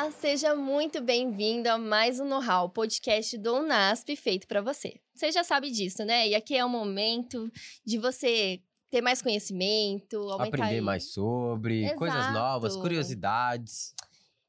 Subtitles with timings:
[0.00, 4.98] Olá, seja muito bem-vindo a mais um Know-How, podcast do UNASP feito para você.
[5.14, 6.26] Você já sabe disso, né?
[6.26, 7.52] E aqui é o momento
[7.84, 11.98] de você ter mais conhecimento, aprender mais sobre, Exato.
[11.98, 13.94] coisas novas, curiosidades.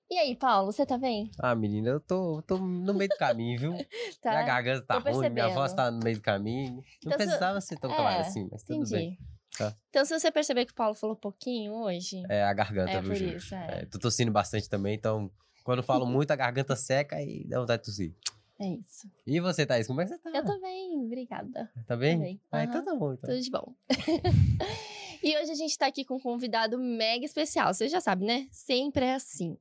[0.09, 1.29] E aí, Paulo, você tá bem?
[1.38, 3.73] Ah, menina, eu tô, tô no meio do caminho, viu?
[4.21, 4.29] Tá?
[4.31, 6.75] Minha garganta tá ruim, minha voz tá no meio do caminho.
[6.75, 8.94] Não Então, se- precisava ser tão É, assim, mas tudo Entendi.
[8.94, 9.17] bem.
[9.58, 9.75] Tá.
[9.89, 13.09] Então, se você perceber que o Paulo falou pouquinho hoje, É a garganta, É viu,
[13.11, 13.36] por gente?
[13.36, 13.81] isso, é.
[13.81, 15.30] É, tô tossindo bastante também, então
[15.63, 18.15] quando falo muito, a garganta seca e dá vontade de tossir.
[18.59, 19.09] é isso.
[19.25, 20.29] E você, Thaís, como é que você tá?
[20.33, 21.71] Eu tô bem, obrigada.
[21.88, 22.17] Tá bem?
[22.17, 22.41] Tô bem.
[22.52, 23.13] Ah, então tá bom.
[23.13, 23.29] Então.
[23.29, 23.73] Tudo de bom.
[25.23, 27.73] e hoje a gente tá aqui com um convidado mega especial.
[27.73, 28.47] Você já sabe, né?
[28.52, 29.57] Sempre é assim.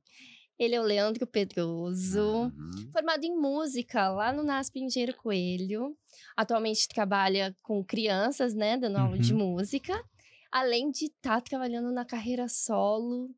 [0.57, 2.89] Ele é o Leandro Pedroso, Uhum.
[2.91, 5.97] formado em música lá no NASP Engenheiro Coelho.
[6.37, 8.77] Atualmente trabalha com crianças, né?
[8.77, 9.99] Dando aula de música.
[10.51, 13.31] Além de estar trabalhando na carreira solo,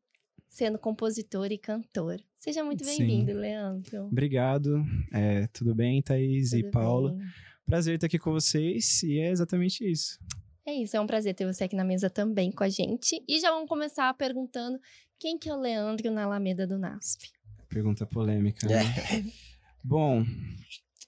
[0.50, 2.20] sendo compositor e cantor.
[2.44, 4.04] Seja muito bem-vindo, Leandro.
[4.04, 4.84] Obrigado.
[5.10, 7.12] É, tudo bem, Thaís e Tudo Paula?
[7.12, 7.26] bem?
[7.64, 10.18] Prazer estar aqui com vocês e é exatamente isso.
[10.66, 13.18] É isso, é um prazer ter você aqui na mesa também com a gente.
[13.26, 14.78] E já vamos começar perguntando
[15.18, 17.30] quem que é o Leandro na Alameda do NASP?
[17.66, 18.66] Pergunta polêmica.
[18.66, 18.84] É.
[18.84, 19.32] Né?
[19.82, 20.22] Bom,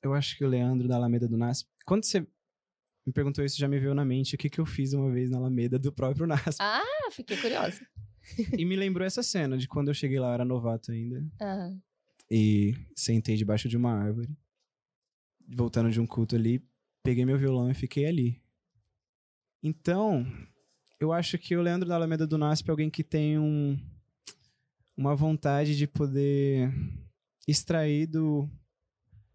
[0.02, 1.68] eu acho que o Leandro da Alameda do NASP.
[1.84, 2.20] Quando você
[3.06, 5.30] me perguntou isso, já me veio na mente o que, que eu fiz uma vez
[5.30, 6.56] na Alameda do próprio NASP.
[6.60, 7.86] Ah, fiquei curiosa.
[8.58, 11.24] E me lembrou essa cena de quando eu cheguei lá, eu era novato ainda.
[11.40, 11.72] Ah,
[12.30, 14.28] E sentei debaixo de uma árvore.
[15.48, 16.60] Voltando de um culto ali,
[17.02, 18.42] peguei meu violão e fiquei ali.
[19.62, 20.26] Então,
[21.00, 23.78] eu acho que o Leandro da Alameda do NASP é alguém que tem um,
[24.96, 26.72] uma vontade de poder
[27.46, 28.48] extrair do,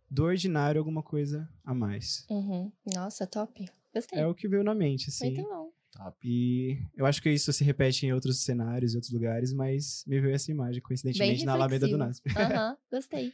[0.10, 2.26] do ordinário alguma coisa a mais.
[2.30, 2.72] uhum.
[2.94, 3.70] Nossa, top.
[3.94, 4.20] Gostei.
[4.20, 5.34] É o que veio na mente, assim.
[5.34, 5.61] Muito bom.
[5.92, 6.18] Top.
[6.24, 10.20] E eu acho que isso se repete em outros cenários, em outros lugares, mas me
[10.22, 11.98] veio essa imagem, coincidentemente, na Alameda do.
[11.98, 12.30] NASP.
[12.36, 13.34] Aham, gostei.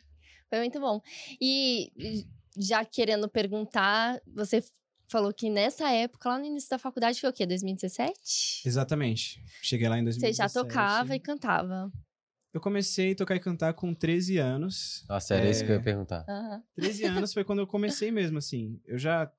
[0.49, 1.01] Foi muito bom.
[1.39, 2.25] E
[2.57, 4.63] já querendo perguntar, você
[5.07, 7.45] falou que nessa época, lá no início da faculdade, foi o quê?
[7.45, 8.67] 2017?
[8.67, 9.43] Exatamente.
[9.61, 10.37] Cheguei lá em Você 2017.
[10.37, 11.91] já tocava e cantava.
[12.53, 15.05] Eu comecei a tocar e cantar com 13 anos.
[15.07, 15.83] Nossa, era isso que eu ia É.
[15.83, 16.25] perguntar.
[16.27, 16.63] Aham.
[16.75, 18.81] 13 anos foi quando eu comecei mesmo, assim.
[18.85, 19.31] Eu já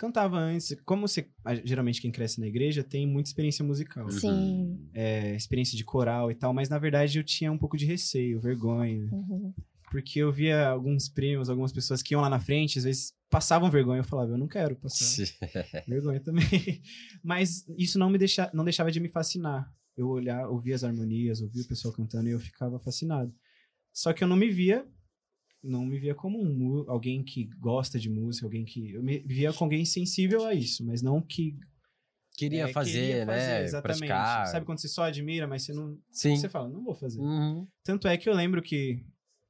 [0.00, 0.74] cantava antes.
[0.86, 1.28] Como você,
[1.62, 4.06] geralmente quem cresce na igreja tem muita experiência musical.
[4.06, 4.10] Uhum.
[4.10, 4.88] Sim.
[4.94, 8.40] É, experiência de coral e tal, mas na verdade eu tinha um pouco de receio,
[8.40, 9.06] vergonha.
[9.12, 9.52] Uhum.
[9.90, 13.70] Porque eu via alguns primos, algumas pessoas que iam lá na frente, às vezes passavam
[13.70, 14.00] vergonha.
[14.00, 15.26] Eu falava, eu não quero passar.
[15.86, 16.44] vergonha também.
[17.22, 19.70] Mas isso não me deixa, não deixava de me fascinar.
[19.96, 23.34] Eu olhar, ouvia as harmonias, ouvia o pessoal cantando e eu ficava fascinado.
[23.92, 24.86] Só que eu não me via,
[25.62, 29.52] não me via como um, alguém que gosta de música, alguém que eu me via
[29.52, 31.56] como alguém sensível a isso, mas não que
[32.36, 33.34] Queria é, fazer, queria né?
[33.34, 33.98] fazer, exatamente.
[33.98, 34.46] Praticar.
[34.46, 36.36] Sabe quando você só admira, mas você não, Sim.
[36.36, 37.20] você fala, não vou fazer.
[37.20, 37.68] Uhum.
[37.84, 39.04] Tanto é que eu lembro que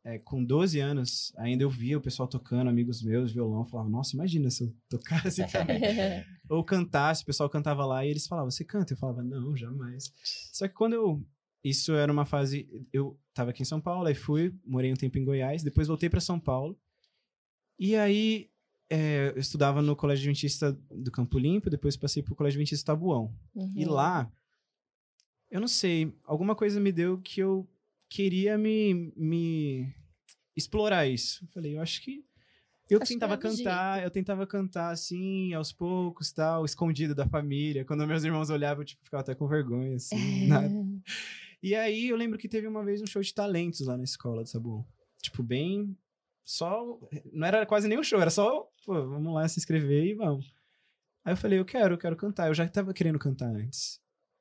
[0.04, 3.88] é, com 12 anos, ainda eu via o pessoal tocando, amigos meus, violão, eu falava,
[3.88, 5.81] nossa, imagina se eu tocasse também.
[6.50, 8.92] Ou cantasse, o pessoal cantava lá e eles falavam, você canta?
[8.94, 10.10] Eu falava, não, jamais.
[10.53, 11.25] Só que quando eu.
[11.62, 12.69] Isso era uma fase.
[12.93, 16.09] Eu tava aqui em São Paulo, aí fui, morei um tempo em Goiás, depois voltei
[16.09, 16.78] para São Paulo.
[17.78, 18.50] E aí
[18.91, 23.34] é, eu estudava no Colégio Adventista do Campo Limpo, depois passei pro Colégio Adventista Tabuão.
[23.76, 23.93] E Uhum.
[23.93, 24.32] lá,
[25.50, 27.69] eu não sei, alguma coisa me deu que eu
[28.09, 29.92] queria me, me
[30.56, 31.44] explorar isso.
[31.44, 32.25] Eu falei, eu acho que.
[32.88, 37.84] Eu Acho tentava é cantar, eu tentava cantar assim, aos poucos, tal, escondido da família.
[37.84, 40.16] Quando meus irmãos olhavam, eu tipo, ficava até com vergonha, assim.
[40.48, 40.69] nada.
[41.62, 44.43] E aí eu lembro que teve uma vez um show de talentos lá na escola
[44.43, 44.87] de Sabuão.
[45.21, 45.97] Tipo, bem.
[46.44, 46.98] Só.
[47.32, 50.53] Não era quase nem um show, era só, pô, vamos lá se inscrever e vamos.
[51.25, 52.48] Aí eu falei, eu quero, eu quero cantar.
[52.48, 54.00] Eu já tava querendo cantar antes.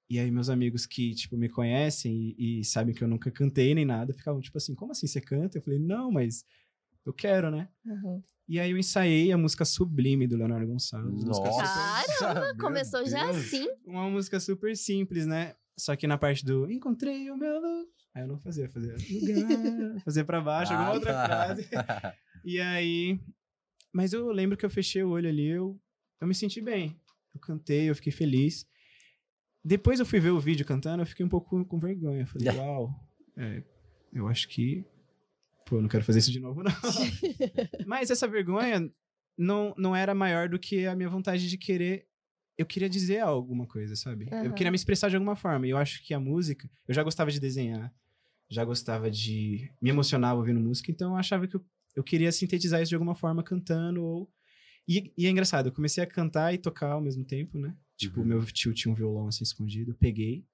[0.09, 3.75] E aí meus amigos que, tipo, me conhecem e, e sabem que eu nunca cantei
[3.75, 5.59] nem nada, ficavam tipo assim, como assim você canta?
[5.59, 6.43] Eu falei, não, mas
[7.05, 7.69] eu quero, né?
[7.85, 8.23] Uhum.
[8.47, 11.23] E aí eu ensaiei a música Sublime do Leonardo Gonçalves.
[11.23, 12.17] Nossa!
[12.17, 13.67] Caramba, começou já assim.
[13.85, 15.53] uma música super simples, né?
[15.79, 17.85] Só que na parte do encontrei o meu lugar.
[18.13, 21.25] Aí eu não fazia, fazia lugar, fazia pra baixo, alguma Ah, outra tá.
[21.25, 21.69] frase.
[22.45, 23.19] E aí.
[23.93, 25.79] Mas eu lembro que eu fechei o olho ali, eu,
[26.21, 26.95] eu me senti bem.
[27.33, 28.65] Eu cantei, eu fiquei feliz.
[29.63, 32.21] Depois eu fui ver o vídeo cantando, eu fiquei um pouco com vergonha.
[32.21, 32.93] Eu falei, uau,
[33.37, 33.63] é,
[34.13, 34.85] eu acho que.
[35.65, 36.71] Pô, eu não quero fazer isso de novo, não.
[37.85, 38.89] Mas essa vergonha
[39.37, 42.07] não, não era maior do que a minha vontade de querer.
[42.59, 44.27] Eu queria dizer alguma coisa, sabe?
[44.29, 44.51] Eu Aham.
[44.51, 45.65] queria me expressar de alguma forma.
[45.65, 46.69] E eu acho que a música.
[46.85, 47.89] Eu já gostava de desenhar,
[48.49, 49.71] já gostava de.
[49.81, 51.65] Me emocionava ouvindo música, então eu achava que eu,
[51.95, 54.29] eu queria sintetizar isso de alguma forma cantando ou.
[54.85, 57.73] E, e é engraçado, eu comecei a cantar e tocar ao mesmo tempo, né?
[57.95, 58.25] Tipo, Uhum.
[58.25, 60.45] meu tio tinha um violão assim escondido, eu peguei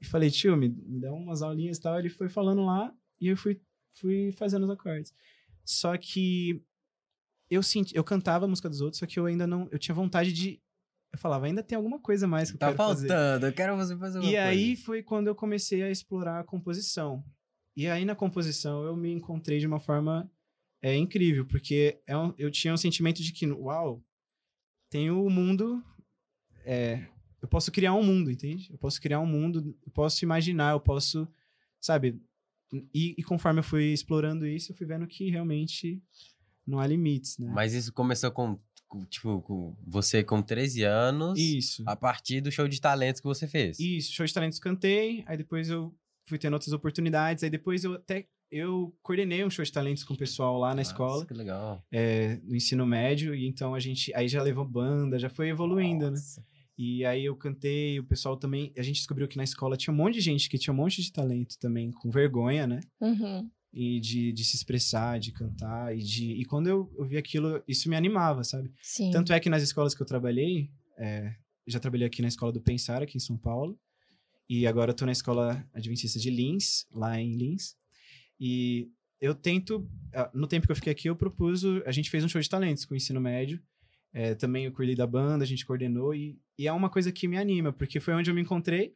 [0.00, 1.96] e falei, tio, me, me dá umas aulinhas e tal.
[2.00, 3.60] Ele foi falando lá e eu fui
[3.92, 5.14] fui fazendo os acordes.
[5.64, 6.60] Só que
[7.48, 9.94] eu senti, eu cantava a música dos outros, só que eu ainda não, eu tinha
[9.94, 10.60] vontade de
[11.18, 13.08] eu falava, ainda tem alguma coisa mais que eu Tá quero fazer.
[13.08, 14.48] faltando, eu quero você fazer uma E coisa.
[14.48, 17.24] aí foi quando eu comecei a explorar a composição.
[17.76, 20.30] E aí na composição eu me encontrei de uma forma
[20.80, 24.02] é, incrível, porque é um- eu tinha um sentimento de que, uau,
[24.90, 25.82] tem o mundo.
[26.64, 27.06] é,
[27.40, 28.68] eu posso criar um mundo, entende?
[28.70, 31.26] Eu posso criar um mundo, eu posso imaginar, eu posso,
[31.80, 32.20] sabe?
[32.92, 36.02] E, e conforme eu fui explorando isso, eu fui vendo que realmente
[36.66, 37.50] não há limites, né?
[37.54, 38.60] Mas isso começou com, com,
[39.06, 41.82] tipo, com você com 13 anos, Isso.
[41.86, 43.78] a partir do show de talentos que você fez.
[43.78, 45.94] Isso, show de talentos cantei, aí depois eu
[46.26, 50.14] fui tendo outras oportunidades, aí depois eu até eu coordenei um show de talentos com
[50.14, 51.84] o pessoal lá na Nossa, escola, Que legal.
[51.92, 56.06] é, no ensino médio, e então a gente aí já levou banda, já foi evoluindo,
[56.06, 56.12] né?
[56.12, 56.42] Nossa.
[56.78, 59.96] E aí eu cantei, o pessoal também, a gente descobriu que na escola tinha um
[59.96, 62.80] monte de gente que tinha um monte de talento também, com vergonha, né?
[63.00, 63.50] Uhum.
[63.72, 67.62] E de, de se expressar, de cantar, e de e quando eu, eu vi aquilo,
[67.68, 68.72] isso me animava, sabe?
[68.82, 69.10] Sim.
[69.10, 71.34] Tanto é que nas escolas que eu trabalhei, é,
[71.66, 73.78] já trabalhei aqui na escola do Pensar, aqui em São Paulo.
[74.48, 77.76] E agora tô na escola adventista de Lins, lá em Lins.
[78.40, 82.24] E eu tento, ah, no tempo que eu fiquei aqui, eu propus, a gente fez
[82.24, 83.60] um show de talentos com o ensino médio.
[84.12, 86.14] É, também eu cuidei da banda, a gente coordenou.
[86.14, 88.94] E, e é uma coisa que me anima, porque foi onde eu me encontrei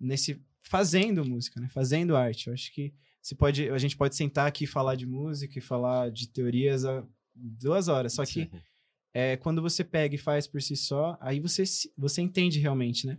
[0.00, 1.68] nesse fazendo música, né?
[1.68, 2.46] Fazendo arte.
[2.46, 2.94] Eu acho que
[3.24, 6.84] você pode, a gente pode sentar aqui e falar de música e falar de teorias
[6.84, 7.02] há
[7.34, 8.12] duas horas.
[8.12, 8.50] Só que
[9.14, 13.06] é, quando você pega e faz por si só, aí você, se- você entende realmente,
[13.06, 13.16] né?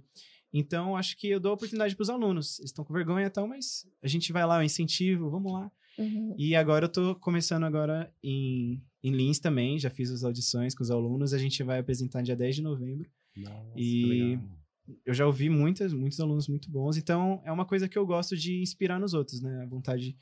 [0.53, 2.59] Então, acho que eu dou oportunidade para os alunos.
[2.59, 5.71] Eles estão com vergonha e tal, mas a gente vai lá, eu incentivo, vamos lá.
[5.97, 6.35] Uhum.
[6.37, 10.83] E agora eu tô começando agora em, em Lins também, já fiz as audições com
[10.83, 13.09] os alunos, a gente vai apresentar dia 10 de novembro.
[13.35, 14.05] Nossa, que E-
[14.35, 14.43] legal.
[15.05, 18.35] Eu já ouvi muitas, muitos alunos muito bons, então é uma coisa que eu gosto
[18.37, 19.63] de inspirar nos outros, né?
[19.63, 20.15] A vontade,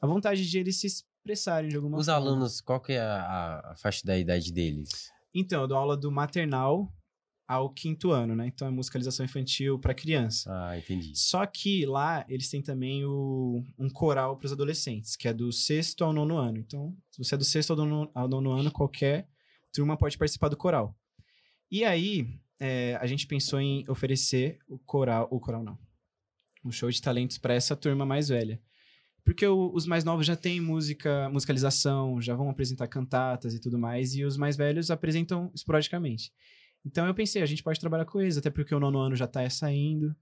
[0.00, 2.20] a vontade de eles se expressarem de alguma Os forma.
[2.28, 5.10] alunos, qual que é a, a- a faixa da idade deles?
[5.34, 6.92] Então, eu dou aula do maternal
[7.46, 8.46] ao quinto ano, né?
[8.46, 10.50] Então é musicalização infantil para criança.
[10.52, 11.12] Ah, entendi.
[11.14, 15.52] Só que lá eles têm também o, um coral para os adolescentes, que é do
[15.52, 16.58] sexto ao nono ano.
[16.58, 19.28] Então, se você é do sexto ao nono, ao nono ano, qualquer
[19.72, 20.96] turma pode participar do coral.
[21.70, 22.26] E aí,
[22.64, 25.76] é, a gente pensou em oferecer o coral, o coral não,
[26.64, 28.60] um show de talentos para essa turma mais velha.
[29.24, 33.78] Porque o- os mais novos já têm música, musicalização, já vão apresentar cantatas e tudo
[33.78, 36.32] mais, e os mais velhos apresentam esporadicamente.
[36.84, 39.26] Então eu pensei, a gente pode trabalhar com eles, até porque o nono ano já
[39.26, 40.14] tá saindo.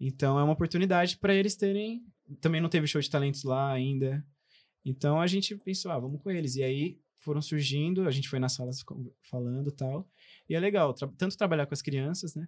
[0.00, 2.02] Então é uma oportunidade para eles terem.
[2.40, 4.24] Também não teve show de talentos lá ainda.
[4.84, 6.54] Então a gente pensou, ah, vamos com eles.
[6.56, 8.82] E aí foram surgindo, a gente foi nas salas
[9.22, 10.08] falando tal.
[10.48, 12.46] E é legal, tra- tanto trabalhar com as crianças, né?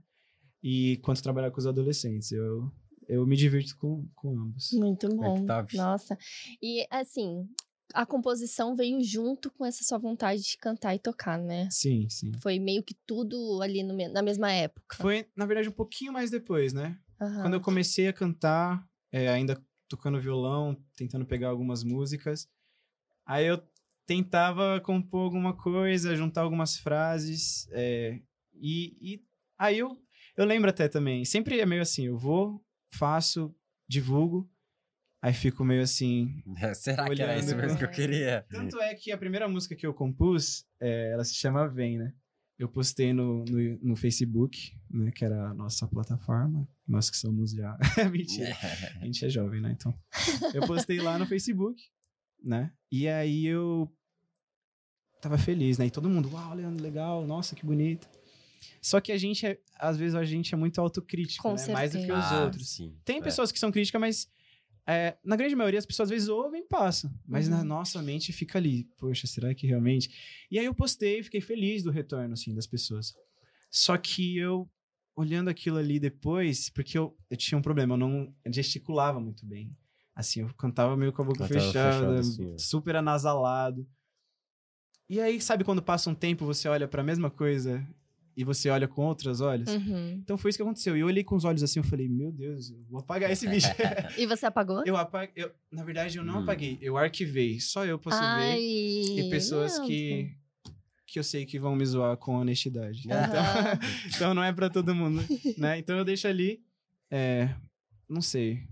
[0.62, 2.32] E quanto trabalhar com os adolescentes.
[2.32, 2.70] Eu,
[3.08, 4.70] eu me divirto com, com ambos.
[4.72, 5.46] Muito É bom.
[5.46, 5.76] top.
[5.76, 6.16] Nossa.
[6.62, 7.48] E assim,
[7.94, 11.68] a composição veio junto com essa sua vontade de cantar e tocar, né?
[11.70, 12.32] Sim, sim.
[12.40, 14.96] Foi meio que tudo ali no na mesma época.
[14.96, 16.98] Foi, na verdade, um pouquinho mais depois, né?
[17.20, 17.42] Aham.
[17.42, 22.48] Quando eu comecei a cantar, é, ainda tocando violão, tentando pegar algumas músicas,
[23.26, 23.60] aí eu
[24.10, 28.20] tentava compor alguma coisa, juntar algumas frases, é,
[28.52, 29.22] e, e
[29.56, 29.96] aí eu,
[30.36, 32.60] eu lembro até também, sempre é meio assim, eu vou,
[32.92, 33.54] faço,
[33.88, 34.50] divulgo,
[35.22, 36.42] aí fico meio assim...
[36.74, 38.44] Será que era isso mesmo que eu queria?
[38.50, 42.12] Tanto é que a primeira música que eu compus, é, ela se chama Vem, né?
[42.58, 45.12] Eu postei no, no, no Facebook, né?
[45.12, 46.68] Que era a nossa plataforma.
[46.86, 47.78] Nós que somos já...
[48.12, 48.54] Mentira.
[49.00, 49.70] A gente é jovem, né?
[49.70, 49.98] Então.
[50.52, 51.80] Eu postei lá no Facebook,
[52.44, 52.70] né?
[52.92, 53.90] E aí eu
[55.20, 55.86] tava feliz, né?
[55.86, 58.08] E todo mundo, uau, Leandro, legal, nossa, que bonito.
[58.80, 61.66] Só que a gente, é, às vezes, a gente é muito autocrítico, Com né?
[61.72, 62.34] Mais do que os certeza.
[62.34, 62.68] Ah, outros.
[62.68, 62.94] sim.
[63.04, 63.22] Tem É.
[63.22, 64.28] pessoas que são críticas, mas
[64.86, 67.10] é, na grande maioria as pessoas às vezes ouvem e passam.
[67.26, 67.64] Mas na Uhum.
[67.64, 70.10] nossa mente fica ali, poxa, será que realmente?
[70.50, 73.14] E aí eu postei, fiquei feliz do retorno, assim, das pessoas.
[73.70, 74.68] Só que eu,
[75.14, 79.76] olhando aquilo ali depois, porque eu, eu tinha um problema, eu não gesticulava muito bem.
[80.14, 82.58] Assim, eu cantava meio com a boca Cantava fechada, fechado, assim, ó.
[82.58, 83.86] super anasalado.
[85.10, 87.84] E aí, sabe quando passa um tempo, você olha pra mesma coisa
[88.36, 89.68] e você olha com outros olhos?
[89.74, 90.20] Uhum.
[90.22, 90.96] Então foi isso que aconteceu.
[90.96, 93.48] E eu olhei com os olhos assim, eu falei, meu Deus, eu vou apagar esse
[93.48, 93.66] bicho.
[94.16, 94.84] E você apagou?
[94.86, 95.32] eu apaguei.
[95.44, 96.42] Eu, na verdade, eu não Hum.
[96.42, 96.78] apaguei.
[96.80, 97.58] Eu arquivei.
[97.58, 99.18] Só eu posso Ai, ver.
[99.18, 100.32] E pessoas não, que.
[101.08, 103.10] Que eu sei que vão me zoar com honestidade.
[103.10, 103.26] Aham.
[103.26, 103.42] Então,
[104.14, 105.26] então não é pra todo mundo,
[105.58, 105.76] né?
[105.76, 106.62] Então eu deixo ali.
[107.10, 107.52] É,
[108.08, 108.62] não sei.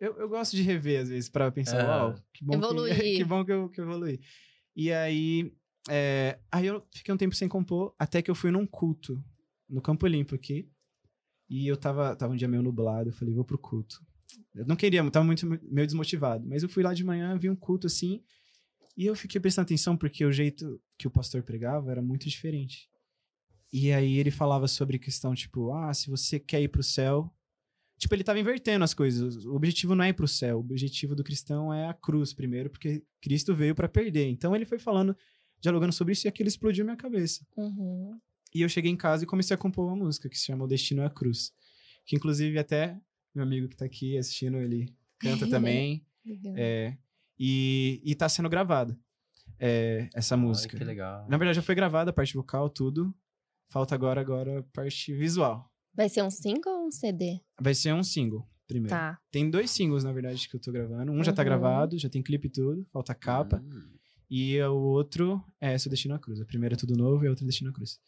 [0.00, 2.96] Eu, eu gosto de rever, às vezes, pra pensar, uau, que bom, Evoluir.
[2.96, 4.18] que, que bom que eu, que eu evoluí.
[4.74, 5.52] E aí,
[5.88, 9.22] é, aí eu fiquei um tempo sem compor, até que eu fui num culto
[9.68, 10.68] no Campo Limpo aqui.
[11.48, 14.00] E eu tava, tava um dia meio nublado, eu falei, vou pro culto.
[14.54, 16.46] Eu não queria, tava muito meio desmotivado.
[16.46, 18.22] Mas eu fui lá de manhã, vi um culto assim.
[18.96, 22.88] E eu fiquei prestando atenção porque o jeito que o pastor pregava era muito diferente.
[23.72, 27.32] E aí ele falava sobre questão, tipo, ah, se você quer ir pro céu.
[27.98, 29.44] Tipo, ele tava invertendo as coisas.
[29.44, 30.58] O objetivo não é ir pro céu.
[30.58, 34.28] O objetivo do cristão é a cruz primeiro, porque Cristo veio para perder.
[34.28, 35.16] Então ele foi falando,
[35.64, 37.42] dialogando sobre isso e aquilo explodiu minha cabeça.
[37.56, 38.20] Uhum.
[38.54, 40.68] E eu cheguei em casa e comecei a compor uma música que se chama O
[40.68, 41.52] Destino é a Cruz.
[42.04, 43.00] Que inclusive até
[43.34, 46.06] meu amigo que tá aqui assistindo, ele canta também.
[46.54, 46.96] É,
[47.38, 48.96] e, e tá sendo gravada
[49.58, 50.76] é, essa música.
[50.76, 51.26] Ai, que legal.
[51.28, 53.12] Na verdade, já foi gravada a parte vocal, tudo.
[53.70, 55.72] Falta agora, agora a parte visual.
[55.94, 57.40] Vai ser um single ou um CD?
[57.60, 58.94] Vai ser um single, primeiro.
[58.94, 59.18] Tá.
[59.30, 61.10] Tem dois singles, na verdade, que eu tô gravando.
[61.10, 61.46] Um já tá Uhum.
[61.46, 63.62] gravado, já tem clipe e tudo, falta a capa.
[63.64, 63.93] Hum.
[64.36, 66.40] E o outro é Seu Destino à Cruz.
[66.40, 68.00] A primeira é Tudo Novo e a outra é Destino à Cruz.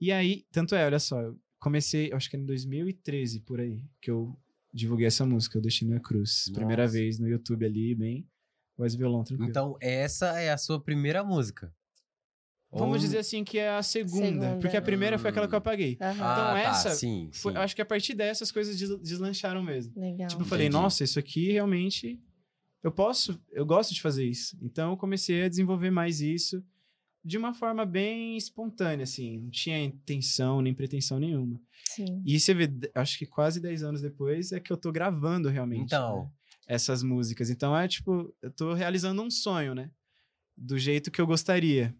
[0.00, 3.84] E aí, tanto é, olha só, eu comecei, acho que é em 2013, por aí,
[4.00, 4.38] que eu
[4.72, 6.50] divulguei essa música, O Destino à Cruz.
[6.54, 6.92] Primeira Nossa.
[6.94, 8.28] vez no YouTube ali, bem,
[8.76, 9.50] voz e violão, tranquilo.
[9.50, 11.74] Então, essa é a sua primeira música.
[12.70, 14.56] Vamos Ou- dizer assim que é a segunda, Segunda.
[14.58, 15.98] porque a primeira foi aquela que eu apaguei.
[16.00, 16.08] Aham.
[16.10, 17.58] Ah, Então, tá, essa sim, Foi- sim.
[17.58, 19.92] acho que a partir dessas coisas des- deslancharam mesmo.
[19.94, 20.26] Legal.
[20.28, 20.80] Tipo, eu falei, Entendi.
[20.82, 22.18] nossa, isso aqui realmente
[22.82, 24.56] eu posso, eu gosto de fazer isso.
[24.60, 26.62] Então eu comecei a desenvolver mais isso
[27.24, 31.60] de uma forma bem espontânea, assim, não tinha intenção nem pretensão nenhuma.
[31.84, 32.20] Sim.
[32.26, 35.84] E você vê, acho que quase 10 anos depois é que eu tô gravando realmente
[35.84, 36.24] Então.
[36.24, 36.30] né,
[36.66, 37.48] essas músicas.
[37.48, 39.90] Então é tipo, eu tô realizando um sonho, né?
[40.56, 41.94] Do jeito que eu gostaria.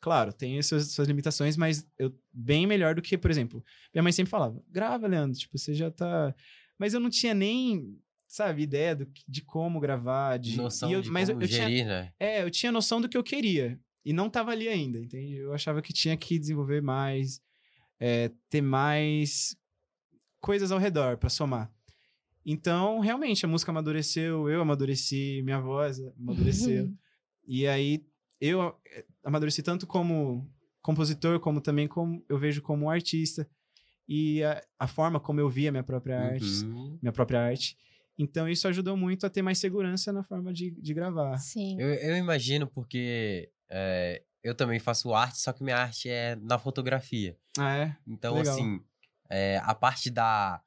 [0.00, 4.02] Claro, tem as suas, suas limitações, mas eu bem melhor do que, por exemplo, minha
[4.02, 6.34] mãe sempre falava: grava, Leandro, tipo, você já tá.
[6.78, 7.98] Mas eu não tinha nem,
[8.34, 10.56] sabe, ideia do, de como gravar, de.
[10.56, 12.12] Noção e eu- de mas eu, como eu tinha, gerir, né?
[12.18, 13.78] é, eu tinha noção do que eu queria.
[14.04, 15.36] E não tava ali ainda, entende?
[15.36, 17.40] Eu achava que tinha que desenvolver mais,
[17.98, 19.56] é, ter mais
[20.40, 21.72] coisas ao redor pra somar.
[22.44, 26.92] Então, realmente, a música amadureceu, eu amadureci, minha voz amadureceu.
[27.46, 28.02] E aí,
[28.40, 28.74] eu
[29.22, 30.50] amadureci tanto como
[30.80, 33.46] compositor, como também como eu vejo como artista.
[34.08, 36.98] E a, a forma como eu via minha própria arte, Uhum.
[37.02, 37.76] minha própria arte.
[38.18, 41.36] Então, isso ajudou muito a ter mais segurança na forma de, de gravar.
[41.38, 41.76] Sim.
[41.80, 46.58] Eu, eu imagino porque é, eu também faço arte, só que minha arte é na
[46.58, 47.36] fotografia.
[47.58, 47.96] Ah, é?
[48.06, 48.54] Então, Legal.
[48.54, 48.80] assim,
[49.28, 50.62] é, a parte da,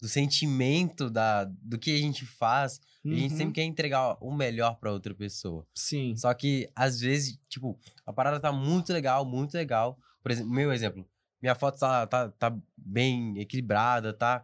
[0.00, 3.36] do sentimento, da, do que a gente faz, a gente Uhum.
[3.36, 5.66] sempre quer entregar o melhor pra outra pessoa.
[5.74, 6.16] Sim.
[6.16, 9.98] Só que, às vezes, tipo, a parada tá muito legal, muito legal.
[10.22, 11.06] Por exemplo, meu exemplo,
[11.42, 14.42] minha foto tá, tá, tá bem equilibrada, tá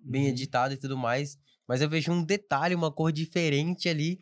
[0.00, 0.28] bem Uhum.
[0.28, 1.38] editada e tudo mais.
[1.68, 4.20] Mas eu vejo um detalhe, uma cor diferente ali,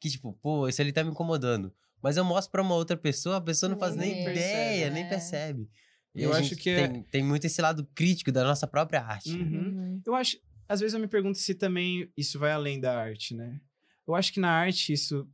[0.00, 1.72] que tipo, pô, isso ali tá me incomodando.
[2.02, 4.90] Mas eu mostro pra uma outra pessoa, a pessoa não faz nem Nem ideia, percebe,
[4.94, 5.08] nem é.
[5.08, 5.70] percebe.
[6.14, 8.66] E Eu a acho gente que é- tem, tem muito esse lado crítico da nossa
[8.66, 9.30] própria arte.
[9.30, 9.66] Uhum.
[9.68, 10.02] Uhum.
[10.04, 10.36] Eu acho,
[10.68, 13.60] às vezes eu me pergunto se também isso vai além da arte, né?
[14.06, 15.26] Eu acho que na arte isso,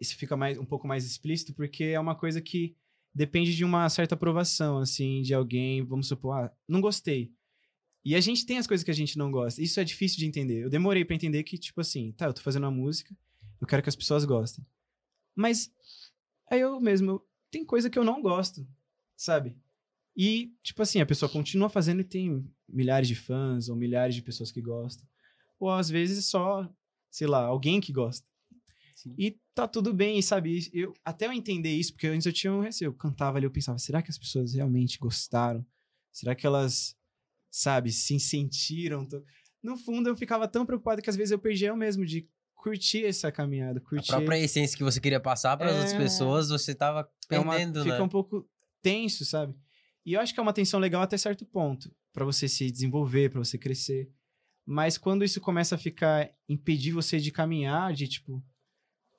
[0.00, 2.76] isso fica mais, um pouco mais explícito, porque é uma coisa que
[3.14, 7.32] depende de uma certa aprovação, assim, de alguém, vamos supor, ah, não gostei.
[8.04, 9.62] E a gente tem as coisas que a gente não gosta.
[9.62, 10.62] Isso é difícil de entender.
[10.64, 13.16] Eu demorei pra entender que, tipo assim, tá, eu tô fazendo uma música,
[13.60, 14.64] eu quero que as pessoas gostem.
[15.34, 15.72] Mas
[16.50, 18.66] aí eu mesmo, eu- tem coisa que eu não gosto,
[19.16, 19.56] sabe?
[20.16, 24.22] E, tipo assim, a pessoa continua fazendo e tem milhares de fãs ou milhares de
[24.22, 25.06] pessoas que gostam.
[25.58, 26.68] Ou às vezes só,
[27.10, 28.26] sei lá, alguém que gosta.
[28.94, 29.14] Sim.
[29.18, 30.68] E tá tudo bem, sabe?
[30.72, 32.88] Eu, até eu entender isso, porque antes eu tinha um receio.
[32.88, 35.64] Eu cantava ali, eu pensava, será que as pessoas realmente gostaram?
[36.12, 36.96] Será que elas,
[37.56, 39.06] sabe, se sentiram?
[39.62, 43.04] No fundo, eu ficava tão preocupado que às vezes eu perdia eu mesmo de curtir
[43.04, 44.08] essa caminhada, A curtir.
[44.08, 45.98] própria essência que você queria passar para as outras É.
[45.98, 48.02] pessoas, você tava É uma- perdendo, fica né?
[48.02, 48.48] um pouco
[48.82, 49.54] tenso, sabe?
[50.04, 53.30] E eu acho que é uma tensão legal até certo ponto, pra você se desenvolver,
[53.30, 54.10] pra você crescer.
[54.66, 58.42] Mas quando isso começa a ficar impedir você de caminhar, de tipo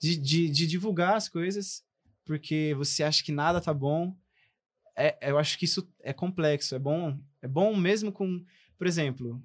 [0.02, 1.84] de, de, de divulgar as coisas,
[2.26, 4.16] porque você acha que nada tá bom,
[4.98, 6.74] é, eu acho que isso é complexo.
[6.76, 8.44] É bom, é bom mesmo com,
[8.78, 9.42] por exemplo,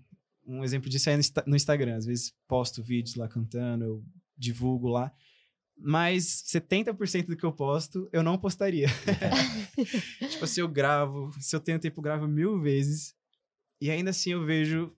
[0.47, 1.97] um exemplo disso é no Insta- no Instagram.
[1.97, 4.05] Às vezes posto vídeos lá cantando, eu
[4.37, 5.13] divulgo lá.
[5.83, 8.87] Mas 70% do que eu posto, eu não postaria.
[10.31, 13.15] tipo assim, eu gravo, se eu tenho tempo, eu gravo mil vezes.
[13.81, 14.95] E ainda assim eu vejo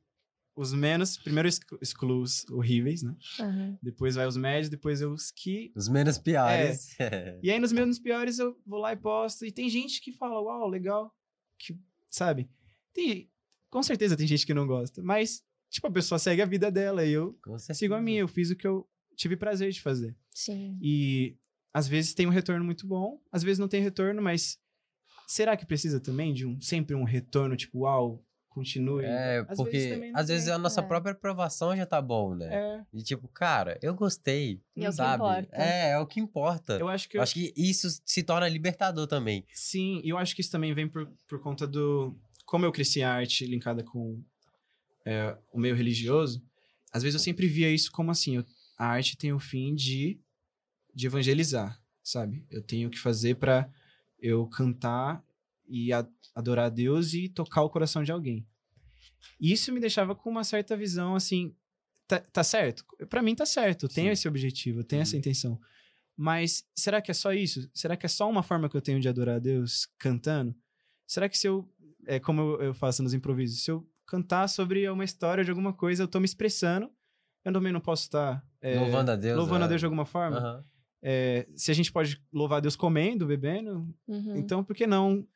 [0.56, 1.16] os menos.
[1.16, 3.14] Primeiro eu exclu- excluo os horríveis, né?
[3.38, 3.78] Aham.
[3.80, 5.70] Depois vai os médios, depois eu os que.
[5.76, 6.96] Os menos piores.
[7.42, 9.46] E aí nos menos piores eu vou lá e posto.
[9.46, 11.14] E tem gente que fala, uau, legal.
[11.58, 11.78] Que,
[12.08, 12.50] sabe?
[12.92, 13.30] Tem,
[13.70, 15.02] com certeza tem gente que não gosta.
[15.02, 17.38] Mas, tipo, a pessoa segue a vida dela e eu
[17.74, 18.20] sigo a minha.
[18.20, 20.16] Eu fiz o que eu tive prazer de fazer.
[20.30, 20.78] Sim.
[20.80, 21.36] E
[21.72, 24.58] às vezes tem um retorno muito bom, às vezes não tem retorno, mas
[25.26, 29.04] será que precisa também de um sempre um retorno, tipo, uau, continue.
[29.06, 30.52] É, Às porque vezes às vezes tem.
[30.54, 30.84] a nossa É.
[30.86, 32.54] própria aprovação já tá bom, né?
[32.54, 35.22] É, E tipo, cara, eu gostei, E é o que sabe?
[35.24, 35.56] importa.
[35.56, 36.76] É, é o que importa.
[36.78, 39.46] eu acho que Eu acho que isso se torna libertador também.
[39.54, 42.14] Sim, e eu acho que isso também vem por, por conta do.
[42.52, 44.22] Como eu cresci a arte linkada com
[45.06, 46.44] é, o meio religioso,
[46.92, 48.44] às vezes eu sempre via isso como assim: eu-
[48.76, 50.20] a arte tem o fim de,
[50.94, 52.44] de evangelizar, sabe?
[52.50, 53.72] Eu tenho que fazer pra
[54.20, 55.24] eu cantar
[55.66, 58.46] e a- adorar a Deus e tocar o coração de alguém.
[59.40, 61.54] E isso me deixava com uma certa visão assim.
[62.06, 62.84] Tá, tá certo?
[63.08, 64.12] Pra mim tá certo, eu tenho Sim.
[64.12, 65.20] esse objetivo, eu tenho essa Uhum.
[65.20, 65.58] intenção.
[66.14, 67.66] Mas será que é só isso?
[67.72, 70.54] Será que é só uma forma que eu tenho de adorar a Deus cantando?
[71.06, 71.66] Será que se eu,
[72.06, 76.02] é como eu, faço nos improvisos, se eu cantar sobre uma história de alguma coisa,
[76.02, 76.90] eu tô me expressando,
[77.44, 79.36] eu também não posso estar é, louvando a Deus.
[79.38, 79.68] louvando a é.
[79.68, 80.38] Deus de alguma forma?
[80.38, 80.64] Aham.
[81.04, 84.36] É, se a gente pode louvar a Deus comendo, bebendo, Uhum.
[84.36, 85.26] então por que não?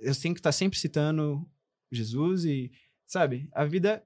[0.00, 1.44] Eu tenho que estar sempre citando
[1.90, 2.70] Jesus e,
[3.06, 4.04] sabe, a vida.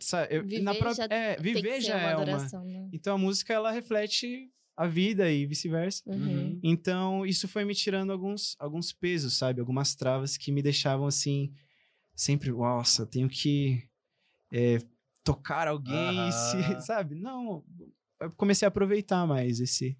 [0.00, 2.22] Sabe, eu- Viver na pró- já é, tem que viver ser já uma é uma.
[2.22, 2.88] adoração, né?
[2.92, 4.50] Então a música ela reflete
[4.82, 6.02] a vida e vice-versa.
[6.06, 6.58] Uhum.
[6.62, 9.60] Então, isso foi me tirando alguns, alguns pesos, sabe?
[9.60, 11.52] Algumas travas que me deixavam assim,
[12.14, 13.88] sempre, nossa, eu tenho que
[14.52, 14.78] é,
[15.24, 16.30] tocar alguém, Aham.
[16.32, 17.14] se- sabe?
[17.14, 17.64] Não,
[18.20, 19.96] eu comecei a aproveitar mais esse.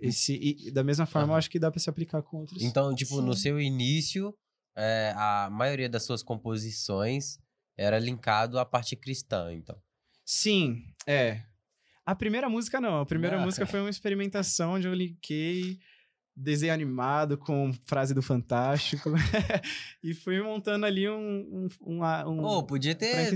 [0.00, 1.38] esse e da mesma forma, eu Aham.
[1.38, 2.62] acho que dá pra se aplicar com outros.
[2.62, 3.40] Então, tipo, no Sim.
[3.40, 4.34] seu início,
[4.76, 7.38] é, a maioria das suas composições
[7.76, 9.80] era linkado à parte cristã, então.
[10.24, 11.42] Sim, é.
[12.08, 13.00] A primeira música não.
[13.00, 13.44] A primeira Não.
[13.44, 15.78] música foi uma experimentação onde eu linkei
[16.34, 19.10] desenho animado com frase do Fantástico.
[20.02, 21.12] e fui montando ali um.
[21.18, 21.68] um,
[22.00, 23.30] um, um Pô, podia ter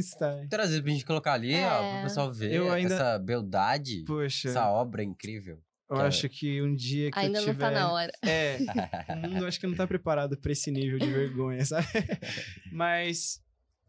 [0.48, 2.02] trazido pra gente colocar ali, ó, pro É.
[2.04, 5.60] pessoal ver Eu ainda- essa beldade, Poxa, essa obra incrível.
[5.90, 6.08] eu cara.
[6.08, 7.64] acho que um dia que Ainda eu não tiver...
[7.66, 8.12] tá na hora.
[8.24, 8.56] É,
[9.12, 11.86] o mundo acho que não tá preparado pra esse nível de vergonha, sabe?
[12.72, 13.38] Mas,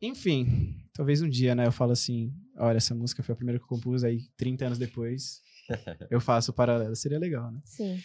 [0.02, 3.66] enfim, talvez um dia, né, eu falo assim, olha, essa música foi a primeira que
[3.66, 5.42] eu compus, aí 30 anos depois
[6.10, 7.60] eu faço o paralelo, seria legal, né?
[7.66, 7.98] Sim.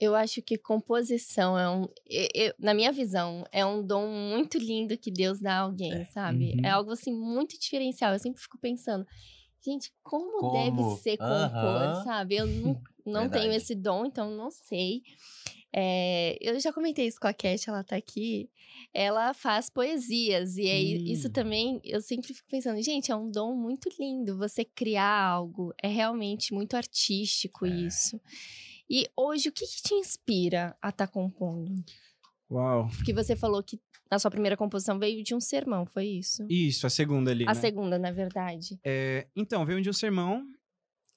[0.00, 1.82] Eu acho que composição é um.
[2.08, 6.04] eu- eu- na minha visão, é um dom muito lindo que Deus dá a alguém,
[6.06, 6.54] sabe?
[6.54, 6.64] Uhum.
[6.64, 8.12] É algo assim muito diferencial.
[8.12, 9.06] Eu sempre fico pensando,
[9.64, 10.52] gente, como, Como?
[10.52, 12.02] deve ser compor, Aham.
[12.02, 12.34] sabe?
[12.34, 15.02] Eu não, não tenho esse dom, então não sei.
[15.74, 18.50] É, eu já comentei isso com a Cat, ela tá aqui.
[18.92, 21.04] Ela faz poesias, e aí Hum.
[21.06, 25.72] isso também, eu sempre fico pensando, gente, é um dom muito lindo você criar algo.
[25.82, 27.70] É realmente muito artístico É.
[27.70, 28.20] isso.
[28.90, 31.82] E hoje, o que, que te inspira a estar compondo?
[32.50, 32.88] Uau.
[32.96, 33.80] Porque você falou que
[34.10, 36.44] a sua primeira composição veio de um sermão, foi isso?
[36.50, 37.54] Isso, a segunda ali, A né?
[37.54, 38.78] segunda, na verdade.
[38.84, 40.44] É, então, veio de um sermão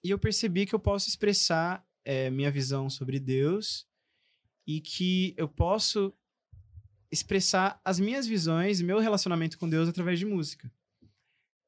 [0.02, 3.86] e eu percebi que eu posso expressar é, minha visão sobre Deus
[4.67, 6.13] e que eu posso
[7.12, 10.71] expressar as minhas visões, meu relacionamento com Deus através de música.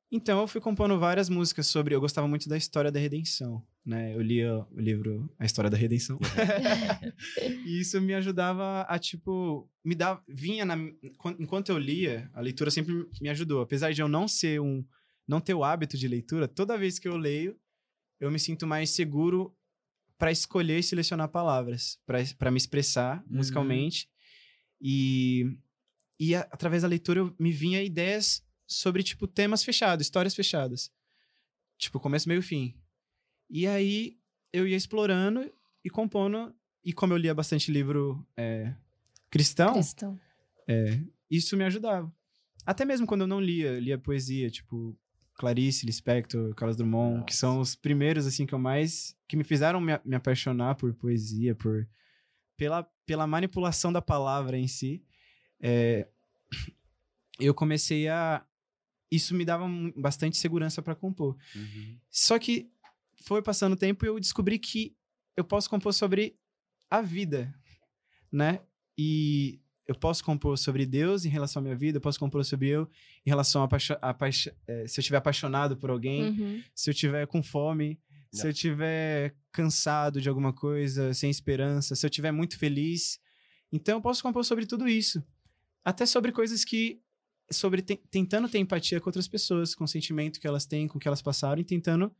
[0.10, 1.93] Então, eu fui compondo várias músicas sobre.
[1.93, 4.15] Eu gostava muito da história da redenção, né?
[4.15, 6.17] Eu lia o livro A História da Redenção.
[7.65, 10.23] e isso me ajudava a, tipo, me dar.
[10.25, 10.75] Vinha na.
[11.38, 13.62] Enquanto eu lia, a leitura sempre me ajudou.
[13.62, 14.83] Apesar de eu não ser um.
[15.27, 17.60] Não ter o hábito de leitura, toda vez que eu leio,
[18.17, 19.53] eu me sinto mais seguro
[20.17, 21.99] para escolher e selecionar palavras,
[22.38, 23.38] para me expressar Uhum.
[23.38, 24.10] musicalmente.
[24.82, 25.58] E,
[26.19, 30.91] e a- através da leitura eu, me vinha ideias sobre, tipo, temas fechados, histórias fechadas.
[31.77, 32.75] Tipo, começo, meio, fim.
[33.49, 34.17] E aí
[34.51, 35.51] eu ia explorando
[35.84, 36.53] e compondo.
[36.84, 38.73] E como eu lia bastante livro é,
[39.30, 40.19] cristão, Cristão.
[41.30, 42.12] isso me ajudava.
[42.65, 44.97] Até mesmo quando eu não lia, eu lia poesia, tipo
[45.38, 49.80] Clarice Lispector, Carlos Drummond, que são os primeiros assim que eu mais que me fizeram
[49.80, 51.88] me, me apaixonar por poesia, por
[52.58, 55.04] pela, pela manipulação da palavra em si.
[55.60, 56.08] É,
[57.39, 58.43] eu comecei a
[59.10, 61.38] isso me dava bastante segurança para compor.
[61.56, 61.97] Uhum.
[62.10, 62.69] Só que
[63.23, 64.97] foi passando o tempo e eu descobri que
[65.36, 66.38] eu posso compor sobre
[66.89, 67.54] a vida,
[68.32, 68.60] né?
[68.97, 72.67] E eu posso compor sobre Deus em relação à minha vida, eu posso compor sobre
[72.69, 72.89] eu
[73.26, 76.63] em relação a, paixo- a paixo- eh, se eu estiver apaixonado por alguém, Uhum.
[76.76, 77.97] se eu estiver com fome,
[78.32, 78.47] se Não.
[78.47, 83.19] eu estiver cansado de alguma coisa, sem esperança, se eu estiver muito feliz.
[83.71, 85.23] Então eu posso compor sobre tudo isso.
[85.86, 87.00] Até sobre coisas que.
[87.50, 90.97] sobre te- tentando ter empatia com outras pessoas, com o sentimento que elas têm, com
[90.97, 92.13] o que elas passaram, e tentando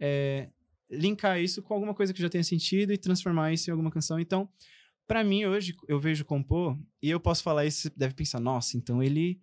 [0.00, 0.48] é,
[0.90, 4.18] linkar isso com alguma coisa que já tenha sentido e transformar isso em alguma canção.
[4.18, 4.48] Então,
[5.10, 8.76] pra mim, hoje, eu vejo compor, e eu posso falar isso, você deve pensar, nossa,
[8.76, 9.40] então ele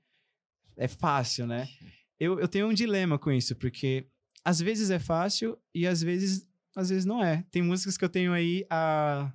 [0.77, 1.67] é fácil, né?
[2.19, 4.07] Eu, eu tenho um dilema com isso, porque
[4.43, 7.45] às vezes é fácil e às vezes, às vezes não é.
[7.51, 9.31] Tem músicas que eu tenho aí há,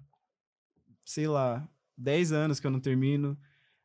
[1.04, 3.38] sei lá, 10 anos que eu não termino.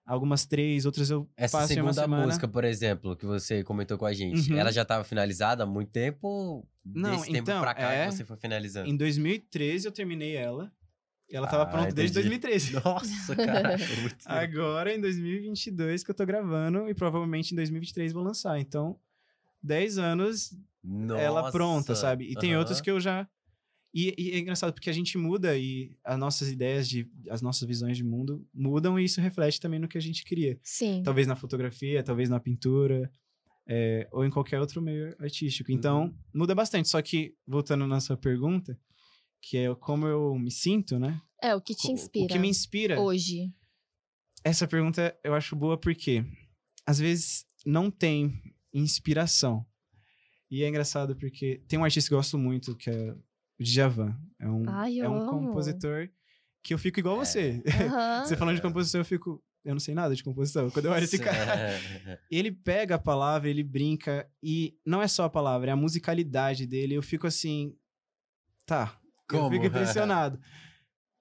[0.03, 2.25] algumas três, outras eu Essa passo em uma segunda semana.
[2.25, 4.57] música, por exemplo, que você comentou com a gente, Uhum.
[4.57, 6.65] ela já estava finalizada há muito tempo?
[6.83, 8.89] Não, Desse tempo então, pra cá é- que você foi finalizando?
[8.89, 10.71] Em 2013 eu terminei ela.
[11.29, 12.39] E ela tava Ah, pronta desde entendi.
[12.39, 12.73] 2013.
[12.85, 13.75] Nossa, cara.
[14.25, 18.59] Agora, em 2022, que eu tô gravando, e provavelmente em 2023 vou lançar.
[18.59, 18.97] Então,
[19.61, 20.53] 10 anos
[21.19, 22.01] ela pronta, Nossa.
[22.01, 22.25] sabe?
[22.31, 23.27] E tem outros que eu já.
[23.93, 27.67] E, e é engraçado porque a gente muda e as nossas ideias, de, as nossas
[27.67, 30.57] visões de mundo mudam e isso reflete também no que a gente cria.
[30.61, 31.01] Sim.
[31.03, 33.11] Talvez na fotografia, talvez na pintura,
[33.67, 35.71] é, ou em qualquer outro meio artístico.
[35.71, 36.13] Então, Uhum.
[36.33, 36.87] muda bastante.
[36.87, 38.77] Só que, voltando na sua pergunta,
[39.41, 41.21] que é como eu me sinto, né?
[41.41, 42.99] É, o que te inspira O que me inspira.
[42.99, 43.53] hoje?
[44.43, 46.23] Essa pergunta eu acho boa porque
[46.85, 48.41] às vezes não tem
[48.73, 49.65] inspiração.
[50.49, 54.17] E é engraçado porque tem um artista que eu gosto muito, que é o Djavan.
[54.39, 55.29] É um, Ai, eu é um amo.
[55.47, 56.09] compositor
[56.63, 57.25] que eu fico igual É.
[57.25, 57.63] você.
[57.67, 58.25] Aham.
[58.25, 59.43] Você falando de composição, eu fico.
[59.65, 60.69] Eu não sei nada de composição.
[60.69, 61.37] Quando eu olho esse cara.
[62.31, 66.65] Ele pega a palavra, ele brinca, e não é só a palavra, é a musicalidade
[66.65, 66.93] dele.
[66.93, 67.75] Eu fico assim.
[68.65, 68.97] Tá.
[69.31, 69.49] Eu Como?
[69.51, 70.39] fico impressionado.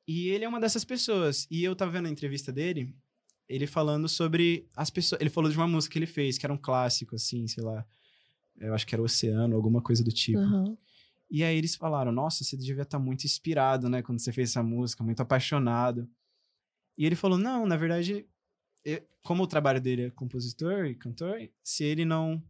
[0.06, 1.46] e ele é uma dessas pessoas.
[1.50, 2.94] E eu tava vendo a entrevista dele,
[3.48, 5.20] ele falando sobre as pessoas.
[5.20, 7.84] Ele falou de uma música que ele fez, que era um clássico, assim, sei lá.
[8.58, 10.38] Eu acho que era Oceano, alguma coisa do tipo.
[10.38, 10.76] Aham.
[11.30, 14.00] E aí eles falaram: Nossa, você devia estar muito inspirado, né?
[14.02, 16.08] Quando você fez essa música, muito apaixonado.
[16.96, 18.24] E ele falou: Não, na verdade,
[18.84, 22.40] eu- como o trabalho dele é compositor e cantor, se ele não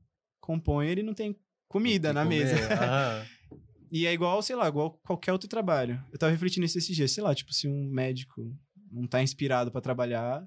[0.41, 1.35] compõe, ele não tem
[1.67, 2.55] comida na mesa.
[2.75, 3.27] Aham.
[3.91, 6.03] E é igual, sei lá, igual qualquer outro trabalho.
[6.13, 8.53] Eu tava refletindo nisso esses dias, sei lá, tipo, se um médico
[8.91, 10.47] não tá inspirado pra trabalhar,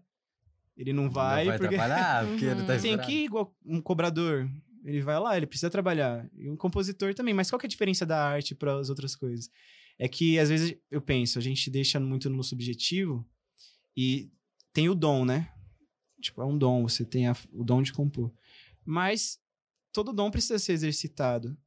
[0.75, 2.65] ele não vai, não vai porque trabalhar, porque ele tá Uhum.
[2.67, 3.01] tem inspirado.
[3.07, 4.49] que ir igual um cobrador.
[4.83, 6.29] Ele vai lá, ele precisa trabalhar.
[6.37, 7.33] E um compositor também.
[7.33, 9.49] Mas qual que é a diferença da arte para as outras coisas?
[9.97, 13.27] É que, às vezes, eu penso, a gente deixa muito no subjetivo
[13.95, 14.31] e
[14.71, 15.51] tem o dom, né?
[16.21, 18.31] Tipo, é um dom, você tem a- o dom de compor.
[18.85, 19.37] Mas
[19.91, 21.57] todo dom precisa ser exercitado.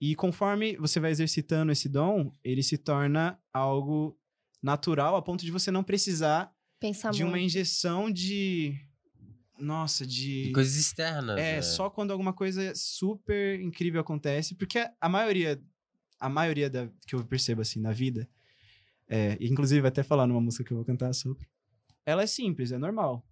[0.00, 4.18] E conforme você vai exercitando esse dom, ele se torna algo
[4.62, 7.44] natural a ponto de você não precisar Pensar de uma muito.
[7.46, 8.78] injeção de.
[9.58, 10.48] Nossa, de.
[10.48, 11.38] E Coisas externas.
[11.38, 11.62] É, né?
[11.62, 15.62] só quando alguma coisa super incrível acontece, porque a- a maioria,
[16.20, 18.28] a maioria da, que eu percebo assim na vida,
[19.08, 21.48] é, e inclusive vai até falar numa música que eu vou cantar sobre,
[22.04, 23.26] ela é simples, é normal.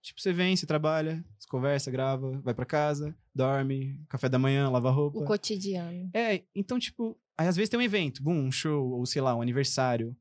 [0.00, 4.68] Tipo, você vem, você trabalha, você conversa, grava, vai pra casa, dorme, café da manhã,
[4.70, 5.18] lava roupa.
[5.18, 6.10] O cotidiano.
[6.14, 9.34] É, então, tipo, aí às vezes tem um evento, boom, um show, ou sei lá,
[9.34, 10.16] um aniversário,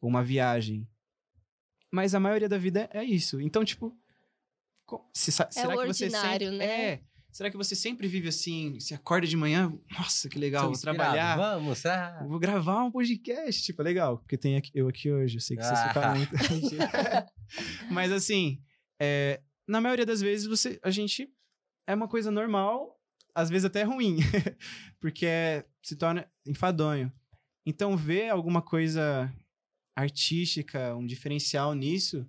[0.00, 0.86] ou uma viagem.
[1.90, 3.40] Mas a maioria da vida é isso.
[3.40, 3.96] Então, tipo,
[5.14, 6.90] se sa- será o que você ordinário, sempre, né?
[6.92, 7.02] É.
[7.30, 8.80] Será que você sempre vive assim?
[8.80, 12.24] Você acorda de manhã, nossa, que legal, Tô vou trabalhar, Vamos, ah.
[12.26, 15.56] vou gravar um podcast, tipo, é legal, porque tem aqui- eu aqui hoje, eu sei
[15.56, 15.88] que vocês Ah.
[15.88, 16.32] ficaram muito.
[16.52, 16.90] Mentira.
[17.90, 18.60] Mas assim,
[19.00, 21.30] é, na maioria das vezes você, a gente
[21.88, 23.00] é uma coisa normal,
[23.34, 24.18] às vezes até ruim,
[25.00, 27.10] porque é- se torna enfadonho.
[27.66, 29.32] Então ver alguma coisa
[29.96, 32.28] artística, um diferencial nisso,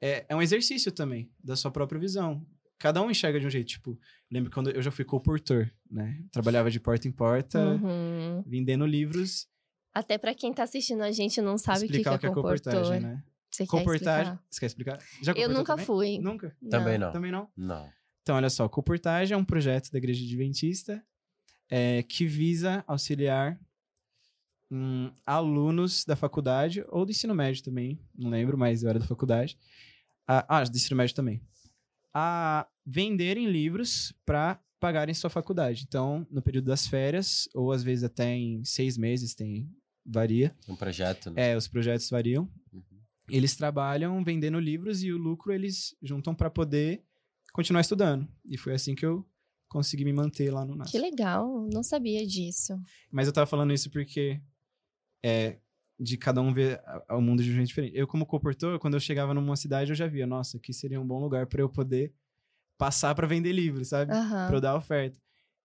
[0.00, 2.46] é, é um exercício também da sua própria visão.
[2.78, 3.68] Cada um enxerga de um jeito.
[3.68, 3.98] Tipo,
[4.30, 6.20] lembro quando eu já fui comportor, né?
[6.32, 8.42] Trabalhava de porta em porta, Uhum.
[8.46, 9.46] vendendo livros,
[9.94, 12.18] Até pra quem tá assistindo a gente não sabe o que, que explicar é o
[12.18, 12.72] que é comportor.
[12.72, 13.22] comportagem, né?
[13.50, 14.32] Você quer Comportagem.
[14.32, 14.44] explicar?
[14.50, 14.98] Você quer explicar?
[15.22, 15.84] Já Eu nunca também?
[15.86, 16.18] fui.
[16.18, 16.56] Nunca?
[16.70, 17.12] Também não.
[17.12, 17.48] Também não?
[17.56, 17.92] Não.
[18.22, 21.04] Então, olha só, Comportagem é um projeto da Igreja Adventista
[21.68, 23.58] é, que visa auxiliar
[24.70, 29.06] hum, alunos da faculdade ou do ensino médio também, não lembro, mas eu era da
[29.06, 29.58] faculdade.
[30.26, 31.42] A, ah, do ensino médio também.
[32.14, 35.84] A venderem livros para pagarem sua faculdade.
[35.86, 39.68] Então, no período das férias, ou às vezes até em seis meses, tem
[40.04, 40.54] varia.
[40.68, 41.52] Um projeto, né?
[41.52, 42.50] É, os projetos variam.
[42.72, 42.82] Uhum.
[43.28, 47.04] Eles trabalham vendendo livros e o lucro eles juntam para poder
[47.52, 48.26] continuar estudando.
[48.48, 49.26] E foi assim que eu
[49.68, 50.90] consegui me manter lá no NAS.
[50.90, 52.78] Que legal, não sabia disso.
[53.10, 54.40] Mas eu tava falando isso porque
[55.24, 55.58] é
[55.98, 57.96] de cada um ver o mundo de um jeito diferente.
[57.96, 61.06] Eu, como comportor, quando eu chegava numa cidade, eu já via, nossa, aqui seria um
[61.06, 62.12] bom lugar para eu poder
[62.76, 64.12] passar para vender livros, sabe?
[64.12, 64.46] Aham.
[64.48, 65.18] Pra eu dar oferta.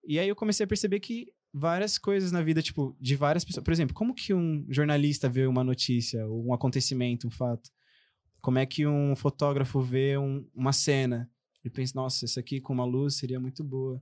[0.06, 3.64] E aí eu comecei a perceber que várias coisas na vida, tipo, de várias pessoas.
[3.64, 7.72] Por exemplo, como que um jornalista vê uma notícia, ou um acontecimento, um fato?
[8.40, 11.30] Como é que um fotógrafo vê um- uma cena?
[11.68, 14.02] Ele pensa, nossa, isso aqui com uma luz seria muito boa.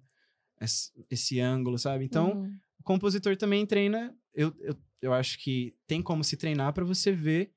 [0.62, 2.06] Esse, esse ângulo, sabe?
[2.06, 2.58] Então, Uhum.
[2.80, 4.15] o compositor também treina.
[4.34, 7.51] Eu, eu, eu acho que tem como se treinar para você ver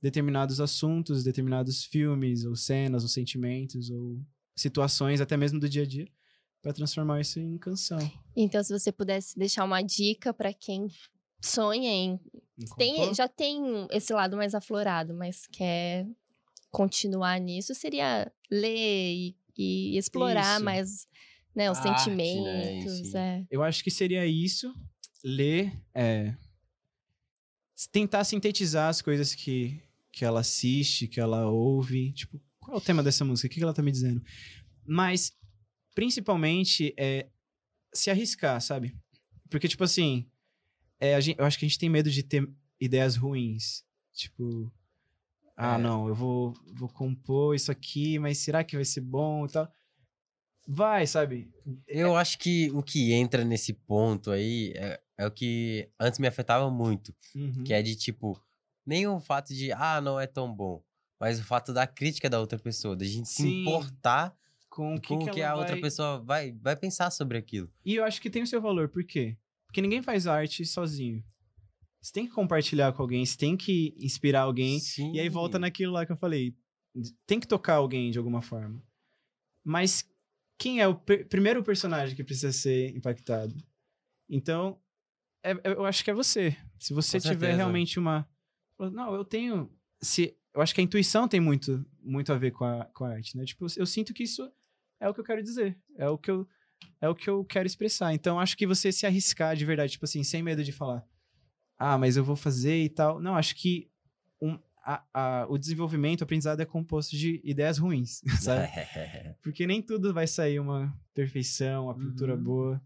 [0.00, 4.20] determinados assuntos, determinados filmes, ou cenas, ou sentimentos, ou
[4.54, 6.06] situações, até mesmo do dia a dia,
[6.62, 7.98] para transformar isso em canção.
[8.36, 10.88] Então, se você pudesse deixar uma dica pra quem
[11.40, 12.20] sonha em.
[12.58, 16.06] em Tem, já tem esse lado mais aflorado, mas quer
[16.70, 20.64] continuar nisso seria ler e, e explorar Isso.
[20.64, 21.06] mais
[21.54, 23.10] né, os Arte, né, sentimentos.
[23.10, 23.16] si.
[23.16, 23.46] é.
[23.50, 24.74] Eu acho que seria isso.
[25.22, 26.34] Ler, é,
[27.90, 29.80] tentar sintetizar as coisas que,
[30.12, 32.12] que ela assiste, que ela ouve.
[32.12, 33.46] Tipo, qual é o tema dessa música?
[33.46, 34.22] O que que ela tá me dizendo?
[34.84, 35.32] Mas,
[35.94, 37.26] principalmente, é
[37.92, 38.94] se arriscar, sabe?
[39.48, 40.26] Porque, tipo assim,
[41.00, 42.48] é, a gente- eu acho que a gente tem medo de ter
[42.80, 43.84] ideias ruins.
[44.12, 44.72] Tipo,
[45.56, 45.78] ah, É.
[45.78, 49.70] não, eu vou, vou compor isso aqui, mas será que vai ser bom e tal?
[50.66, 51.50] Vai, sabe?
[51.86, 56.26] Eu acho que o que entra nesse ponto aí é, é o que antes me
[56.26, 57.14] afetava muito.
[57.34, 57.64] Uhum.
[57.64, 58.40] Que é de tipo,
[58.86, 60.82] nem o fato de, ah, não é tão bom.
[61.20, 63.60] Mas o fato da crítica da outra pessoa, da gente se Sim.
[63.60, 64.34] importar
[64.70, 67.70] com o que, com que que a outra vai- pessoa vai, vai pensar sobre aquilo.
[67.84, 69.36] E eu acho que tem o seu valor, por quê?
[69.66, 71.22] Porque ninguém faz arte sozinho.
[72.04, 74.78] Você tem que compartilhar com alguém, você tem que inspirar alguém.
[74.78, 75.12] Sim.
[75.14, 76.54] E aí volta naquilo lá que eu falei.
[77.26, 78.84] Tem que tocar alguém de alguma forma.
[79.64, 80.04] Mas
[80.58, 83.56] quem é o per- primeiro personagem que precisa ser impactado?
[84.28, 84.78] Então,
[85.42, 86.54] é- é- eu acho que é você.
[86.78, 87.56] Se você Com tiver certeza.
[87.56, 88.28] realmente uma.
[88.78, 89.72] Não, eu tenho.
[90.02, 93.12] Se, eu acho que a intuição tem muito, muito a ver com a, com a
[93.14, 93.46] arte, né?
[93.46, 94.52] Tipo, eu sinto que isso
[95.00, 95.80] é o que eu quero dizer.
[95.96, 96.46] É o que eu,
[97.00, 98.12] é o que eu quero expressar.
[98.12, 101.02] Então, acho que você se arriscar de verdade, tipo assim, sem medo de falar.
[101.78, 103.20] Ah, mas eu vou fazer e tal.
[103.20, 103.90] Não, acho que
[104.40, 108.68] um, a- a- o desenvolvimento, o aprendizado é composto de ideias ruins, sabe?
[109.42, 112.42] Porque nem tudo vai sair uma perfeição, uma pintura Uhum.
[112.42, 112.82] boa,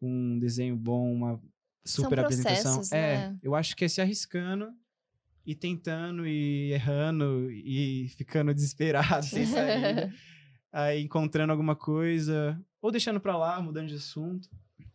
[0.00, 1.40] um desenho bom, uma
[1.84, 2.74] super apresentação.
[2.74, 3.38] processos, É, né?
[3.42, 4.70] eu acho que é se arriscando
[5.46, 10.12] e tentando e errando e ficando desesperado sem saída.
[10.72, 14.48] aí encontrando alguma coisa ou deixando pra lá, mudando de assunto.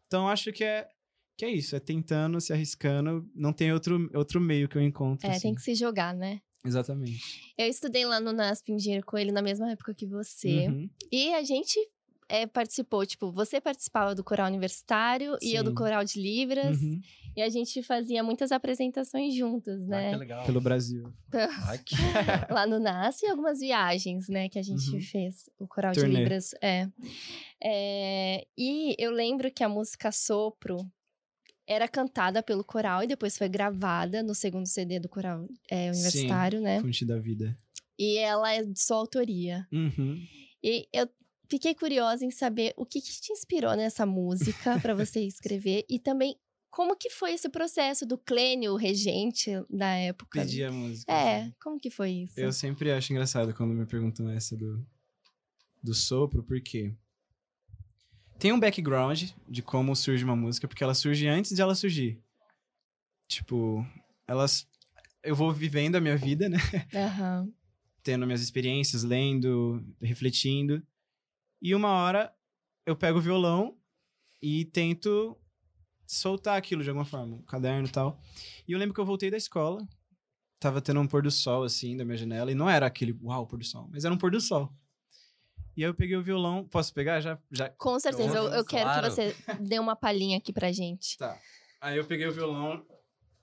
[0.08, 0.88] Então acho que é
[1.38, 5.28] que é isso, é tentando, se arriscando, não tem outro, outro meio que eu encontro.
[5.28, 5.42] É, assim.
[5.42, 6.40] tem que se jogar, né?
[6.66, 7.54] Exatamente.
[7.58, 10.68] Eu estudei lá no NASP Engenheiro Coelho na mesma época que você.
[10.68, 10.90] Uhum.
[11.12, 11.78] E a gente
[12.28, 15.76] é, participou, tipo, você participava do coral universitário e eu do Sim.
[15.76, 16.82] coral de Libras.
[16.82, 17.00] Uhum.
[17.38, 20.16] E a gente fazia muitas apresentações juntas, Ah, que né?
[20.16, 20.46] legal.
[20.46, 21.14] Pelo Brasil.
[21.68, 21.94] Ai, que...
[22.50, 24.48] Lá no NASP e algumas viagens, né?
[24.50, 25.02] Que a gente Uhum.
[25.02, 25.50] fez.
[25.60, 26.20] O coral de Turnê.
[26.20, 26.52] Libras.
[26.64, 26.88] É.
[27.62, 30.78] É, E eu lembro que a música Sopro
[31.68, 36.00] era cantada pelo coral e depois foi gravada no segundo CD do coral é, Sim.
[36.00, 36.80] universitário, né?
[36.82, 37.56] Fonte da vida.
[37.98, 39.68] E ela é de sua autoria.
[39.72, 40.22] Uhum.
[40.64, 41.10] E eu
[41.50, 46.00] fiquei curiosa em saber o que, que te inspirou nessa música para você escrever e
[46.00, 46.36] também
[46.70, 50.42] como que foi esse processo do Clênio, o regente da época.
[50.42, 51.10] Pedi a música.
[51.10, 52.38] É, como que foi isso?
[52.38, 54.86] Eu sempre acho engraçado quando me perguntam essa do,
[55.82, 56.94] do sopro, porque
[58.38, 62.20] tem um background de como surge uma música, porque ela surge antes de ela surgir.
[63.28, 63.86] Tipo,
[64.28, 64.68] elas.
[65.24, 66.58] Eu vou vivendo a minha vida, né?
[66.94, 67.52] Aham.
[68.04, 70.86] Tendo minhas experiências, lendo, refletindo.
[71.62, 72.32] E uma hora
[72.86, 73.76] eu pego o violão
[74.42, 75.36] e tento
[76.06, 78.22] soltar aquilo de alguma forma, um caderno e tal.
[78.68, 79.88] E eu lembro que eu voltei da escola,
[80.60, 83.48] tava tendo um pôr do sol assim da minha janela, e não era aquele uau,
[83.48, 84.72] pôr do sol, mas era um pôr do sol.
[85.78, 87.38] E aí eu peguei o violão, posso pegar já?
[87.52, 87.70] já...
[87.72, 89.04] Com certeza, eu, eu quero Claro.
[89.10, 91.18] que você dê uma palhinha aqui pra gente.
[91.18, 91.38] Tá.
[91.82, 92.82] Aí eu peguei o violão,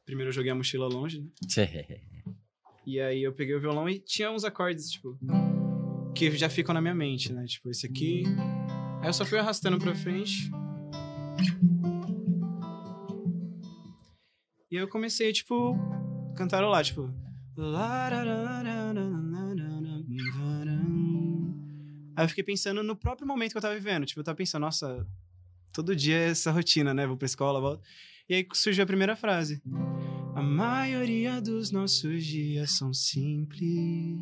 [0.07, 1.29] primeiro eu joguei a mochila longe, né?
[2.85, 5.17] E aí eu peguei o violão e tinha uns acordes, tipo,
[6.17, 7.45] que já ficam na minha mente, né?
[7.45, 8.25] Tipo, esse aqui.
[9.01, 10.51] Aí eu só fui arrastando pra frente.
[14.69, 15.77] E eu comecei, tipo,
[16.37, 17.09] cantarolar, tipo.
[22.17, 24.05] Aí eu fiquei pensando no próprio momento que eu tava vivendo.
[24.05, 25.07] Tipo, eu tava pensando, nossa,
[25.73, 27.07] todo dia é essa rotina, né?
[27.07, 27.83] Vou pra escola, volto.
[28.29, 29.63] E aí surgiu a primeira frase.
[30.35, 34.19] A maioria dos nossos dias são simples,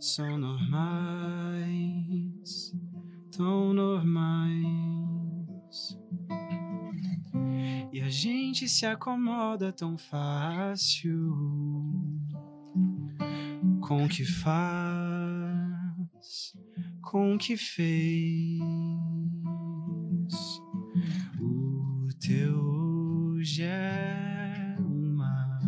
[0.00, 1.72] são normais,
[3.36, 4.68] tão normais.
[7.92, 11.36] E a gente se acomoda tão fácil
[13.80, 15.37] com o que faz,
[17.10, 18.60] com que fez.
[21.40, 22.54] O teu
[23.34, 25.58] hoje é uma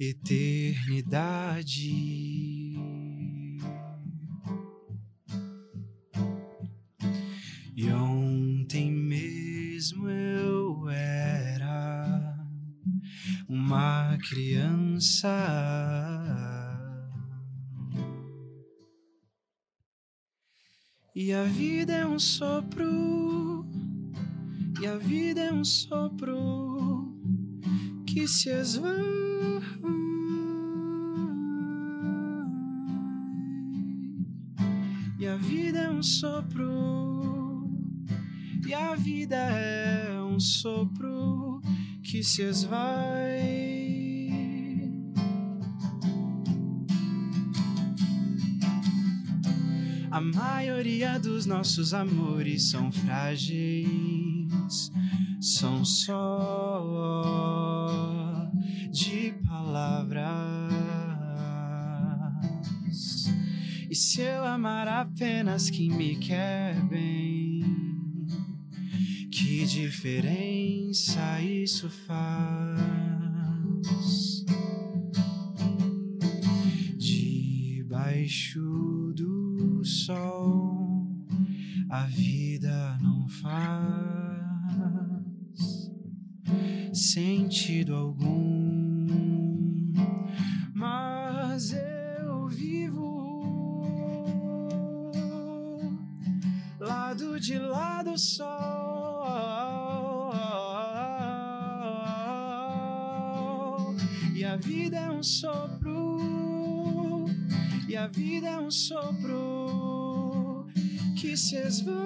[0.00, 1.90] eternidade.
[7.76, 12.38] E ontem mesmo eu era
[13.46, 15.28] uma criança.
[21.22, 23.66] E a vida é um sopro,
[24.80, 27.14] e a vida é um sopro
[28.06, 28.96] que se esvai.
[35.18, 37.68] E a vida é um sopro,
[38.66, 41.60] e a vida é um sopro
[42.02, 43.69] que se esvai.
[50.20, 53.88] A maioria dos nossos amores são frágeis,
[55.40, 57.32] são só
[58.90, 60.20] de palavras.
[63.88, 67.64] E se eu amar apenas quem me quer bem,
[69.32, 72.78] que diferença isso faz?
[76.98, 78.60] Debaixo
[79.16, 79.49] do
[79.90, 81.06] sol,
[81.90, 84.40] a vida não faz
[86.92, 89.06] sentido algum,
[90.72, 93.82] mas eu vivo
[96.78, 98.70] lado de lado só.
[104.34, 106.09] E a vida é um sopro,
[108.00, 110.66] a vida é um sopro
[111.18, 111.98] que se esvai.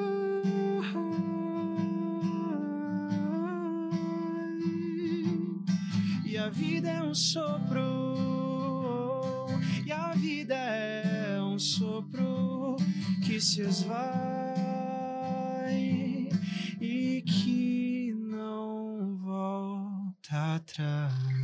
[6.25, 8.17] E a vida é um sopro,
[9.87, 12.77] e a vida é um sopro
[13.25, 14.03] que se esvai
[16.81, 21.44] e que não volta atrás.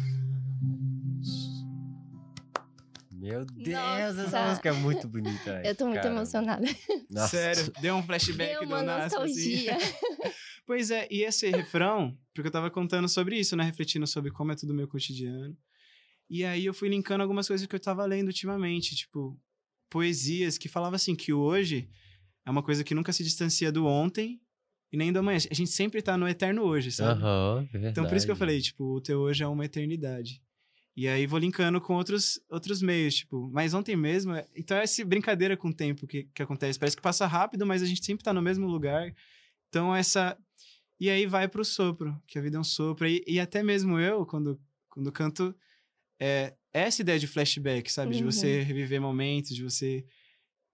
[3.31, 4.23] Meu Deus, Nossa.
[4.23, 5.63] essa música é muito bonita.
[5.65, 6.15] Eu tô muito cara.
[6.15, 6.67] emocionada.
[7.11, 7.29] Nossa.
[7.29, 9.67] Sério, deu um flashback Deu do uma Nasp, assim.
[9.67, 9.79] nostalgia.
[10.67, 13.65] Pois é, e esse refrão, porque eu tava contando sobre isso, né?
[13.65, 15.57] Refletindo sobre como é tudo meu cotidiano.
[16.29, 19.37] E aí eu fui linkando algumas coisas que eu tava lendo ultimamente, tipo,
[19.91, 21.91] poesias que falavam assim, que o hoje
[22.47, 24.41] é uma coisa que nunca se distancia do ontem
[24.93, 25.39] e nem do amanhã.
[25.51, 27.21] A gente sempre tá no eterno hoje, sabe?
[27.21, 30.41] Aham, Então por isso que eu falei, tipo, o teu hoje é uma eternidade.
[30.97, 34.35] E aí vou linkando com outros, outros meios, tipo, mas ontem mesmo.
[34.35, 36.79] é- Então é essa brincadeira com o tempo que, que acontece.
[36.79, 39.15] Parece que passa rápido, mas a gente sempre tá no mesmo lugar.
[39.69, 40.37] Então essa.
[40.99, 43.07] E aí vai pro sopro, que a vida é um sopro.
[43.07, 45.55] E, e até mesmo eu, quando, quando canto,
[46.21, 48.15] é essa ideia de flashback, sabe?
[48.15, 48.31] De Uhum.
[48.31, 50.05] você reviver momentos, de você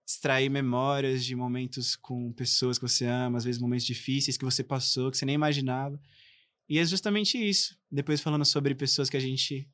[0.05, 4.63] extrair memórias de momentos com pessoas que você ama, às vezes momentos difíceis que você
[4.63, 5.99] passou, que você nem imaginava.
[6.67, 7.77] E é justamente isso.
[7.89, 9.69] Depois falando sobre pessoas que a gente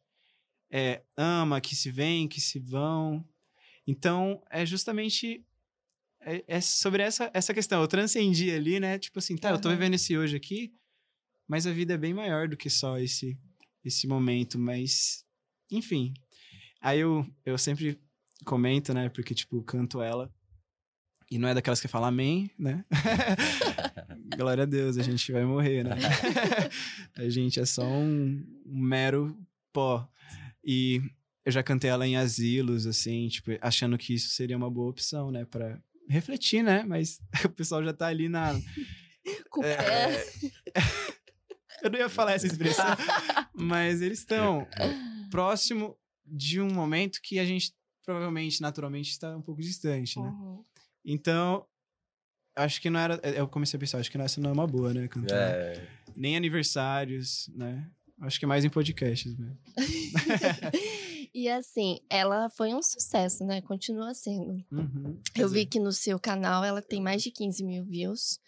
[0.73, 3.23] é, ama, que se vêm, que se vão.
[3.85, 5.45] Então, é justamente
[6.19, 7.79] é, é sobre essa, essa questão.
[7.79, 8.97] Eu transcendi ali, né?
[8.97, 10.73] Tipo assim, tá, eu tô vivendo esse hoje aqui,
[11.47, 13.37] mas a vida é bem maior do que só esse,
[13.85, 14.57] esse momento.
[14.57, 15.23] Mas,
[15.69, 16.11] enfim.
[16.81, 18.01] Aí eu, eu sempre
[18.43, 19.09] comento, né?
[19.09, 20.33] Porque, tipo, canto ela.
[21.29, 22.83] E não é daquelas que fala amém, né?
[24.35, 25.91] Glória a Deus, a gente vai morrer, né?
[27.15, 29.37] a gente é só um, um mero
[29.71, 30.09] pó.
[30.63, 31.01] E
[31.45, 35.31] eu já cantei ela em asilos, assim, tipo, achando que isso seria uma boa opção,
[35.31, 35.45] né?
[35.45, 36.83] Pra refletir, né?
[36.83, 38.53] Mas o pessoal já tá ali na.
[39.49, 40.25] Com o É, pé.
[41.83, 42.85] eu não ia falar essa expressão,
[43.53, 44.67] mas eles estão
[45.31, 47.73] próximo de um momento que a gente
[48.05, 50.27] provavelmente, naturalmente, está um pouco distante, né?
[50.27, 50.63] Uhum.
[51.05, 51.65] Então,
[52.55, 53.15] acho que não era.
[53.23, 55.07] Eu comecei a pensar, acho que essa não é uma boa, né?
[55.07, 55.35] Cantar.
[55.35, 57.89] É, Nem aniversários, né?
[58.21, 59.57] Acho que é mais em podcasts mesmo.
[61.33, 63.61] e assim, ela foi um sucesso, né?
[63.61, 64.63] Continua sendo.
[64.71, 65.17] Uhum.
[65.35, 68.39] Eu vi que no seu canal ela tem mais de 15 mil views.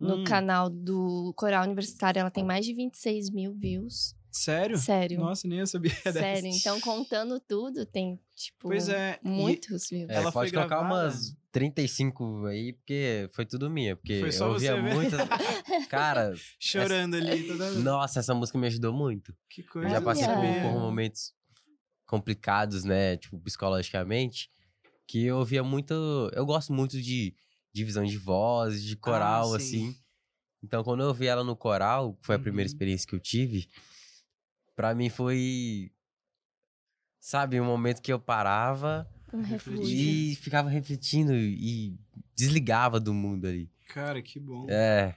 [0.00, 0.24] No Hum.
[0.24, 4.15] canal do Coral Universitário ela tem mais de 26 mil views.
[4.36, 4.78] Sério?
[4.78, 5.18] Sério.
[5.20, 6.12] Nossa, nem eu sabia dessa.
[6.20, 6.48] Sério.
[6.52, 9.18] Então, contando tudo, tem, tipo, Pois é.
[9.22, 10.08] muitos views.
[10.10, 11.04] é, Ela pode foi colocar gravada?
[11.06, 13.96] umas 35 aí, porque foi tudo minha.
[13.96, 15.20] Porque Foi só eu ouvia muitas.
[15.88, 17.48] Cara, Chorando ali.
[17.48, 17.70] Toda...
[17.80, 19.34] nossa, essa música me ajudou muito.
[19.48, 19.88] Que Eu coisa.
[19.88, 21.32] já passei por, por momentos
[22.06, 23.16] complicados, né?
[23.16, 24.50] Tipo, psicologicamente.
[25.08, 25.94] Que eu ouvia muito.
[26.34, 27.34] Eu gosto muito de
[27.72, 29.64] divisão de voz, de coral, Ah, sim.
[29.90, 29.96] assim.
[30.64, 32.72] Então, quando eu ouvi ela no coral, que foi a primeira Uhum.
[32.72, 33.68] experiência que eu tive,
[34.76, 35.90] pra mim foi.
[37.18, 40.30] Sabe, um momento que eu parava Um refletir.
[40.32, 41.98] e ficava refletindo e
[42.36, 43.68] desligava do mundo ali.
[43.88, 44.66] Cara, que bom.
[44.70, 45.16] É,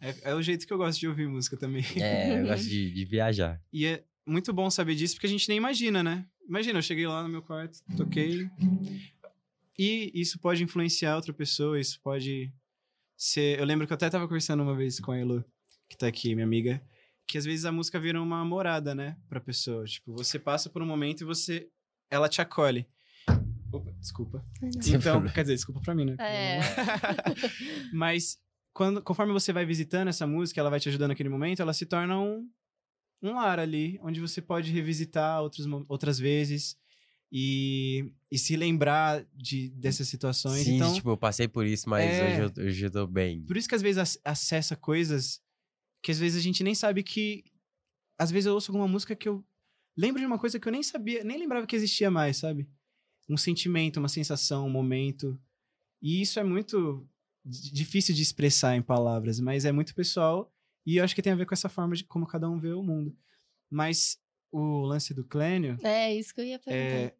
[0.00, 1.84] É, é o jeito que eu gosto de ouvir música também.
[1.96, 3.60] é, eu gosto de, de viajar.
[3.70, 6.24] E é muito bom saber disso, porque a gente nem imagina, né?
[6.48, 8.48] Imagina, eu cheguei lá no meu quarto, toquei.
[9.78, 12.52] E isso pode influenciar outra pessoa, isso pode
[13.16, 13.58] ser.
[13.58, 15.44] Eu lembro que eu até tava conversando uma vez com a Elo,
[15.88, 16.82] que tá aqui, minha amiga,
[17.30, 19.84] que às vezes a música vira uma morada, né, pra pessoa.
[19.84, 21.68] Tipo, você passa por um momento e você.
[22.10, 22.86] Ela te acolhe.
[23.72, 24.44] Opa, desculpa.
[24.88, 26.16] Então, quer dizer, desculpa pra mim, né?
[26.18, 26.58] É.
[27.94, 28.36] Mas
[28.72, 31.86] quando, conforme você vai visitando essa música, ela vai te ajudando naquele momento, ela se
[31.86, 32.48] torna um,
[33.22, 36.76] um lar ali, onde você pode revisitar outros, outras vezes
[37.30, 40.64] e, e se lembrar de, dessas situações.
[40.64, 42.24] Sim, então, tipo, eu passei por isso, mas É.
[42.26, 43.42] hoje, eu, hoje eu tô bem.
[43.42, 45.40] por isso que às vezes ac- acessa coisas
[46.02, 47.44] que às vezes a gente nem sabe que.
[48.18, 49.44] Às vezes eu ouço alguma música que eu
[49.96, 52.68] lembro de uma coisa que eu nem sabia, nem lembrava que existia mais, sabe?
[53.28, 55.40] Um sentimento, uma sensação, um momento.
[56.02, 57.06] E isso é muito
[57.44, 60.52] di- difícil de expressar em palavras, mas é muito pessoal
[60.86, 62.72] e eu acho que tem a ver com essa forma de como cada um vê
[62.72, 63.16] o mundo.
[63.70, 64.18] Mas
[64.50, 66.74] o lance do Clênio, É, isso que eu ia perguntar.
[66.96, 67.14] é...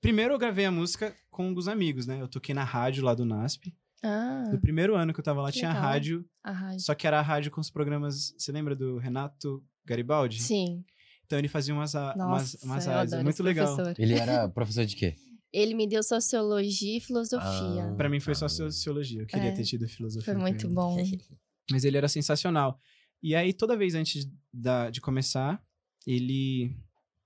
[0.00, 2.20] primeiro eu gravei a música com alguns amigos, né?
[2.22, 3.74] Eu toquei na rádio lá do NASP.
[4.02, 5.82] Ah, No primeiro ano que eu tava lá, tinha legal.
[5.82, 6.80] rádio a rádio.
[6.80, 8.32] só que era a rádio com os programas.
[8.38, 10.40] Você lembra do Renato Garibaldi?
[10.42, 10.84] Sim.
[11.26, 13.74] Então ele fazia umas, a- umas, Nossa, umas adoro Muito legal.
[13.74, 13.94] professor.
[14.02, 15.14] Ele era professor de quê?
[15.52, 17.84] Ele me deu sociologia e filosofia.
[17.90, 17.94] Ah.
[17.96, 18.48] Pra mim foi só Ah.
[18.48, 19.22] sociologia.
[19.22, 19.52] Eu queria É.
[19.52, 20.32] ter tido filosofia.
[20.32, 20.96] Foi muito bom.
[21.70, 22.78] Mas ele era sensacional.
[23.22, 25.60] E aí, toda vez antes da, de começar,
[26.06, 26.76] ele.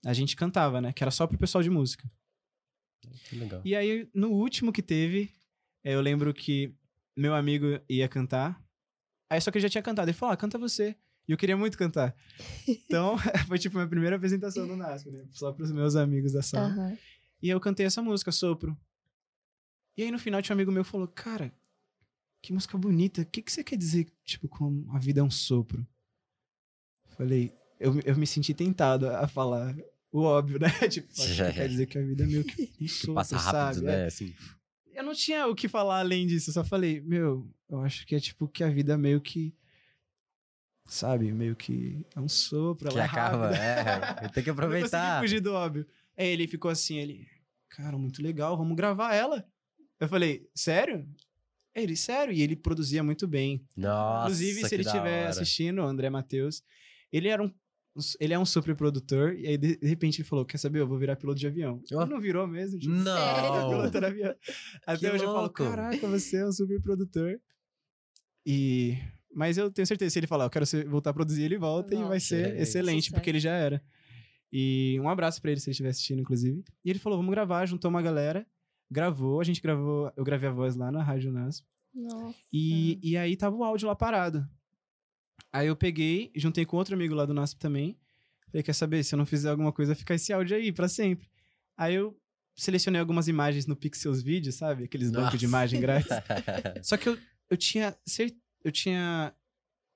[0.05, 0.93] A gente cantava, né?
[0.93, 2.11] Que era só pro pessoal de música.
[3.29, 3.61] Que legal.
[3.65, 5.31] E aí, no último que teve,
[5.85, 6.75] eu lembro que
[7.17, 8.63] meu amigo ia cantar.
[9.31, 10.09] Aí só que ele já tinha cantado.
[10.09, 10.97] Ele falou: ah, canta você.
[11.29, 12.15] E eu queria muito cantar.
[12.67, 13.17] Então,
[13.47, 15.25] foi tipo minha primeira apresentação no NASP, né?
[15.31, 16.69] Só pros meus amigos da sala.
[16.69, 16.99] Aham.
[17.41, 18.77] E eu cantei essa música, Sopro.
[19.97, 21.53] E aí no final tinha um amigo meu falou: Cara,
[22.43, 23.23] que música bonita.
[23.23, 25.87] O que, que você quer dizer, tipo, com a vida é um sopro?
[27.17, 29.77] Falei, eu, eu me senti tentado a falar
[30.11, 30.69] o óbvio, né?
[30.91, 33.87] tipo, quer dizer que a vida é meio que um sopro, Passa rápido, sabe?
[33.87, 34.05] né?
[34.05, 34.07] É.
[34.07, 34.35] Assim.
[34.95, 38.15] Eu não tinha o que falar além disso, eu só falei, meu, eu acho que
[38.15, 39.55] é tipo que a vida meio que.
[40.87, 43.51] Sabe, meio que é um sopro, Que ela é acaba.
[43.51, 44.27] rápida.
[44.27, 45.21] É, tem que Não aproveitar.
[45.21, 45.87] fugir do óbvio.
[46.17, 47.27] Aí ele ficou assim, ele,
[47.69, 49.47] cara, muito legal, vamos gravar ela.
[49.99, 51.09] Eu falei, sério?
[51.75, 52.35] Ele, sério?
[52.35, 53.65] E ele produzia muito bem.
[53.77, 56.63] Nossa, Inclusive, se ele estiver assistindo, o André Matheus,
[57.11, 57.51] ele era um.
[58.19, 60.81] Ele é um super produtor, e aí de, de repente ele falou: Quer saber?
[60.81, 61.81] Eu vou virar piloto de avião.
[61.93, 62.03] Ó.
[62.03, 62.79] Ele não virou mesmo?
[62.79, 63.05] Tipo, Não.
[63.05, 63.69] "Sério?
[63.69, 64.35] Piloto de avião.
[64.87, 65.51] Até Que hoje eu falo.
[65.51, 67.39] Caraca, você é um super produtor.
[68.47, 68.97] E.
[69.35, 71.95] Mas eu tenho certeza, se ele falar, eu quero ser- voltar a produzir, ele volta
[71.95, 72.63] e vai Nossa, ser excelente.
[72.63, 73.83] excelente, porque ele já era.
[74.53, 76.63] E um abraço pra ele se ele estiver assistindo, inclusive.
[76.85, 78.47] E ele falou: vamos gravar, juntou uma galera,
[78.91, 81.67] gravou, a gente gravou, eu gravei a voz lá na Rádio NASP.
[81.95, 82.39] Nossa.
[82.53, 84.47] E, e aí tava o áudio lá parado.
[85.53, 87.99] Aí eu peguei, juntei com outro amigo lá do NASP também.
[88.47, 89.03] Falei, quer saber?
[89.03, 91.29] Se eu não fizer alguma coisa, fica esse áudio aí pra sempre.
[91.77, 92.17] Aí eu
[92.55, 94.85] selecionei algumas imagens no Pixels Vídeo, sabe?
[94.85, 95.57] Aqueles bancos de Nossa.
[95.57, 96.11] imagem grátis.
[96.83, 97.19] Só que eu,
[97.51, 97.97] eu tinha
[98.65, 99.35] eu tinha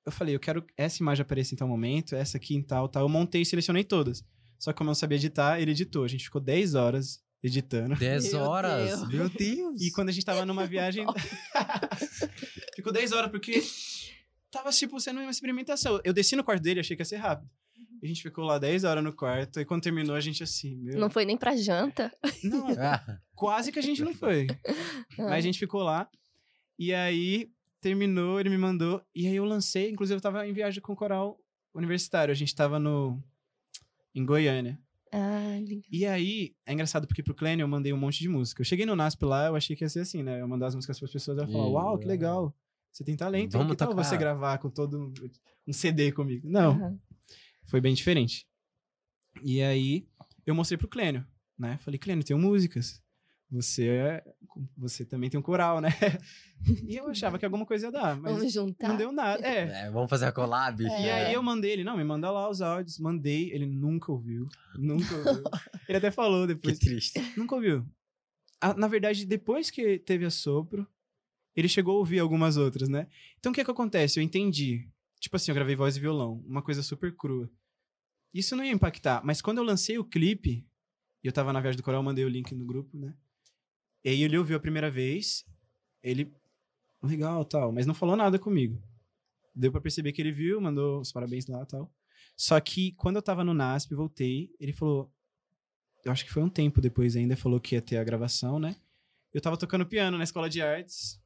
[0.05, 3.03] eu falei, eu quero essa imagem aparecer em tal momento, essa aqui em tal, tal.
[3.03, 4.25] Eu montei e selecionei todas.
[4.59, 6.05] Só que como eu não sabia editar, ele editou.
[6.05, 7.97] A gente ficou 10 horas editando.
[7.97, 9.01] 10 Meu horas.
[9.01, 9.09] Deus.
[9.09, 9.83] Meu Deus.
[9.83, 11.05] E quando a gente tava numa viagem.
[12.75, 13.63] Ficou 10 horas, porque
[14.57, 16.01] tava, tipo, sendo uma experimentação.
[16.05, 17.51] Eu desci no quarto dele, achei que ia ser rápido.
[18.03, 19.61] E a gente ficou lá 10 horas no quarto.
[19.61, 20.99] E quando terminou, a gente assim, meu.
[20.99, 22.13] Não foi nem pra janta.
[22.43, 22.67] Não,
[23.35, 24.47] quase que a gente não foi.
[25.19, 26.09] Mas a gente ficou lá.
[26.79, 27.51] E aí
[27.81, 29.03] terminou, ele me mandou.
[29.15, 29.91] E aí eu lancei.
[29.91, 31.39] Inclusive, eu tava em viagem com o coral
[31.75, 32.33] universitário.
[32.33, 33.23] A gente tava no.
[34.15, 34.79] Em Goiânia.
[35.13, 35.83] Ah, legal.
[35.91, 38.61] E aí, é engraçado porque pro Clênio eu mandei um monte de música.
[38.61, 40.41] Eu cheguei no NASP lá, eu achei que ia ser assim, né?
[40.41, 42.55] Eu mandar as músicas pras pessoas e ela falar, uau, que legal.
[42.97, 43.53] Você tem talento?
[43.53, 45.13] Vamos que tal tocar." você gravar com todo
[45.69, 46.49] um- CD comigo?
[46.49, 46.99] Não, Aham.
[47.67, 48.47] foi bem diferente.
[49.43, 50.09] E aí,
[50.47, 51.27] eu mostrei pro Clênio,
[51.59, 51.77] né?
[51.83, 53.03] Falei, Clênio, tenho músicas.
[53.51, 54.25] Você é...
[54.79, 55.91] Você também tem um coral, né?
[56.89, 58.89] E eu achava que alguma coisa ia dar, mas Vamos juntar.
[58.89, 59.47] não deu nada.
[59.47, 59.85] É.
[59.87, 60.83] é, vamos fazer a collab.
[60.83, 61.27] E É.
[61.27, 62.99] aí eu mandei ele, não, me manda lá os áudios.
[62.99, 64.49] Mandei, ele nunca ouviu.
[64.75, 65.43] Nunca ouviu.
[65.87, 66.79] ele até falou Que depois.
[66.79, 67.21] triste.
[67.37, 67.87] Nunca ouviu.
[68.59, 70.89] Ah, na verdade, depois que teve a sopro,
[71.57, 73.09] ele chegou a ouvir algumas outras, né?
[73.39, 74.21] Então o que é que acontece?
[74.21, 74.89] Eu entendi.
[75.19, 77.51] Tipo assim, eu gravei voz e violão, uma coisa super crua.
[78.35, 80.67] Isso não ia impactar, mas quando eu lancei o clipe,
[81.25, 83.15] eu tava na viagem do coral, mandei o link no grupo, né?
[84.05, 85.45] E aí ele ouviu a primeira vez,
[86.03, 86.33] ele.
[87.03, 88.81] Legal, tal, mas não falou nada comigo.
[89.55, 91.93] Deu pra perceber que ele viu, mandou os parabéns lá tal.
[92.37, 95.13] Só que quando eu tava no NASP, voltei, ele falou.
[96.05, 98.77] Eu acho que foi um tempo depois ainda, falou que ia ter a gravação, né?
[99.33, 101.21] Eu tava tocando piano na escola de artes.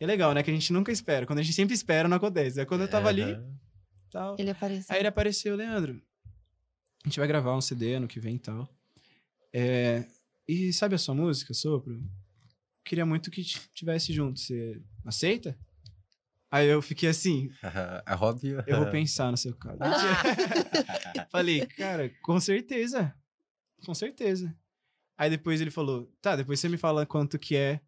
[0.00, 0.42] E é legal, né?
[0.42, 1.26] Que a gente nunca espera.
[1.26, 2.60] Quando a gente sempre espera, não acontece.
[2.60, 3.58] Aí quando eu tava ali, Aham.
[4.10, 4.36] tal.
[4.38, 4.94] Ele apareceu.
[4.94, 6.02] Aí ele apareceu, Leandro.
[7.04, 8.68] A gente vai gravar um CD ano que vem e tal.
[9.52, 10.04] É,
[10.48, 12.02] e sabe a sua música, Sopro?
[12.84, 14.40] Queria muito que tivesse junto.
[14.40, 15.56] Você aceita?
[16.50, 17.50] Aí eu fiquei assim,
[18.06, 18.62] É óbvio.
[18.66, 19.78] eu vou pensar no seu caso.
[21.30, 23.14] Falei, cara, com certeza.
[23.84, 24.54] Com certeza.
[25.16, 27.80] Aí depois ele falou, tá, depois você me fala quanto que é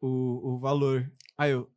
[0.00, 1.10] o, o valor.
[1.42, 1.68] Aí eu,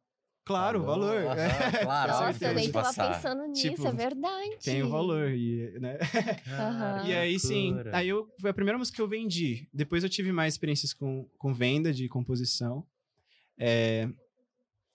[0.46, 1.26] claro, valor.
[1.26, 3.16] aham, É, claro, Nossa, eu nem tava Passar.
[3.16, 4.58] pensando nisso, Tipo, é verdade.
[4.64, 5.98] Tem o valor, e, né?
[6.48, 7.08] Aham.
[7.08, 9.68] E aí, sim, aí eu, foi a primeira música que eu vendi.
[9.74, 12.86] Depois eu tive mais experiências com, com venda de composição.
[13.58, 14.08] É,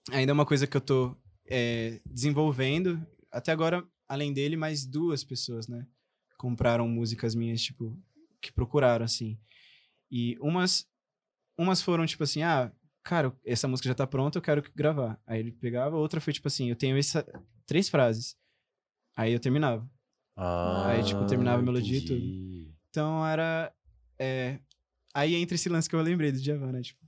[0.09, 1.17] ainda é uma coisa que eu tô
[1.49, 3.05] é, desenvolvendo.
[3.29, 5.85] Até agora, além dele, mais duas pessoas, né?
[6.37, 8.01] Compraram músicas minhas, tipo,
[8.39, 9.37] que procuraram, assim.
[10.09, 10.87] E umas,
[11.57, 12.71] umas foram, tipo assim, ah,
[13.03, 15.19] cara, essa música já tá pronta, eu quero gravar.
[15.25, 17.25] Aí ele pegava, outra foi, tipo assim, eu tenho essa,
[17.65, 18.35] três frases.
[19.15, 19.89] Aí eu terminava.
[20.35, 22.75] Ah, Aí, tipo, terminava a melodia e tudo.
[22.89, 23.73] Então era.
[24.17, 24.59] é,
[25.13, 26.81] Aí entra esse lance que eu lembrei do Djavan, né?
[26.81, 26.99] Tipo,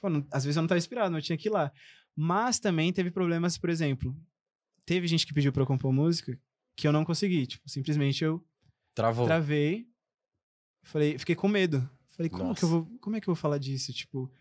[0.00, 1.70] pô, não- às vezes eu não tava inspirado, mas eu tinha que ir lá.
[2.16, 4.16] Mas também teve problemas, por exemplo.
[4.86, 6.38] Teve gente que pediu pra eu compor música
[6.74, 7.46] que eu não consegui.
[7.46, 8.42] Tipo, simplesmente eu
[8.94, 9.26] Travou.
[9.26, 9.86] travei.
[10.82, 11.88] Falei, fiquei com medo.
[12.16, 12.84] Falei, como que eu Nossa.
[12.86, 12.98] vou.
[12.98, 13.92] Como é que eu vou falar disso?
[13.92, 14.32] Tipo.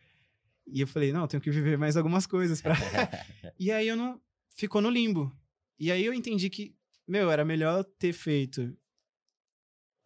[0.71, 2.73] E eu falei, não, eu tenho que viver mais algumas coisas pra.
[3.59, 4.19] e aí eu não.
[4.55, 5.35] Ficou no limbo.
[5.79, 6.75] E aí eu entendi que,
[7.07, 8.75] meu, era melhor ter feito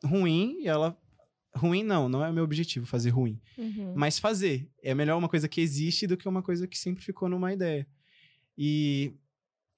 [0.05, 0.97] ruim e ela.
[1.55, 3.39] Ruim não, não é o meu objetivo fazer ruim.
[3.57, 3.93] Uhum.
[3.95, 4.69] Mas fazer.
[4.81, 7.87] É melhor uma coisa que existe do que uma coisa que sempre ficou numa ideia.
[8.57, 9.13] E,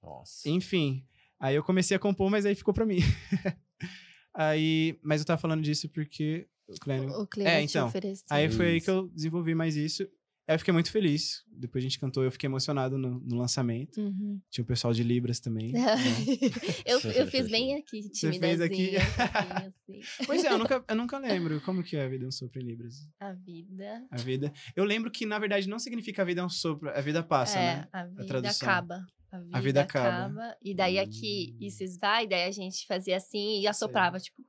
[0.02, 0.48] Nossa.
[0.48, 1.06] enfim.
[1.38, 2.98] Aí eu comecei a compor, mas aí ficou pra mim.
[4.32, 4.98] aí.
[5.02, 6.48] Mas eu tava falando disso porque.
[6.66, 8.26] O Clênio O É, te então, ofereceu.
[8.28, 10.08] Aí foi aí que eu desenvolvi mais isso.
[10.48, 11.44] Eu fiquei muito feliz.
[11.48, 14.00] Depois a gente cantou, eu fiquei emocionado no, no lançamento.
[14.00, 14.40] Uhum.
[14.50, 15.72] Tinha o pessoal de Libras também.
[15.72, 15.80] né?
[16.86, 18.92] eu, eu fiz bem aqui, Você fez aqui?
[18.96, 20.00] assim.
[20.24, 22.60] Pois é, eu nunca, eu nunca lembro como que é a vida é um sopro
[22.60, 22.94] em Libras.
[23.18, 24.06] A vida.
[24.10, 24.52] A vida.
[24.76, 27.58] Eu lembro que, na verdade, não significa a vida é um sopro, a vida passa,
[27.58, 27.88] é, né?
[27.92, 28.68] a vida tradução.
[28.68, 29.06] acaba.
[29.32, 30.26] A vida, vida acaba.
[30.26, 30.56] acaba.
[30.62, 31.66] E daí aqui, Hum.
[31.66, 34.44] isso vai, daí a gente fazia assim e assoprava, tipo.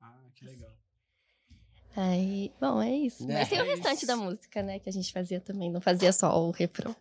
[0.00, 0.73] Ah, que legal.
[1.96, 3.24] Aí, bom, é isso.
[3.28, 4.78] Mas tem o É restante da música, né?
[4.80, 6.94] Que a gente fazia também, não fazia só o refrão.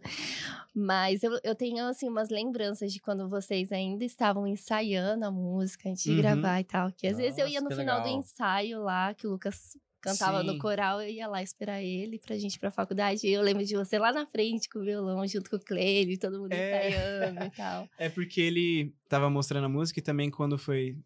[0.75, 5.89] Mas eu, eu tenho, assim, umas lembranças de quando vocês ainda estavam ensaiando a música,
[5.89, 6.17] antes de Uhum.
[6.17, 6.91] gravar e tal.
[6.91, 8.19] Que às vezes eu ia Nossa, no final do legal.
[8.19, 10.57] ensaio lá, que o Lucas cantava no Sim.
[10.59, 13.25] coral, eu ia lá esperar ele pra gente ir pra faculdade.
[13.25, 16.17] E eu lembro de você lá na frente com o violão, junto com o Cleide,
[16.17, 16.89] todo mundo É.
[16.89, 17.89] ensaiando e tal.
[17.97, 20.97] É porque ele tava mostrando a música e também quando foi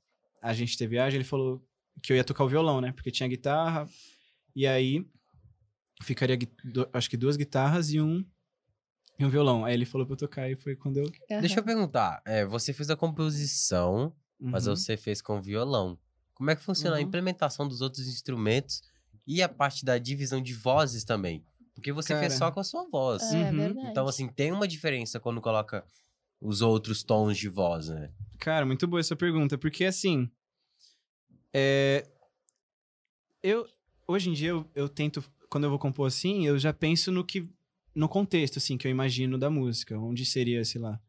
[0.41, 1.61] a gente ter viagem, ele falou
[2.01, 2.91] que eu ia tocar o violão, né?
[2.91, 3.87] Porque tinha guitarra.
[4.55, 5.05] E aí
[6.03, 6.37] ficaria,
[6.93, 8.25] acho que duas guitarras e um,
[9.19, 9.65] e um violão.
[9.65, 11.11] Aí ele falou pra eu tocar e foi quando eu.
[11.41, 12.21] Deixa eu perguntar.
[12.25, 14.75] É, você fez a composição, mas Uhum.
[14.75, 15.97] você fez com violão.
[16.33, 17.05] Como é que funciona a Uhum.
[17.07, 18.81] implementação dos outros instrumentos
[19.25, 21.43] e a parte da divisão de vozes também?
[21.73, 22.37] Porque você fez Cara.
[22.37, 23.21] só com a sua voz.
[23.31, 23.57] É, Uhum.
[23.57, 23.87] verdade.
[23.89, 25.83] Então, assim, tem uma diferença quando coloca
[26.39, 28.11] os outros tons de voz, né?
[28.39, 30.29] Cara, muito boa essa pergunta, porque assim.
[31.53, 32.07] É...
[33.43, 33.67] Eu.
[34.07, 35.23] Hoje em dia eu, eu tento.
[35.49, 37.49] Quando eu vou compor assim, eu já penso no que.
[37.95, 41.01] No contexto, assim, que eu imagino da música, onde seria, sei lá.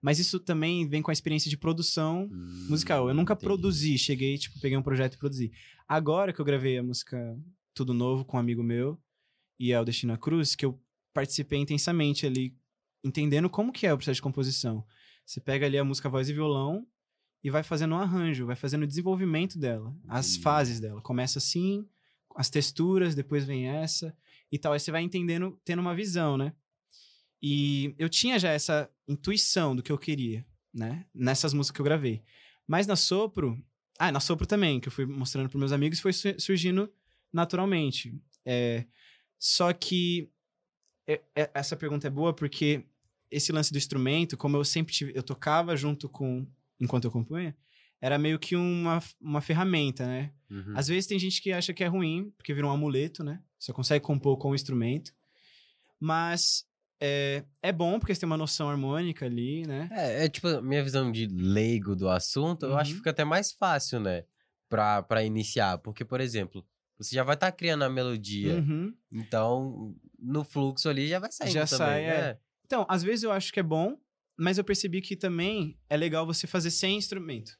[0.00, 2.26] Mas isso também vem com a experiência de produção
[2.68, 3.06] musical.
[3.08, 3.46] Eu nunca Hum, entendi.
[3.46, 5.52] produzi, cheguei, tipo, peguei um projeto e produzi.
[5.86, 7.38] Agora que eu gravei a música
[7.74, 8.98] Tudo Novo com um amigo meu
[9.60, 10.80] e é o Destino à Cruz, que eu
[11.12, 12.56] participei intensamente ali,
[13.04, 14.84] entendendo como que é o processo de composição.
[15.26, 16.86] Você pega ali a música voz e violão
[17.42, 21.00] e vai fazendo um arranjo, vai fazendo o desenvolvimento dela, as fases dela.
[21.00, 21.86] Começa assim,
[22.36, 24.16] as texturas, depois vem essa
[24.50, 24.72] e tal.
[24.72, 26.52] Aí você vai entendendo, tendo uma visão, né?
[27.42, 31.04] E eu tinha já essa intuição do que eu queria, né?
[31.12, 32.22] Nessas músicas que eu gravei.
[32.66, 33.60] Mas na Sopro.
[33.98, 36.90] Ah, na Sopro também, que eu fui mostrando para meus amigos, foi su- surgindo
[37.32, 38.14] naturalmente.
[38.44, 38.84] É,
[39.38, 40.30] só que
[41.06, 42.84] é- é- essa pergunta é boa porque
[43.30, 46.46] esse lance do instrumento, como eu sempre tive, eu tocava junto com
[46.82, 47.56] enquanto eu compunha,
[48.00, 50.32] era meio que uma, uma ferramenta, né?
[50.50, 50.74] Uhum.
[50.76, 53.40] Às vezes tem gente que acha que é ruim, porque vira um amuleto, né?
[53.58, 55.12] Só consegue compor com o instrumento.
[56.00, 56.64] Mas
[57.00, 59.88] é, é bom porque você tem uma noção harmônica ali, né?
[59.92, 62.98] É, é tipo, minha visão de leigo do assunto, eu acho que Uhum.
[62.98, 64.24] fica até mais fácil, né?
[64.68, 65.78] Pra, pra iniciar.
[65.78, 66.64] Porque, por exemplo,
[66.98, 68.54] você já vai estar criando a melodia.
[68.56, 68.92] Uhum.
[69.12, 72.08] Então, no fluxo ali já vai sair Já também, sai, né?
[72.30, 72.38] é.
[72.64, 73.96] Então, às vezes eu acho que é bom,
[74.42, 77.52] mas eu percebi que também é legal você fazer sem instrumento.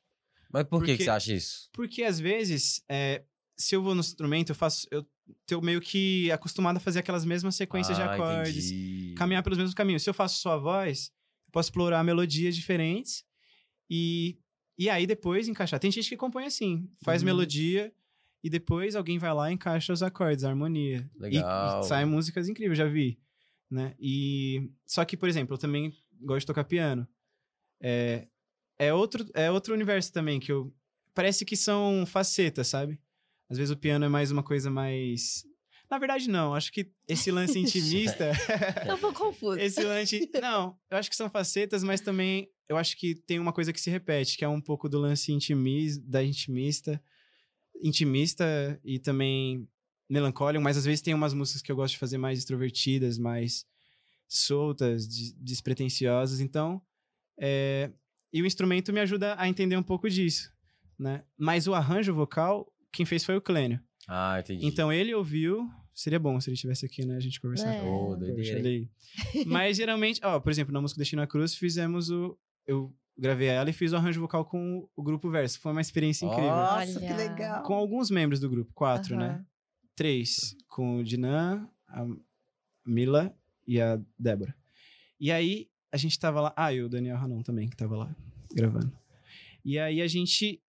[0.53, 1.69] Mas por que, que Porque- você acha isso?
[1.73, 3.25] Porque às vezes, é,
[3.57, 4.87] se eu vou no instrumento, eu faço.
[4.91, 5.07] Eu
[5.47, 8.67] tô meio que acostumado a fazer aquelas mesmas sequências de Ah, acordes.
[8.71, 9.15] entendi.
[9.17, 10.03] caminhar pelos mesmos caminhos.
[10.03, 11.11] Se eu faço só a voz,
[11.47, 13.25] eu posso explorar melodias diferentes
[13.89, 14.39] e,
[14.79, 15.79] e aí depois encaixar.
[15.81, 17.27] Tem gente que compõe assim, faz Uhum.
[17.27, 17.93] melodia
[18.43, 21.09] e depois alguém vai lá e encaixa os acordes, a harmonia.
[21.17, 21.81] E- Legal.
[21.81, 23.19] E, saem músicas incríveis, já vi.
[23.71, 23.95] Né?
[23.99, 25.93] E, só que, por exemplo, eu também
[26.25, 27.07] gosto de tocar piano.
[27.81, 28.27] É,
[28.79, 30.73] é, outro, é outro universo também que eu...
[31.15, 32.99] Parece que são facetas, sabe?
[33.51, 35.45] Às vezes o piano é mais uma coisa mais.
[35.91, 36.55] Na verdade, não.
[36.55, 38.33] Acho que esse lance intimista.
[38.87, 39.59] Tô um pouco confuso.
[39.61, 40.31] esse lance.
[40.41, 43.81] Não, eu acho que são facetas, mas também eu acho que tem uma coisa que
[43.81, 45.31] se repete, que é um pouco do lance
[46.03, 47.03] da intimista.
[47.83, 49.69] Intimista e também
[50.09, 53.67] melancólico, mas às vezes tem umas músicas que eu gosto de fazer mais extrovertidas, mais
[54.39, 56.41] soltas, des- despretensiosas.
[56.41, 56.81] Então,
[57.39, 57.91] é,
[58.33, 60.51] e o instrumento me ajuda a entender um pouco disso,
[60.99, 61.25] né?
[61.37, 63.81] Mas o arranjo vocal, quem fez foi o Clênio.
[64.09, 64.67] Ah, entendi.
[64.67, 65.69] Então ele ouviu.
[65.95, 67.17] Seria bom se ele estivesse aqui, né?
[67.17, 67.75] A gente conversar.
[67.75, 67.83] É.
[67.83, 68.89] Poxa, doideira.
[69.47, 72.39] Mas geralmente, ó, por exemplo, na música Destino à Cruz, fizemos o.
[72.67, 75.61] Eu gravei ela e fiz o arranjo vocal com o grupo Verso.
[75.61, 76.49] Foi uma experiência incrível.
[76.51, 77.17] Nossa, que Olha.
[77.17, 77.63] legal.
[77.63, 79.45] Com alguns membros do grupo, quatro, né?
[79.95, 80.57] Três.
[80.67, 82.07] Com o Dinan, a
[82.87, 83.37] Mila
[83.67, 84.55] e a Débora.
[85.21, 86.55] E aí, a gente tava lá.
[86.57, 88.17] Ah, e o Daniel Ranon também, que tava lá
[88.55, 88.93] gravando.
[89.65, 90.61] E aí a gente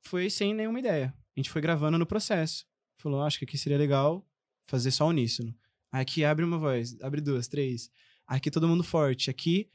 [0.00, 1.14] foi sem nenhuma ideia.
[1.36, 2.66] A gente foi gravando no processo.
[2.96, 4.26] Falou, acho que aqui seria legal
[4.64, 5.54] fazer só uníssono.
[5.90, 7.90] Aqui abre uma voz, abre duas, três.
[8.26, 9.30] Aqui todo mundo forte.
[9.30, 9.70] Aqui,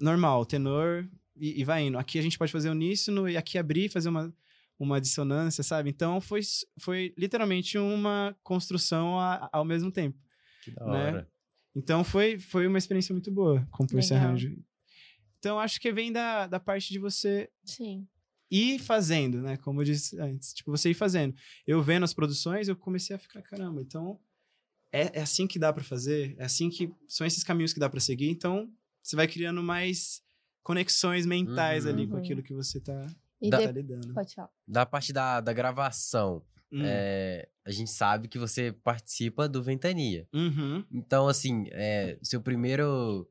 [0.00, 1.98] normal, tenor e, e vai indo.
[1.98, 4.32] Aqui a gente pode fazer uníssono e aqui abrir e fazer uma,
[4.78, 5.90] uma dissonância, sabe?
[5.90, 6.40] Então foi,
[6.78, 10.18] foi literalmente uma construção a- ao mesmo tempo.
[10.62, 11.06] Que da né?
[11.06, 11.30] hora.
[11.74, 14.28] Então foi, foi uma experiência muito boa compor esse Legal.
[14.28, 14.56] arranjo.
[15.38, 18.06] Então acho que vem da, da parte de você Sim.
[18.50, 19.56] ir fazendo, né?
[19.56, 20.52] Como eu disse antes.
[20.52, 21.34] Tipo, você ir fazendo.
[21.66, 24.20] Eu vendo as produções, eu comecei a ficar, caramba, então
[24.92, 26.34] é, é assim que dá pra fazer?
[26.38, 26.92] É assim que.
[27.08, 28.28] São esses caminhos que dá pra seguir.
[28.28, 28.68] Então,
[29.02, 30.20] você vai criando mais
[30.62, 31.90] conexões mentais Uhum.
[31.92, 32.18] ali com Uhum.
[32.20, 33.00] aquilo que você tá,
[33.40, 33.76] E Da- tá depois.
[33.86, 34.12] lidando.
[34.12, 34.50] Pode falar.
[34.68, 36.42] Da parte da, da gravação,
[36.72, 36.82] Hum.
[36.84, 40.26] é, a gente sabe que você participa do Ventania.
[40.32, 40.84] Uhum.
[40.92, 43.28] Então, assim, é, seu primeiro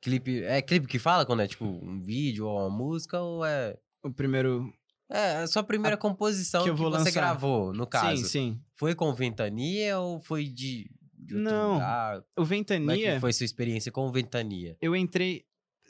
[0.00, 0.42] clipe.
[0.44, 3.20] É clipe que fala quando é tipo um vídeo ou uma música?
[3.20, 3.76] Ou é.
[4.02, 4.72] O primeiro.
[5.10, 7.10] É, a sua primeira composição que que, eu vou você lançar.
[7.20, 8.24] gravou, no caso.
[8.24, 8.60] Sim, sim.
[8.76, 11.72] Foi com Ventania ou foi de, de outro Não.
[11.74, 12.18] lugar?
[12.18, 14.76] O Como é Ventania, que foi sua experiência com Ventania?
[14.80, 15.44] eu entrei.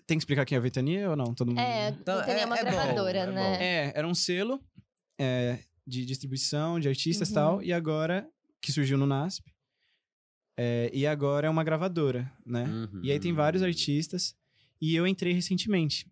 [0.06, 1.34] Tem que explicar quem é o Ventania ou não?
[1.34, 1.58] Todo mundo.
[1.60, 3.32] É, Então, Ventania é uma é- é bom, gravadora, é né?
[3.42, 3.62] bom.
[3.62, 4.58] É, era um selo
[5.18, 5.58] é,
[5.88, 7.34] de distribuição de artistas e Uhum.
[7.34, 8.28] tal, e agora,
[8.60, 9.50] que surgiu no NASP,
[10.56, 12.64] é, e agora é uma gravadora, né?
[12.64, 13.00] Uhum.
[13.02, 14.34] E aí tem vários artistas,
[14.80, 16.06] e eu entrei recentemente.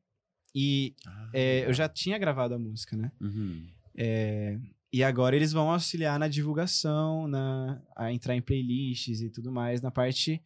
[0.54, 3.12] E Ah, é, eu já tinha gravado a música, né?
[3.20, 3.66] Uhum.
[3.96, 4.58] É,
[4.92, 9.82] e agora eles vão auxiliar na divulgação, na, a entrar em playlists e tudo mais,
[9.82, 10.40] na parte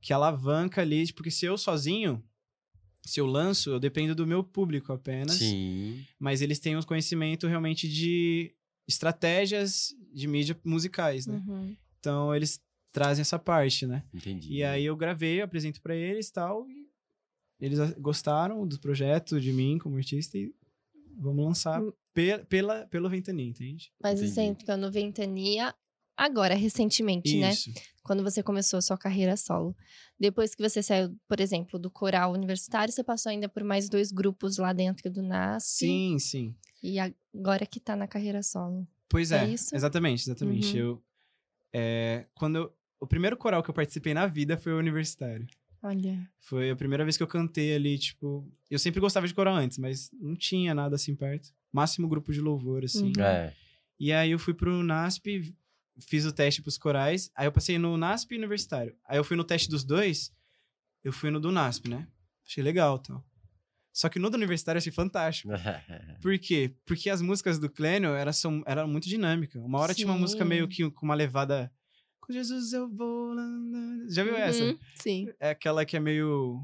[0.00, 2.20] que alavanca ali, porque se eu sozinho,
[3.04, 6.04] se eu lanço, eu dependo do meu público apenas Sim.
[6.18, 8.52] mas eles têm um conhecimento realmente de
[8.88, 11.42] estratégias de mídia musicais, né?
[11.46, 11.76] Uhum.
[11.98, 12.60] Então eles
[12.92, 14.02] trazem essa parte, né?
[14.12, 14.52] Entendi.
[14.52, 16.86] E aí eu gravei, eu apresento pra eles tal, e
[17.60, 20.52] eles gostaram do projeto, de mim como artista e
[21.16, 21.92] vamos lançar Hum.
[22.12, 23.92] pe- pela, pelo Ventania, entende?
[24.02, 24.34] Mas Entendi.
[24.34, 25.74] você entrou no Ventania
[26.16, 27.50] agora, recentemente, né?
[27.50, 27.70] Isso.
[28.02, 29.74] Quando você começou a sua carreira solo.
[30.18, 34.10] Depois que você saiu, por exemplo, do coral universitário, você passou ainda por mais dois
[34.12, 35.86] grupos lá dentro do NASP.
[35.86, 36.54] Sim, sim.
[36.82, 38.86] E agora que tá na carreira solo.
[39.08, 39.74] Pois é, É isso?
[39.74, 40.72] exatamente, exatamente.
[40.78, 40.78] Uhum.
[40.82, 41.02] Eu,
[41.72, 45.46] é, quando eu- o primeiro coral que eu participei na vida foi o universitário.
[45.82, 46.28] Olha.
[46.40, 48.48] Foi a primeira vez que eu cantei ali, tipo.
[48.70, 51.52] Eu sempre gostava de coral antes, mas não tinha nada assim perto.
[51.72, 53.12] Máximo grupo de louvor, assim.
[53.16, 53.22] Uhum.
[53.24, 53.52] É.
[53.98, 55.52] E aí eu fui pro NASP,
[56.00, 57.30] fiz o teste pros corais.
[57.34, 58.94] Aí eu passei no NASP e universitário.
[59.04, 60.32] Aí eu fui no teste dos dois,
[61.02, 62.06] eu fui no do NASP, né?
[62.46, 63.24] Achei legal tal.
[63.92, 65.50] Só que no do universitário eu achei fantástico.
[66.22, 66.74] Por quê?
[66.86, 69.62] Porque as músicas do Clênio eram, são, eram muito dinâmicas.
[69.62, 70.48] Uma hora tinha uma música Sim.
[70.48, 71.70] meio que com uma levada.
[72.20, 73.32] Com Jesus eu vou.
[73.32, 74.64] andando." Já viu essa?
[74.64, 75.28] Uhum, Sim.
[75.38, 76.62] é aquela que é meio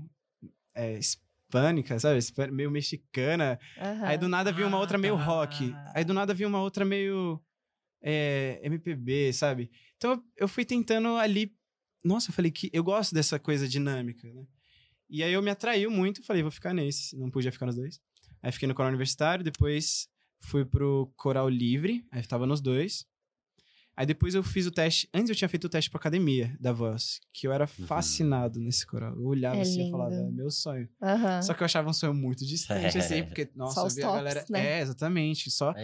[0.75, 2.19] é, hispânica, sabe?
[2.51, 3.59] Meio mexicana.
[4.05, 5.75] Aí do nada vinha uma outra meio Ah, rock.
[5.95, 7.39] Aí do nada vinha uma outra meio
[8.03, 9.71] é, MPB, sabe?
[9.97, 11.53] Então eu- eu fui tentando ali.
[12.05, 14.47] Nossa, eu falei que eu gosto dessa coisa dinâmica, né?
[15.11, 17.17] E aí eu me atraiu muito, falei, vou ficar nesse.
[17.17, 18.01] Não podia ficar nos dois.
[18.43, 20.09] Aí fiquei no coral universitário, depois
[20.41, 23.05] fui pro coral livre, aí tava nos dois.
[23.97, 25.09] Aí depois eu fiz o teste.
[25.13, 28.87] Antes eu tinha feito o teste pra academia da voz, que eu era fascinado nesse
[28.87, 29.13] coral.
[29.17, 30.89] Eu olhava É assim e falava, é meu sonho.
[31.03, 31.43] Aham.
[31.43, 34.09] Só que eu achava um sonho muito distante, assim, porque, nossa, eu os via a
[34.09, 34.47] tops, galera.
[34.51, 34.79] né?
[34.79, 35.51] É, exatamente.
[35.51, 35.75] Só.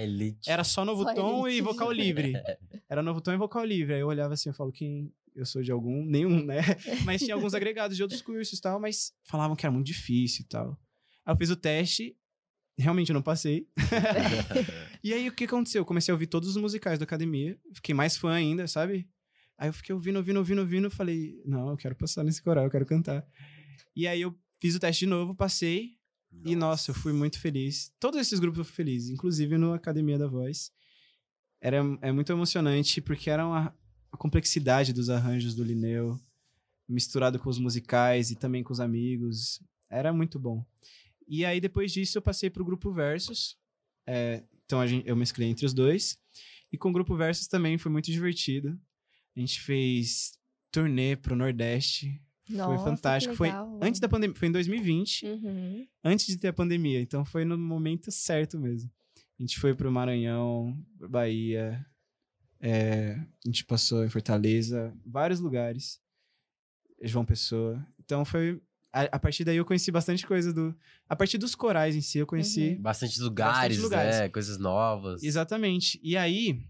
[0.46, 1.62] Era só novo Só tom e elite.
[1.64, 2.32] vocal livre.
[2.88, 3.94] Era novo tom e vocal livre.
[3.94, 6.04] Aí eu olhava assim, eu falo, quem eu sou de algum?
[6.04, 6.60] Nenhum, né?
[7.04, 10.44] Mas tinha alguns agregados de outros cursos e tal, mas falavam que era muito difícil
[10.44, 10.80] e tal.
[11.24, 12.16] Aí eu fiz o teste,
[12.78, 13.68] realmente eu não passei.
[15.04, 15.82] E aí o que aconteceu?
[15.82, 19.06] Eu comecei a ouvir todos os musicais da academia, fiquei mais fã ainda, sabe?
[19.58, 22.70] Aí eu fiquei ouvindo, ouvindo, ouvindo, ouvindo, falei, não, eu quero passar nesse coral, eu
[22.70, 23.22] quero cantar.
[23.94, 25.98] E aí eu fiz o teste de novo, passei,
[26.42, 27.92] e nossa, eu fui muito feliz.
[28.00, 30.72] Todos esses grupos eu fui feliz, inclusive no Academia da Voz.
[31.60, 33.76] era, é muito emocionante porque era uma,
[34.14, 36.18] a complexidade dos arranjos do Lineu,
[36.88, 39.60] misturado com os musicais e também com os amigos.
[39.90, 40.64] Era muito bom.
[41.26, 43.56] E aí, depois disso, eu passei pro grupo Versus.
[44.06, 46.16] É, então, a gente, eu mesclei entre os dois.
[46.72, 48.78] E com o grupo Versus também foi muito divertido.
[49.36, 50.38] A gente fez
[50.70, 52.20] turnê pro Nordeste.
[52.48, 53.34] Nossa, foi fantástico.
[53.34, 53.50] Foi
[53.80, 55.86] antes da pandemia, foi em 2020, Uhum.
[56.04, 57.00] antes de ter a pandemia.
[57.00, 58.88] Então foi no momento certo mesmo.
[59.38, 61.84] A gente foi pro Maranhão, Bahia,
[62.60, 66.00] é, a gente passou em Fortaleza, vários lugares.
[67.02, 67.84] João Pessoa.
[68.02, 68.60] Então foi.
[68.92, 70.74] A, a partir daí eu conheci bastante coisa do.
[71.08, 72.76] A partir dos corais em si, eu conheci.
[72.76, 74.16] Bastante lugares, lugares.
[74.16, 74.28] né?
[74.28, 75.22] Coisas novas.
[75.22, 76.00] Exatamente.
[76.02, 76.62] E aí,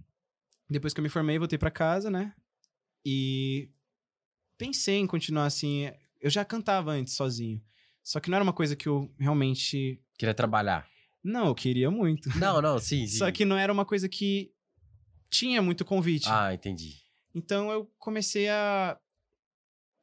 [0.68, 2.34] depois que eu me formei, voltei pra casa, né?
[3.04, 3.70] E
[4.56, 5.90] pensei em continuar assim.
[6.20, 7.62] Eu já cantava antes sozinho.
[8.02, 10.00] Só que não era uma coisa que eu realmente.
[10.18, 10.88] Queria trabalhar.
[11.22, 12.28] Não, eu queria muito.
[12.38, 13.18] Não, não, sim, sim.
[13.18, 14.53] Só que não era uma coisa que
[15.34, 16.28] tinha muito convite.
[16.30, 16.96] Ah, entendi.
[17.34, 18.96] Então eu comecei a,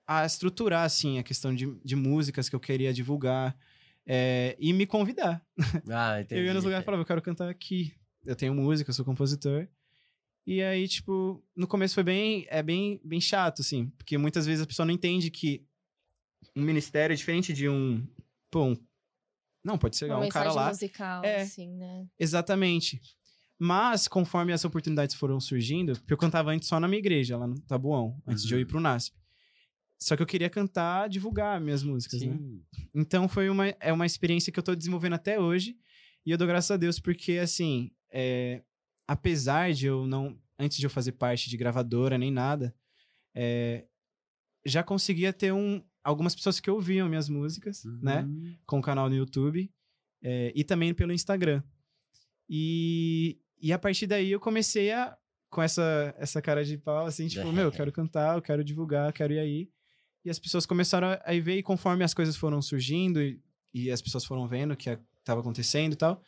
[0.08, 3.58] a estruturar, assim, a questão de, de músicas que eu queria divulgar
[4.06, 5.46] é, e me convidar.
[5.90, 6.42] Ah, entendi.
[6.42, 7.94] Eu ia nos lugares e falava, eu quero cantar aqui.
[8.26, 9.68] Eu tenho música, eu sou compositor.
[10.46, 14.64] E aí, tipo, no começo foi bem, é bem, bem chato, assim, porque muitas vezes
[14.64, 15.64] a pessoa não entende que
[16.56, 18.06] um ministério é diferente de um,
[18.50, 18.78] pô, um-
[19.64, 20.70] não, pode ser Uma um cara lá.
[20.70, 21.42] musical, É.
[21.44, 22.08] assim, né?
[22.20, 23.00] Exatamente.
[23.64, 27.46] Mas, conforme as oportunidades foram surgindo, porque eu cantava antes só na minha igreja, lá
[27.46, 28.68] no Tabuão, antes de eu ir Uhum.
[28.70, 29.16] pro NASP.
[30.00, 32.36] Só que eu queria cantar, divulgar minhas músicas, né?
[32.36, 32.64] Sim.
[32.96, 35.78] Então foi uma, é uma experiência que eu tô desenvolvendo até hoje.
[36.26, 38.64] E eu dou graças a Deus porque, assim, é,
[39.08, 40.36] apesar de eu não.
[40.58, 42.74] Antes de eu fazer parte de gravadora nem nada,
[43.36, 43.86] é,
[44.66, 48.24] já conseguia ter um, algumas pessoas que ouviam minhas músicas, né?
[48.24, 48.56] Uhum.
[48.66, 49.72] Com o canal no YouTube
[50.24, 51.62] é, e também pelo Instagram.
[52.50, 55.16] E, e a partir daí eu comecei a.
[55.50, 59.10] Com essa, essa cara de pau, assim, tipo, meu, eu quero cantar, eu quero divulgar,
[59.10, 59.70] eu quero ir aí.
[60.24, 63.38] E as pessoas começaram a, a ver, e conforme as coisas foram surgindo e,
[63.74, 66.24] e as pessoas foram vendo o que estava acontecendo e tal,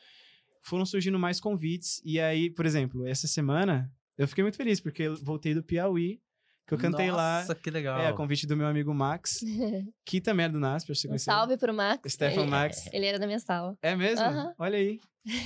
[0.61, 2.01] foram surgindo mais convites.
[2.03, 6.19] E aí, por exemplo, essa semana, eu fiquei muito feliz, porque eu voltei do Piauí,
[6.67, 7.39] que eu cantei lá.
[7.39, 7.99] Nossa, que legal.
[8.01, 9.39] É, a convite do meu amigo Max,
[10.05, 11.33] que também é do NASP, você Um conheceu.
[11.33, 12.11] salve pro Max.
[12.11, 12.87] Stefan Max.
[12.91, 13.77] Ele era da minha sala.
[13.81, 14.25] É mesmo?
[14.25, 14.53] Aham.
[14.57, 14.99] Olha aí.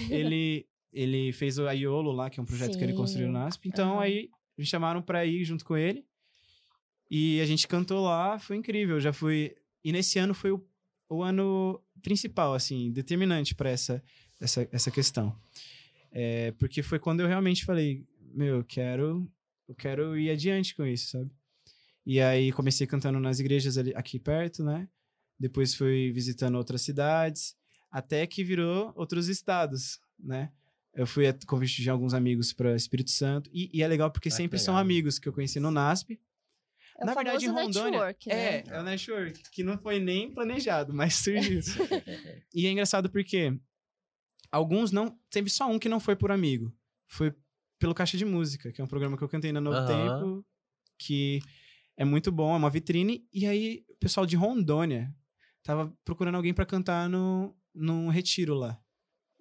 [0.10, 0.66] Ele,
[0.98, 3.34] ele fez o Aiolo lá, que é um projeto que ele construiu Sim.
[3.34, 3.68] NASP.
[3.68, 4.02] Então Aham.
[4.02, 6.04] aí me chamaram pra ir junto com ele.
[7.10, 9.00] E a gente cantou lá, foi incrível.
[9.00, 9.56] Já fui.
[9.84, 10.66] E nesse ano foi o,
[11.08, 14.04] o ano principal, assim, determinante pra essa,
[14.42, 15.38] essa, essa questão.
[16.12, 19.30] É, porque foi quando eu realmente falei, meu, eu quero,
[19.68, 21.32] eu quero ir adiante com isso, sabe?
[22.06, 24.90] E aí comecei cantando nas igrejas ali, aqui perto, né?
[25.40, 27.56] Depois fui visitando outras cidades,
[27.92, 30.52] até que virou outros estados, né?
[30.98, 33.50] Eu fui a convite de alguns amigos para Espírito Santo.
[33.54, 36.20] E, e é legal porque Ah, sempre são amigos que eu conheci no NASP.
[37.00, 37.92] É Na verdade, em Rondônia.
[37.92, 38.36] network, né?
[38.36, 41.62] É, é o network, que não foi nem planejado, mas surgiu.
[42.52, 43.56] e é engraçado porque
[44.52, 45.16] alguns não.
[45.30, 46.76] Teve só um que não foi por amigo.
[47.06, 47.32] Foi
[47.78, 49.86] pelo Caixa de Música, que é um programa que eu cantei na Novo Aham.
[49.86, 50.46] Tempo,
[50.98, 51.40] que
[51.96, 53.24] é muito bom, é uma vitrine.
[53.32, 55.14] E aí, o pessoal de Rondônia
[55.62, 58.82] tava procurando alguém pra cantar no, num retiro lá,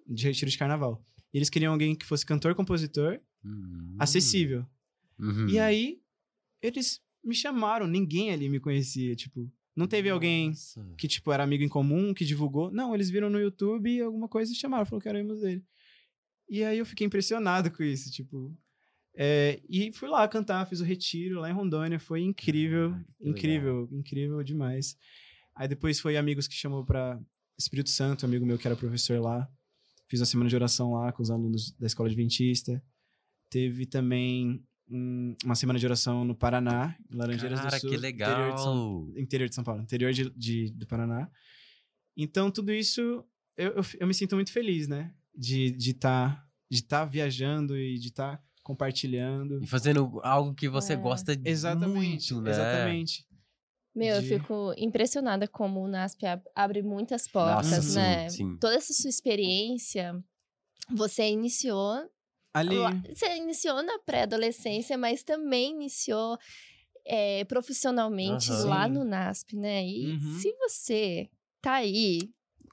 [0.05, 1.03] de retiro de carnaval.
[1.37, 3.95] Eles queriam alguém que fosse cantor, compositor, Uhum.
[3.99, 4.65] acessível.
[5.19, 5.47] Uhum.
[5.49, 6.01] E aí,
[6.61, 10.83] eles me chamaram, ninguém ali me conhecia, tipo, não teve alguém Nossa.
[10.97, 12.71] que, tipo, era amigo em comum, que divulgou.
[12.71, 15.63] Não, eles viram no YouTube alguma coisa e chamaram, falou que era irmãos dele.
[16.49, 18.55] E aí eu fiquei impressionado com isso, tipo.
[19.19, 23.87] é, e fui lá cantar, fiz o retiro lá em Rondônia, foi incrível, Ah, incrível,
[23.91, 24.95] incrível demais.
[25.55, 27.19] Aí depois foi amigos que chamou pra
[27.57, 29.49] Espírito Santo, amigo meu que era professor lá.
[30.09, 32.81] Fiz uma semana de oração lá com os alunos da escola adventista.
[33.49, 37.89] Teve também hum, uma semana de oração no Paraná, em Laranjeiras Cara, do Sul.
[37.89, 39.21] que interior de São legal.
[39.23, 41.29] interior de São Paulo, interior de, de- do Paraná.
[42.15, 43.01] Então, tudo isso,
[43.55, 45.13] eu, eu, eu me sinto muito feliz, né?
[45.35, 49.61] De estar de tá, de tá viajando e de estar compartilhando.
[49.63, 50.95] E fazendo algo que você É.
[50.97, 52.49] gosta Exatamente, muito, né?
[52.51, 53.25] exatamente.
[53.97, 58.29] Meu, de- eu fico impressionada como o NASP ab- abre muitas portas, Nossa, sim, né?
[58.29, 58.57] sim.
[58.57, 60.23] Toda essa sua experiência,
[60.91, 62.09] você iniciou
[62.53, 62.75] Ali,
[63.13, 66.37] Você iniciou na pré-adolescência, mas também iniciou
[67.05, 68.65] é, profissionalmente Aham.
[68.65, 68.93] lá Sim.
[68.93, 69.85] no NASP, né?
[69.85, 70.39] E Uhum.
[70.39, 71.29] se você
[71.61, 72.19] tá aí,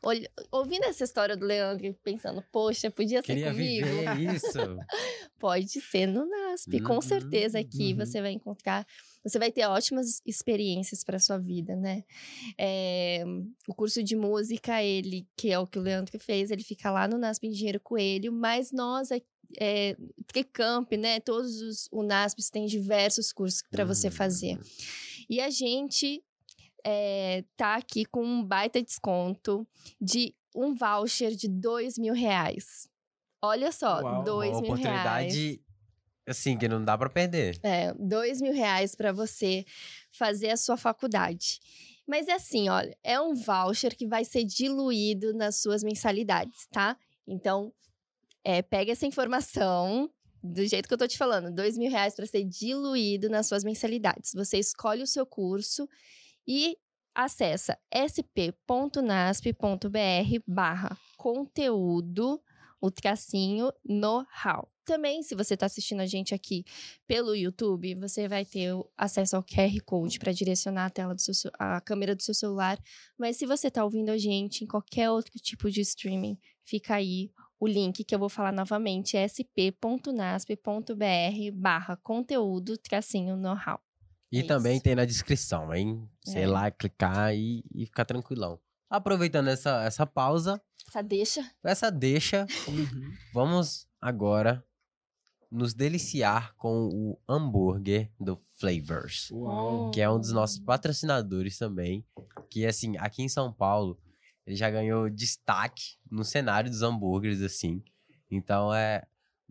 [0.05, 4.59] olh- ouvindo essa história do Leandro e pensando, poxa, podia ser Queria comigo, viver isso.
[5.39, 6.81] pode ser no NASP.
[6.81, 7.99] Com Uhum, certeza aqui uhum.
[7.99, 8.87] você vai encontrar,
[9.23, 12.05] você vai ter ótimas experiências para sua vida, né?
[12.59, 13.25] É,
[13.69, 17.09] o curso de música, ele, que é o que o Leandro fez, ele fica lá
[17.09, 19.27] no NASP Engenheiro Coelho, mas nós aqui
[19.61, 19.97] é,
[20.27, 21.21] Tricamp, né?
[21.21, 24.11] Todos os UNASPs têm diversos cursos para você Hum.
[24.11, 24.59] fazer.
[25.29, 26.23] E a gente
[26.85, 29.67] é, tá aqui com um baita desconto
[30.01, 32.89] de um voucher de dois mil reais.
[33.43, 34.87] Olha só, Uau, dois Uma mil reais.
[34.97, 35.61] oportunidade,
[36.27, 37.59] assim, que não dá pra perder.
[37.63, 39.65] É, dois mil reais para você
[40.13, 41.59] fazer a sua faculdade.
[42.07, 46.97] Mas é assim, olha, é um voucher que vai ser diluído nas suas mensalidades, tá?
[47.27, 47.73] Então,
[48.45, 50.11] é, pega essa informação
[50.43, 53.65] do jeito que eu tô te falando, dois mil reais para ser diluído nas suas
[53.65, 54.33] mensalidades.
[54.35, 55.89] Você escolhe o seu curso
[56.47, 56.77] e
[57.15, 59.51] acessa sp.nasp.br
[60.47, 62.43] barra conteúdo,
[62.81, 64.69] o tracinho know-how.
[64.85, 66.65] Também, se você está assistindo a gente aqui
[67.07, 71.51] pelo YouTube, você vai ter acesso ao QR Code para direcionar a tela do seu,
[71.59, 72.79] a câmera do seu celular.
[73.17, 77.31] Mas se você está ouvindo a gente em qualquer outro tipo de streaming, fica aí
[77.59, 80.53] o link que eu vou falar novamente, sp.nasp.br
[81.55, 83.81] barra conteúdo tracinho know-how.
[84.37, 84.85] E É também isso.
[84.85, 86.09] tem na descrição, hein?
[86.25, 86.47] Sei É.
[86.47, 88.59] lá, clicar e, e ficar tranquilão.
[88.91, 91.51] Aproveitando essa, essa pausa, Essa deixa.
[91.65, 93.13] essa deixa, Uhum.
[93.33, 94.65] vamos agora
[95.51, 99.31] nos deliciar com o hambúrguer do Flavors.
[99.31, 99.91] Uau.
[99.93, 102.05] que é um dos nossos patrocinadores também.
[102.51, 103.97] Que, assim, aqui em São Paulo,
[104.47, 107.83] ele já ganhou destaque no cenário dos hambúrgueres, assim.
[108.31, 109.05] Então, é.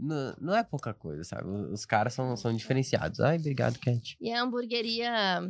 [0.06, 1.48] Não, não é pouca coisa, sabe?
[1.50, 3.20] Os caras são, são diferenciados.
[3.20, 4.18] Ai, obrigado, Cat.
[4.20, 5.50] E a hamburgueria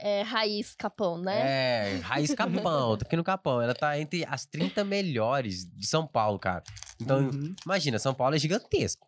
[0.00, 1.96] é, raiz capão, né?
[1.96, 3.60] É, Raiz Capão, tô aqui no Capão.
[3.60, 6.62] Ela tá entre as 30 melhores de São Paulo, cara.
[7.00, 7.54] Então, Uhum.
[7.64, 9.06] imagina, São Paulo é gigantesco.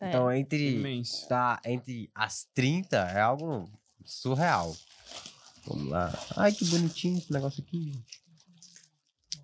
[0.00, 0.08] É.
[0.08, 1.28] Então, entre Imenso.
[1.28, 3.70] tá entre as 30 é algo
[4.04, 4.74] surreal.
[5.66, 6.12] Vamos lá.
[6.36, 7.92] Ai, que bonitinho esse negócio aqui.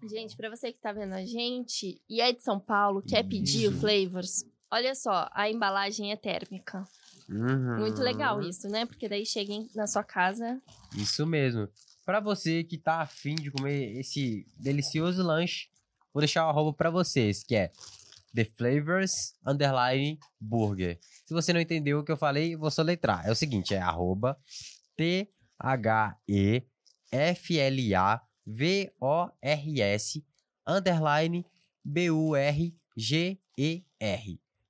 [0.08, 3.68] Gente, pra você que tá vendo a gente e é de São Paulo, quer pedir
[3.68, 3.80] o Isso.
[3.80, 6.84] Flavors, olha só, a embalagem é térmica.
[7.28, 8.48] Muito legal Uhum.
[8.48, 8.86] isso, né?
[8.86, 10.60] Porque daí chega na sua casa.
[10.96, 11.68] Isso mesmo.
[12.04, 15.66] Pra você que tá afim de comer esse delicioso lanche,
[16.14, 17.72] vou deixar o arroba pra vocês, que é
[18.32, 20.98] The Flavors Underline Burger.
[21.24, 23.26] Se você não entendeu o que eu falei, vou soletrar.
[23.26, 24.38] É o seguinte, é arroba
[28.46, 30.22] T-H-E-F-L-A-V-O-R-S
[30.66, 31.44] underline
[31.84, 32.80] B-U-R-G-E-R.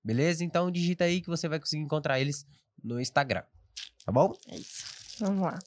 [0.04, 0.44] Beleza?
[0.44, 2.46] Então digita aí que você vai conseguir encontrar eles
[2.82, 3.42] no Instagram.
[4.04, 4.34] Tá bom?
[4.48, 4.84] É isso.
[5.18, 5.58] Vamos lá.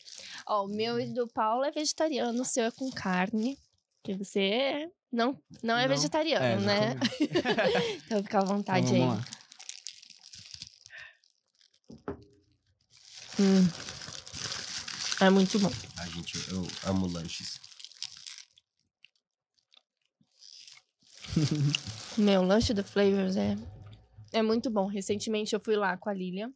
[0.47, 3.57] Ó, o meu e do Paulo é vegetariano, o seu é com carne.
[4.03, 5.95] Que você não, não é Não.
[5.95, 6.95] vegetariano, É, né?
[6.95, 7.01] não.
[8.05, 9.01] Então fica à vontade Então, aí.
[9.01, 9.26] vamos lá.
[13.39, 13.68] Hum.
[15.22, 15.72] É muito bom.
[15.97, 17.60] A gente, eu amo lanches.
[22.17, 23.55] Meu lanche do Flavors é,
[24.32, 24.88] é muito bom.
[24.88, 26.51] Recentemente eu fui lá com a Lilia,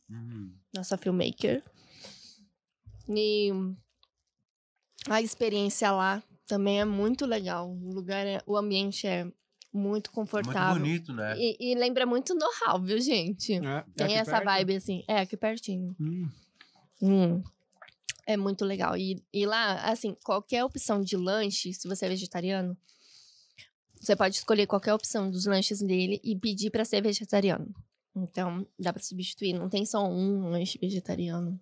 [0.74, 1.64] nossa filmmaker.
[3.08, 3.52] E
[5.10, 7.70] a experiência lá também é muito legal.
[7.70, 9.28] O lugar é, o ambiente é
[9.74, 10.80] muito confortável.
[10.80, 11.36] Muito bonito, né?
[11.38, 13.54] E, e lembra muito know-how, viu, gente?
[13.54, 14.46] É, é Tem aqui essa perto?
[14.46, 15.04] vibe assim.
[15.08, 15.96] É, aqui pertinho.
[16.00, 16.30] Hum,
[17.02, 17.44] Hum.
[18.26, 18.96] É muito legal.
[18.96, 22.78] E, e lá, assim, qualquer opção de lanche, se você é vegetariano,
[24.04, 27.74] você pode escolher qualquer opção dos lanches dele e pedir pra ser vegetariano.
[28.16, 29.54] Então, dá pra substituir.
[29.54, 31.60] Não tem só um lanche vegetariano.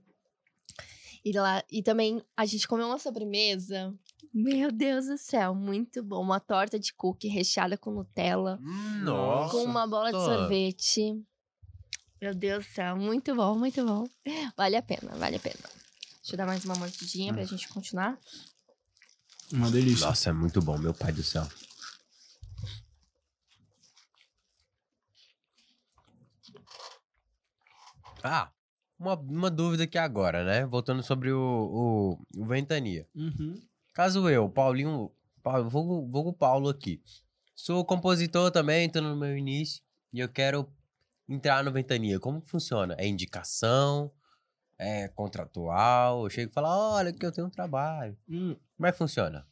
[1.23, 3.93] E lá, e também a gente comeu uma sobremesa.
[4.33, 6.21] Meu Deus do céu, muito bom.
[6.21, 8.59] Uma torta de cookie recheada com Nutella,
[9.03, 9.51] Nossa.
[9.51, 10.37] com uma bola de Nossa.
[10.37, 11.23] sorvete.
[12.19, 14.07] Meu Deus do céu, muito bom, muito bom.
[14.57, 15.59] Vale a pena, vale a pena.
[16.21, 18.17] Deixa eu dar mais uma mordidinha pra gente continuar.
[19.51, 20.07] uma delícia.
[20.07, 21.47] Nossa, é muito bom, meu pai do céu.
[28.23, 28.51] Ah,
[28.99, 30.65] uma, uma dúvida aqui agora, né?
[30.65, 31.39] Voltando sobre o,
[32.37, 33.07] o, o Ventania.
[33.15, 33.61] Uhum.
[33.93, 35.11] Caso eu, Paulinho,
[35.43, 37.01] Paulo, vulgo, vulgo Paulo aqui,
[37.55, 39.81] sou compositor também, tô no meu início,
[40.13, 40.67] e eu quero
[41.27, 42.19] entrar no Ventania.
[42.19, 42.95] Como que funciona?
[42.97, 44.11] É indicação?
[44.77, 46.23] É contratual?
[46.23, 48.17] Eu chego e falo, olha que eu tenho um trabalho.
[48.29, 49.45] Hum, Como é que funciona?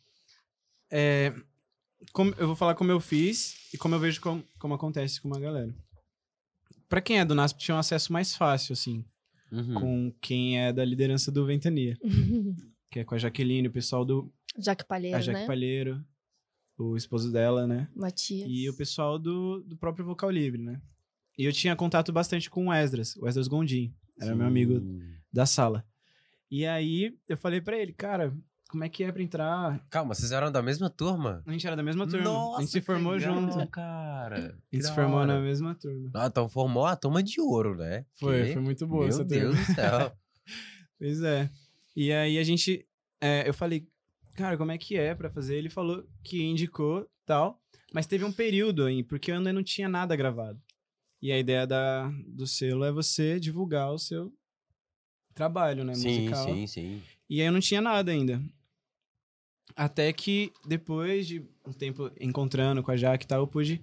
[0.92, 1.34] é,
[2.14, 5.28] como- eu vou falar como eu fiz e como eu vejo com- como acontece com
[5.28, 5.74] uma galera.
[6.90, 9.06] Pra quem é do NASP, tinha um acesso mais fácil, assim,
[9.52, 9.74] Uhum.
[9.76, 11.98] com quem é da liderança do Ventania,
[12.92, 15.48] que é com a Jaqueline, o pessoal do Jaque Palheiro, a Jaque né?
[15.48, 16.04] Palheiro,
[16.78, 17.88] o esposo dela, né?
[17.96, 18.48] Matias.
[18.50, 20.82] E o pessoal do, do próprio Vocal Livre, né?
[21.38, 25.02] E eu tinha contato bastante com o Esdras, o Esdras Gondim, era meu amigo Sim.
[25.32, 25.86] da sala.
[26.52, 28.36] E aí eu falei pra ele, cara,
[28.70, 29.86] como é que é pra entrar?
[29.90, 31.44] Calma, vocês eram da mesma turma?
[31.46, 32.24] A gente era da mesma turma.
[32.24, 33.68] Nossa, a gente se formou legal, junto.
[33.68, 34.58] cara.
[34.72, 36.10] A gente se formou na mesma turma.
[36.14, 38.06] Ah, então formou a turma de ouro, né?
[38.18, 39.66] Foi, Que- foi muito boa Meu essa Deus turma.
[39.68, 40.18] do céu.
[40.98, 41.50] Pois é.
[41.96, 42.86] E aí a gente.
[43.22, 43.88] é, eu falei,
[44.36, 45.56] cara, como é que é pra fazer?
[45.56, 47.62] Ele falou que indicou tal.
[47.94, 50.62] Mas teve um período aí, porque eu ainda não tinha nada gravado.
[51.22, 54.32] E a ideia da, do selo é você divulgar o seu
[55.34, 55.94] trabalho, né?
[55.96, 56.46] sim, musical.
[56.46, 57.02] sim, sim.
[57.30, 58.42] E aí eu não tinha nada ainda.
[59.76, 63.82] Até que depois de um tempo encontrando com a Jaque e tal, eu pude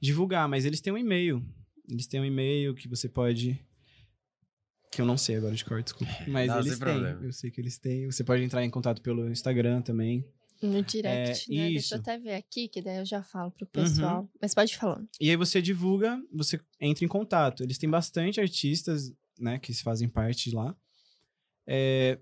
[0.00, 0.48] divulgar.
[0.48, 1.44] Mas eles têm um e-mail.
[1.88, 3.58] Eles têm um e-mail que você pode.
[4.90, 6.12] Que eu não sei agora de cor, desculpa.
[6.28, 6.94] Mas Não, eles sem têm.
[6.94, 7.24] problema.
[7.24, 8.06] Eu sei que eles têm.
[8.10, 10.24] Você pode entrar em contato pelo Instagram também.
[10.60, 11.68] No direct, né?
[11.70, 11.94] Deixa isso.
[11.94, 13.70] eu até ver aqui, que daí eu já falo pro Uhum.
[13.72, 14.30] pessoal.
[14.40, 15.08] Mas pode ir falando.
[15.20, 17.64] E aí você divulga, você entra em contato.
[17.64, 20.76] Eles têm bastante artistas, né, que fazem parte de lá.
[21.66, 22.18] É,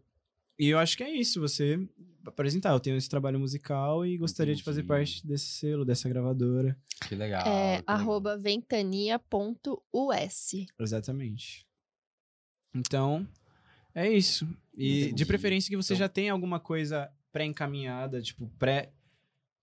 [0.60, 1.78] e eu acho que é isso, você
[2.26, 2.70] apresentar.
[2.72, 4.88] Eu tenho esse trabalho musical e gostaria de fazer Entendi.
[4.88, 6.76] parte desse selo, dessa gravadora.
[7.08, 7.40] Que legal.
[7.40, 7.82] é que legal.
[7.86, 10.50] arroba ventania.us.
[10.78, 11.66] Exatamente.
[12.74, 13.26] Então,
[13.94, 14.46] é isso.
[14.76, 15.26] E de Entendi.
[15.26, 18.92] preferência que você Então- já tenha alguma coisa pré-encaminhada, tipo, pré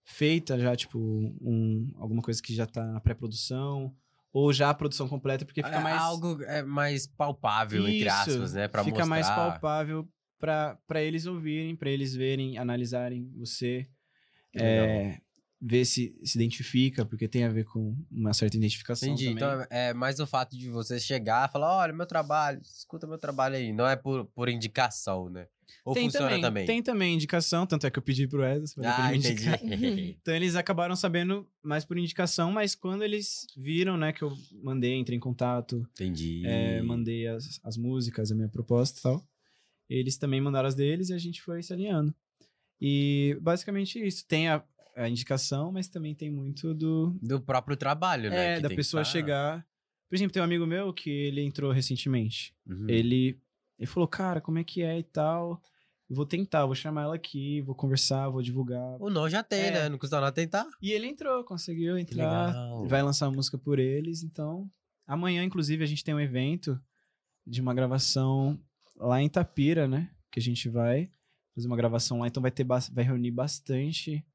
[0.05, 3.93] feita já, tipo, um, alguma coisa que já tá na pré-produção,
[4.31, 6.01] ou já a produção completa, porque fica É mais...
[6.01, 8.67] Algo é, mais palpável, entre Isso, aspas, né?
[8.67, 9.09] Pra fica mostrar.
[9.09, 10.07] mais palpável
[10.39, 13.87] pra eles ouvirem, pra eles verem, analisarem você,
[14.55, 15.19] é,
[15.59, 19.25] ver se se identifica, porque tem a ver com uma certa identificação Entendi.
[19.25, 19.43] também.
[19.43, 23.17] Então é mais o fato de você chegar e falar: olha, meu trabalho, escuta meu
[23.17, 23.73] trabalho aí.
[23.73, 25.47] Não é por, por indicação, né?
[25.83, 26.65] Ou tem funciona também, também?
[26.65, 30.15] Tem também indicação, tanto é que eu pedi pro Wesley Ah, ele.
[30.21, 34.31] Então eles acabaram sabendo mais por indicação, mas quando eles viram, né, que eu
[34.63, 36.43] mandei, entrei em contato, entendi.
[36.45, 39.27] é, mandei as, as músicas, a minha proposta e tal,
[39.89, 42.13] eles também mandaram as deles e a gente foi se alinhando.
[42.79, 44.25] E basicamente isso.
[44.27, 44.63] Tem a,
[44.95, 47.17] a indicação, mas também tem muito do.
[47.21, 48.53] Do próprio trabalho, né?
[48.53, 49.65] É, que da pessoa tá- chegar.
[50.09, 52.53] Por exemplo, tem um amigo meu que ele entrou recentemente.
[52.65, 52.85] Uhum.
[52.87, 53.37] Ele,
[53.77, 55.61] ele falou, cara, como é que é e tal.
[56.09, 58.95] Vou tentar, vou chamar ela aqui, vou conversar, vou divulgar.
[59.01, 59.71] O não já tem, É.
[59.71, 59.89] né?
[59.89, 60.65] Não custa nada tentar.
[60.81, 62.53] E ele entrou, conseguiu entrar.
[62.85, 64.69] Vai lançar música por eles, então.
[65.05, 66.79] Amanhã, inclusive, a gente tem um evento
[67.45, 68.57] de uma gravação
[68.97, 70.09] lá em Tapira, né?
[70.31, 71.09] Que a gente vai
[71.55, 74.25] fazer uma gravação lá, então vai ter vai reunir bastante.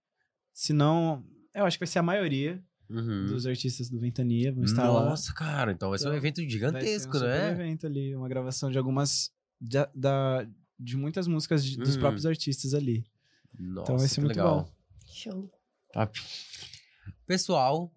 [0.53, 3.27] Se não, eu acho que vai ser a maioria Uhum.
[3.27, 5.05] dos artistas do Ventania vão estar lá.
[5.09, 7.51] Nossa, cara, então vai ser um Então, evento Vai ser um gigantesco, né?
[7.53, 10.47] evento ali, uma gravação de algumas da, da-
[10.79, 12.01] de muitas músicas de- dos Hum.
[12.01, 13.05] próprios artistas ali.
[13.59, 14.65] Nossa, Então vai ser que muito legal.
[14.65, 14.73] bom.
[15.07, 15.51] Show.
[15.93, 16.21] Top.
[17.27, 17.93] Pessoal,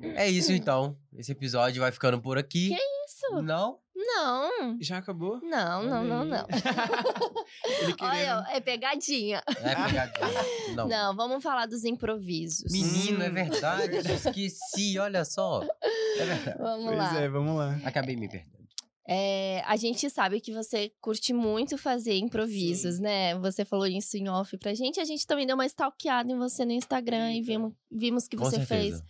[0.00, 0.96] é isso então.
[1.14, 2.68] Esse episódio vai ficando por aqui.
[2.68, 2.74] Que
[3.06, 3.42] Isso?
[3.42, 3.78] Não?
[4.16, 4.78] Não.
[4.80, 5.40] Já acabou?
[5.42, 6.46] Não, não, Olha não, não.
[7.64, 8.00] Ele querendo...
[8.02, 9.42] Olha, é pegadinha.
[9.46, 10.74] É pegadinha.
[10.76, 10.88] Não.
[10.88, 12.70] Não, vamos falar dos improvisos.
[12.72, 13.34] Menino, é Hum.
[13.34, 13.96] verdade.
[13.96, 15.62] eu Esqueci, olha só.
[16.18, 16.58] É verdade.
[16.58, 17.20] Vamos Pois lá.
[17.20, 17.78] é, vamos lá.
[17.84, 18.63] Acabei me perdendo.
[19.06, 23.02] É, a gente sabe que você curte muito fazer improvisos, Sim.
[23.02, 23.38] né?
[23.38, 24.98] Você falou isso em off pra gente.
[24.98, 28.44] A gente também deu uma stalkeada em você no Instagram e vimos, vimos que Com
[28.44, 29.04] você certeza.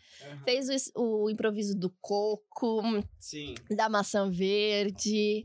[0.45, 0.68] fez.
[0.68, 2.82] Fez o, o improviso do coco,
[3.18, 3.55] Sim.
[3.70, 5.45] da maçã verde.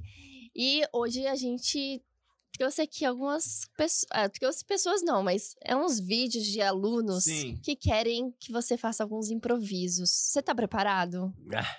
[0.55, 2.01] E hoje a gente
[2.57, 4.05] trouxe aqui algumas pessoas.
[4.09, 7.57] Ah, trouxe pessoas não, mas é uns vídeos de alunos Sim.
[7.63, 10.09] que querem que você faça alguns improvisos.
[10.09, 11.31] Você tá preparado?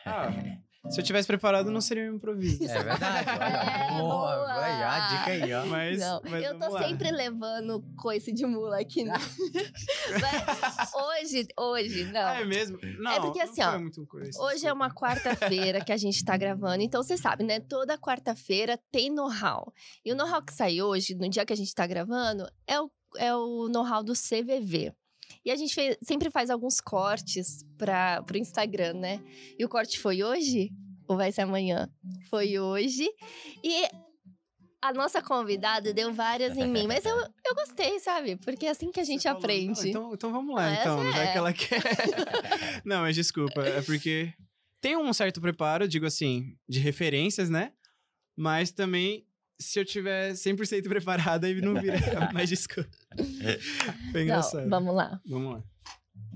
[0.07, 0.31] Ah,
[0.89, 2.65] se eu tivesse preparado, não seria um improviso.
[2.65, 3.29] É verdade.
[3.31, 4.37] Olha, É, boa.
[4.37, 4.47] boa.
[4.47, 5.67] Vai, a dica aí, ó.
[5.67, 6.89] Mas, não, mas eu tô vamos lá.
[6.89, 9.05] sempre levando coice de mula aqui.
[9.05, 9.15] Né?
[10.21, 12.21] Mas hoje, hoje, não.
[12.21, 12.79] Ah, é mesmo?
[12.99, 16.25] Não, porque não assim, foi ó, muito coisa, Hoje é uma quarta-feira que a gente
[16.25, 17.61] tá gravando, então você sabe, né?
[17.61, 19.73] Toda quarta-feira tem know-how.
[20.05, 22.91] E o know-how que sai hoje, no dia que a gente tá gravando, é o,
[23.17, 24.93] é o know-how do CVV.
[25.45, 29.21] E a gente fez- sempre faz alguns cortes para pro Instagram, né?
[29.59, 30.71] E o corte foi hoje?
[31.09, 31.89] Ou vai ser amanhã?
[32.29, 33.09] Foi hoje.
[33.65, 33.85] E
[34.83, 38.37] a nossa convidada deu várias em mim, mas eu, eu gostei, sabe?
[38.37, 39.81] Porque é assim que a gente falou, aprende.
[39.83, 41.33] "Não, então, então vamos lá, Ah, então, essa já é.
[41.33, 41.83] que ela quer.
[42.85, 44.33] não, mas desculpa, é porque
[44.81, 47.73] tem um certo preparo, digo assim, de referências, né?
[48.37, 49.27] Mas também,
[49.61, 51.97] se eu tiver 100% preparada, aí não vira.
[52.33, 52.89] mas desculpa.
[54.13, 54.63] Foi engraçado.
[54.67, 55.21] Não, vamos lá.
[55.27, 55.63] Vamos lá.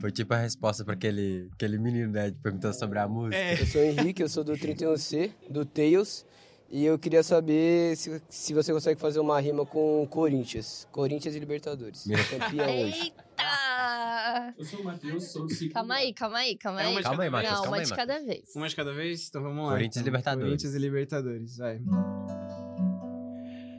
[0.00, 2.32] Foi tipo a resposta pra aquele, aquele menino, né?
[2.42, 3.36] Perguntando sobre a música.
[3.36, 6.26] É, Eu sou o Henrique, eu sou do 31C, do Tails.
[6.70, 10.88] E eu queria saber se, se você consegue fazer uma rima com Corinthians.
[10.90, 12.04] Corinthians e Libertadores.
[12.06, 12.18] Meu.
[12.26, 13.00] Campeão hoje.
[13.02, 14.54] Eita!
[14.58, 15.74] Eu sou o Matheus, sou do ciclo.
[15.74, 16.96] Calma aí, calma aí, calma É aí.
[16.96, 17.30] de Calma aí?
[17.30, 18.08] Matheus, Não, calma uma aí, de Matheus.
[18.08, 18.56] cada vez.
[18.56, 19.28] Uma de cada vez?
[19.28, 19.72] Então vamos lá.
[19.72, 20.04] Corinthians e.
[20.04, 20.46] Libertadores.
[20.48, 21.80] Corinthians e Libertadores, vai.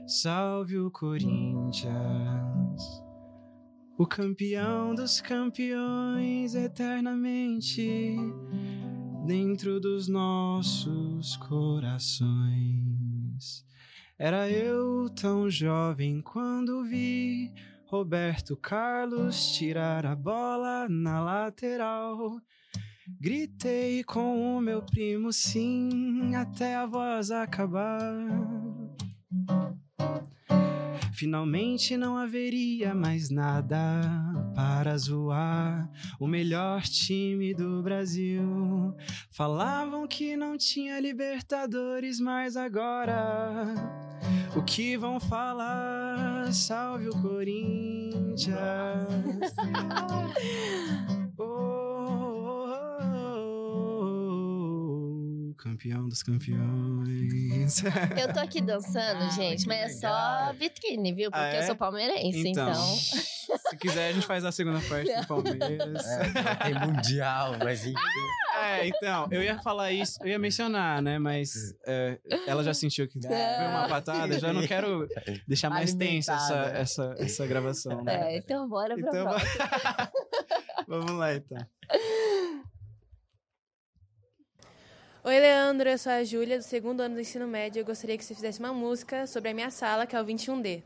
[0.07, 1.91] Salve o Corinthians,
[3.97, 8.15] o campeão dos campeões eternamente
[9.25, 12.25] dentro dos nossos corações.
[14.17, 17.51] Era eu tão jovem quando vi
[17.87, 22.39] Roberto Carlos tirar a bola na lateral.
[23.19, 28.84] Gritei com o meu primo sim até a voz acabar.
[31.13, 34.01] Finalmente não haveria mais nada
[34.53, 35.89] para zoar
[36.19, 38.93] o melhor time do Brasil.
[39.31, 43.73] Falavam que não tinha Libertadores, mas agora
[44.55, 46.51] o que vão falar?
[46.51, 48.45] Salve o Corinthians.
[51.37, 51.84] Oh,
[55.75, 57.83] campeão dos campeões.
[58.17, 60.47] Eu tô aqui dançando, Ah, gente, mas é legal.
[60.47, 61.29] só vitrine, viu?
[61.29, 61.59] Porque Ah, é?
[61.59, 62.73] eu sou palmeirense, então.
[62.95, 66.05] se quiser, a gente faz a segunda parte do Palmeiras.
[66.05, 67.95] É, tem mundial, mas enfim.
[68.63, 71.19] É, então, eu ia falar isso, eu ia mencionar, né?
[71.19, 72.17] Mas é,
[72.47, 73.29] ela já sentiu que foi
[73.67, 75.07] uma patada, já não quero
[75.45, 78.33] deixar mais tensa essa, essa, essa gravação, né?
[78.33, 80.11] É, então bora pra Então, próxima.
[80.87, 81.57] vamos lá, então.
[85.27, 87.79] Oi, Leandro, eu sou a Júlia, do segundo ano do ensino médio.
[87.79, 90.83] Eu gostaria que você fizesse uma música sobre a minha sala, que é o 21D.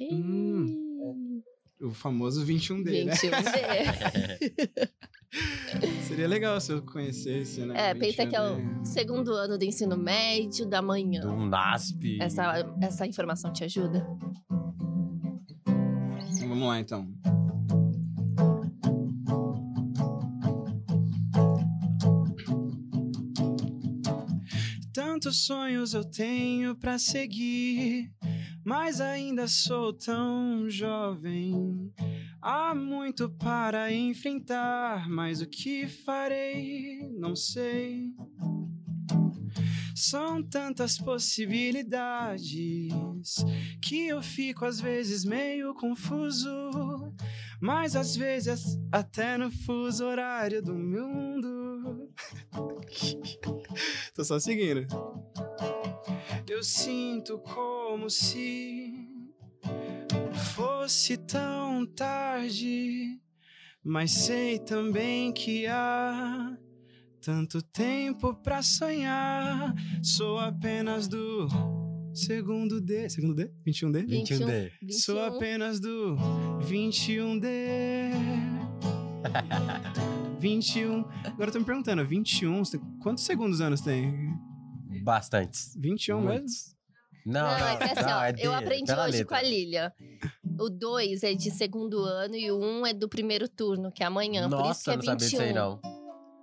[0.00, 1.40] Hum.
[1.80, 3.12] O famoso 21D, né?
[3.12, 4.90] 21D.
[6.08, 7.90] Seria legal se eu conhecesse, né?
[7.90, 8.84] É, pensa que é o 21D.
[8.84, 11.20] segundo ano do ensino médio da manhã.
[11.20, 12.18] Do NASP.
[12.20, 14.04] Essa, essa informação te ajuda?
[16.34, 17.08] Então, vamos lá, então.
[25.28, 28.10] Tantos sonhos eu tenho pra seguir,
[28.64, 31.92] mas ainda sou tão jovem.
[32.40, 38.14] Há muito para enfrentar, mas o que farei, não sei.
[39.94, 42.88] São tantas possibilidades
[43.82, 46.48] que eu fico às vezes meio confuso,
[47.60, 52.08] mas às vezes até no fuso horário do mundo.
[54.14, 54.86] Tô só seguindo.
[56.48, 58.92] Eu sinto como se
[60.54, 63.20] fosse tão tarde,
[63.84, 66.56] mas sei também que há
[67.20, 69.74] tanto tempo pra sonhar.
[70.02, 71.46] Sou apenas do
[72.14, 73.08] segundo D.
[73.10, 73.50] Segundo D?
[73.66, 74.06] 21D?
[74.06, 74.70] 21D.
[74.90, 76.16] Sou apenas do
[76.62, 78.57] 21D.
[80.40, 81.04] 21.
[81.24, 84.14] Agora eu tô me perguntando, 21, você tem- quantos segundos anos tem?
[85.02, 85.74] Bastantes.
[85.78, 86.40] 21 Muitos.
[86.52, 86.78] mesmo?
[87.26, 89.26] Não, Não, não, é que assim, não, ó, é eu aprendi pela hoje letra.
[89.26, 89.92] com a Lilia.
[90.58, 94.02] O 2 é de segundo ano e o 1 um é do primeiro turno, que
[94.02, 94.48] é amanhã.
[94.48, 95.16] por isso que Nossa, é não sabia 21.
[95.28, 95.80] disso aí, não.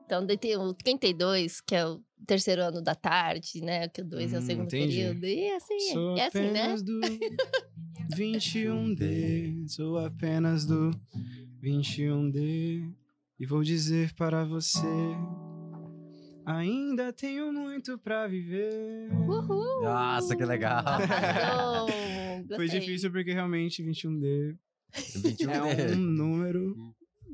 [0.05, 3.87] Então, daí tem o 32, que é o terceiro ano da tarde, né?
[3.87, 4.95] Que o 2 é o Hum, segundo entendi.
[4.97, 5.25] período.
[5.25, 6.61] E assim, Sou é assim, né?
[6.61, 6.99] apenas do
[8.15, 9.67] 21D.
[9.67, 10.91] Sou apenas do
[11.65, 12.87] 21D.
[13.39, 14.87] E vou dizer para você:
[16.45, 19.09] ainda tenho muito pra viver.
[19.11, 19.83] Uhul!
[19.83, 20.83] Nossa, que legal.
[22.55, 24.55] Foi difícil porque realmente 21D
[25.15, 26.75] 21 é um número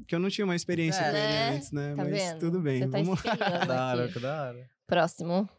[0.08, 1.50] que eu não tinha uma experiência É, com ele né?
[1.56, 1.96] antes, né?
[1.96, 2.40] Tá Mas vendo?
[2.40, 2.80] tudo bem.
[2.80, 3.22] Você tá Vamos
[3.68, 4.70] Da hora, da hora.
[4.88, 5.50] Próximo.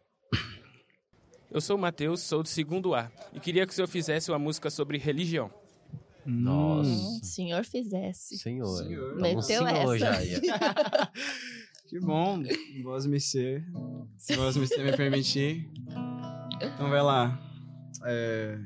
[1.50, 4.38] Eu sou o Matheus, sou do segundo A e queria que o senhor fizesse uma
[4.38, 5.50] música sobre religião.
[6.24, 6.90] Nossa.
[6.90, 8.38] Hum, senhor fizesse.
[8.38, 8.84] Senhor.
[8.84, 9.16] Senhor.
[9.16, 11.12] Um Meteu senhor essa.
[11.88, 12.42] que bom.
[12.82, 13.64] Voz me ser.
[14.16, 15.68] Se voz me ser me permitir.
[16.60, 17.40] Então vai lá.
[18.04, 18.58] É...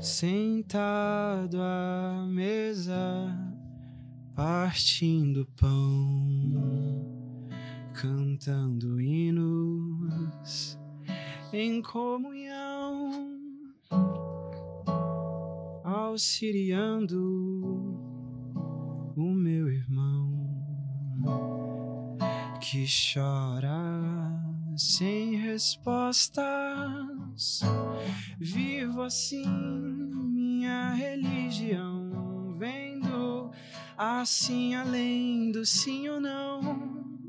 [0.00, 2.96] Sentado à mesa,
[4.34, 7.48] partindo pão,
[7.94, 10.76] cantando hinos
[11.52, 13.38] em comunhão,
[15.92, 17.18] auxiliando
[19.14, 20.32] o meu irmão
[22.60, 24.32] que chora
[24.76, 26.40] sem respostas.
[28.38, 33.50] Vivo assim minha religião, vendo
[33.96, 37.21] assim além do sim ou não.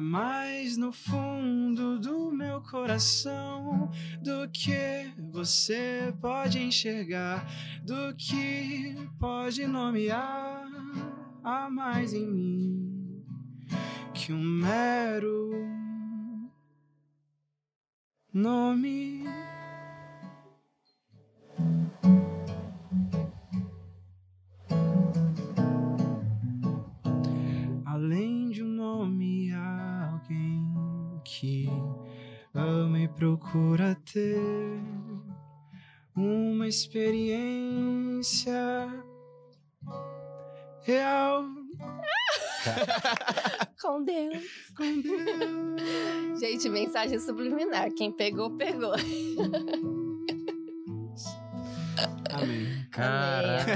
[0.00, 3.90] Mais no fundo do meu coração
[4.22, 7.46] do que você pode enxergar,
[7.84, 10.66] do que pode nomear.
[11.42, 13.24] Há mais em mim.
[14.14, 14.44] Além de um
[18.32, 19.28] nome,
[33.08, 34.38] e procura ter
[36.14, 38.54] uma experiência
[40.82, 41.44] real
[43.80, 44.44] Com Deus.
[44.76, 46.38] com Deus.
[46.40, 47.90] Gente, mensagem subliminar.
[47.94, 48.92] Quem pegou, pegou.
[52.34, 52.86] Amém.
[52.90, 53.72] Caraca.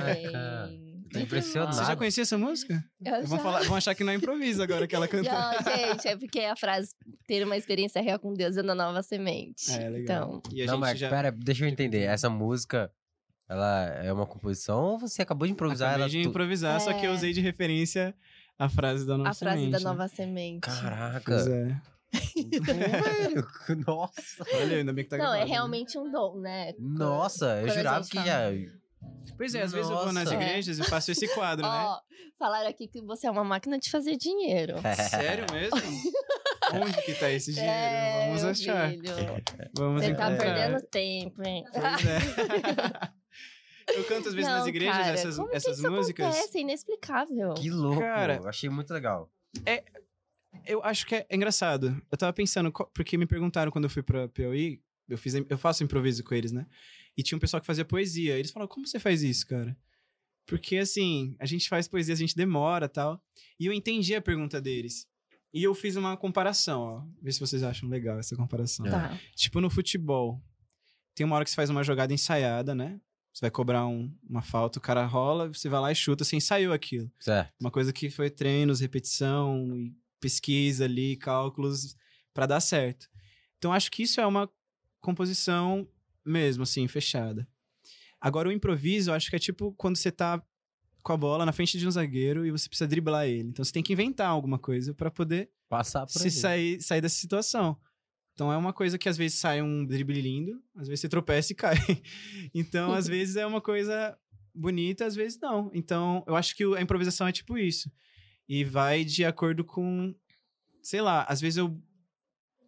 [0.65, 0.83] Amém.
[0.83, 1.75] Tô Impressionado.
[1.75, 2.85] Você já conhecia essa música?
[3.05, 5.33] Eu Vão, já- falar, vão achar que não é improviso agora que ela cantou.
[5.33, 6.91] Não, gente, é porque a frase
[7.27, 9.71] ter uma experiência real com Deus é da nova semente.
[9.73, 10.41] É, legal.
[10.45, 12.03] Então, E a Não, gente mas já pera, deixa eu entender.
[12.03, 12.91] Essa música,
[13.49, 16.11] ela é uma composição ou você acabou de improvisar acabei ela?
[16.11, 17.15] de tu- improvisar, só que eu É.
[17.15, 18.15] usei de referência
[18.59, 19.91] a frase da nova a frase da semente, né?
[19.91, 20.61] nova semente.
[20.61, 21.23] Caraca.
[21.25, 21.81] Pois é.
[22.37, 23.47] Muito bom, velho.
[23.87, 24.45] Nossa.
[24.55, 25.55] Olha, ainda bem que tá Não, é gravado, né?
[25.55, 26.75] realmente um dom, né?
[26.79, 28.51] Nossa, eu Quando a jurava que fala- já.
[29.37, 30.35] Pois é, às vezes eu vou nas Nossa.
[30.35, 31.71] igrejas e faço esse quadro, né?
[31.71, 32.01] Ó,
[32.39, 34.75] falaram aqui que você é uma máquina de fazer dinheiro.
[35.11, 35.77] Sério mesmo?
[36.75, 37.73] Onde que tá esse dinheiro?
[37.75, 38.91] É, Vamos achar.
[38.91, 39.03] filho.
[39.77, 40.55] Vamos Você tá encontrar.
[40.55, 41.65] perdendo tempo, hein?
[41.73, 43.97] Pois é.
[43.99, 46.27] eu canto às vezes nas Não, igrejas cara, essas, como que essas isso músicas.
[46.27, 46.59] Acontece?
[46.59, 47.55] É inexplicável.
[47.55, 48.01] Que louco.
[48.01, 48.37] Cara.
[48.37, 49.31] eu achei muito legal.
[50.67, 52.01] Eu acho que é engraçado.
[52.11, 55.83] Eu tava pensando, porque me perguntaram quando eu fui pra Piauí, eu, fiz, eu faço
[55.83, 56.67] improviso com eles, né?
[57.17, 58.39] E tinha um pessoal que fazia poesia.
[58.39, 59.77] Eles falaram, como você faz isso, cara?
[60.47, 63.23] Porque, assim, a gente faz poesia, a gente demora tal.
[63.61, 65.07] E eu entendi a pergunta deles.
[65.55, 67.05] E eu fiz uma comparação, ó.
[67.23, 68.87] Vê se vocês acham legal essa comparação.
[68.87, 69.19] Tá.
[69.37, 70.43] Tipo no futebol.
[71.15, 72.99] Tem uma hora que você faz uma jogada ensaiada, né?
[73.35, 76.37] Você vai cobrar um- uma falta, o cara rola, você vai lá e chuta, você
[76.37, 77.11] ensaiou aquilo.
[77.21, 77.53] Certo.
[77.61, 79.69] Uma coisa que foi treinos, repetição,
[80.21, 81.95] pesquisa ali, cálculos
[82.35, 83.09] pra dar certo.
[83.59, 84.51] Então acho que isso é uma
[85.01, 85.87] composição
[86.25, 87.47] mesmo, assim, fechada.
[88.21, 90.43] Agora o improviso, eu acho que é tipo quando você tá
[91.03, 93.49] com a bola na frente de um zagueiro e você precisa driblar ele.
[93.49, 96.31] Então você tem que inventar alguma coisa pra poder Passar se aí.
[96.31, 97.77] sair, sair dessa situação.
[98.35, 101.53] Então é uma coisa que às vezes sai um drible lindo, às vezes você tropeça
[101.53, 101.77] e cai.
[102.55, 104.17] Então, às vezes é uma coisa
[104.55, 105.71] bonita, às vezes não.
[105.75, 107.91] Então, eu acho que a improvisação é tipo isso.
[108.49, 110.15] E vai de acordo com,
[110.83, 111.81] sei lá, às vezes eu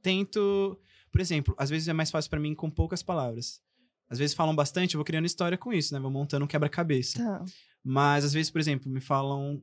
[0.02, 0.78] tento,
[1.15, 3.62] por exemplo, às vezes é mais fácil pra mim com poucas palavras.
[4.11, 6.01] Às vezes falam bastante, eu vou criando história com isso, né?
[6.01, 7.19] Vou montando um quebra-cabeça.
[7.19, 7.45] Tá.
[7.85, 9.62] Mas às vezes, por exemplo, me falam,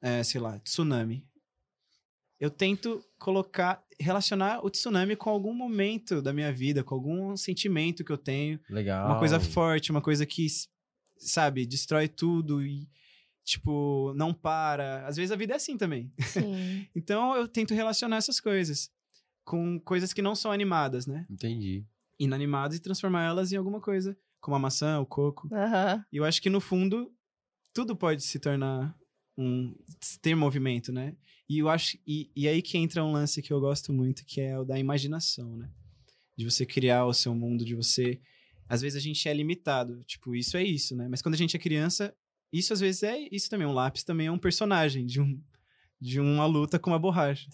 [0.00, 1.24] é, sei lá, tsunami.
[2.40, 8.04] Eu tento colocar, relacionar o tsunami com algum momento da minha vida, com algum sentimento
[8.04, 9.06] que eu tenho, Legal.
[9.06, 10.48] uma coisa forte, uma coisa que,
[11.16, 12.88] sabe, destrói tudo e,
[13.44, 15.06] tipo, não para.
[15.06, 16.12] Às vezes a vida é assim também.
[16.18, 16.88] Sim.
[16.96, 18.90] Então eu tento relacionar essas coisas
[19.44, 21.26] com coisas que não são animadas, né?
[21.30, 21.84] Entendi.
[22.18, 25.48] Inanimadas e transformar elas em alguma coisa, como a maçã, o coco.
[26.12, 27.12] E eu acho que no fundo
[27.74, 28.94] tudo pode se tornar
[29.36, 29.74] um
[30.20, 31.16] ter movimento, né?
[31.48, 34.40] E eu acho e, e aí que entra um lance que eu gosto muito, que
[34.40, 35.70] é o da imaginação, né?
[36.36, 38.20] De você criar o seu mundo, de você
[38.68, 41.06] às vezes a gente é limitado, tipo, isso é isso, né?
[41.08, 42.14] Mas quando a gente é criança,
[42.52, 45.40] isso às vezes é isso também, um lápis também é um personagem de um
[46.00, 47.48] de uma luta com uma borracha.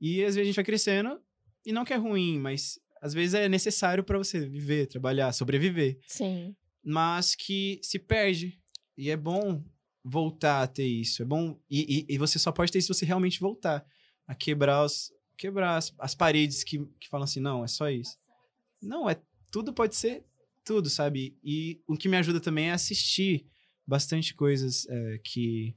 [0.00, 1.20] E às vezes a gente vai crescendo
[1.64, 5.98] e não que é ruim, mas às vezes é necessário para você viver, trabalhar, sobreviver
[6.06, 6.54] Sim.
[6.82, 8.58] mas que se perde.
[8.96, 9.62] E é bom
[10.04, 11.22] voltar a ter isso.
[11.22, 11.58] É bom.
[11.70, 13.84] E, e, e você só pode ter isso se você realmente voltar
[14.26, 18.16] a quebrar, os, quebrar as, as paredes que, que falam assim: não, é só isso.
[18.82, 20.24] Não, é tudo pode ser
[20.64, 21.36] tudo, sabe?
[21.42, 23.46] E o que me ajuda também é assistir
[23.86, 25.74] bastante coisas é, que.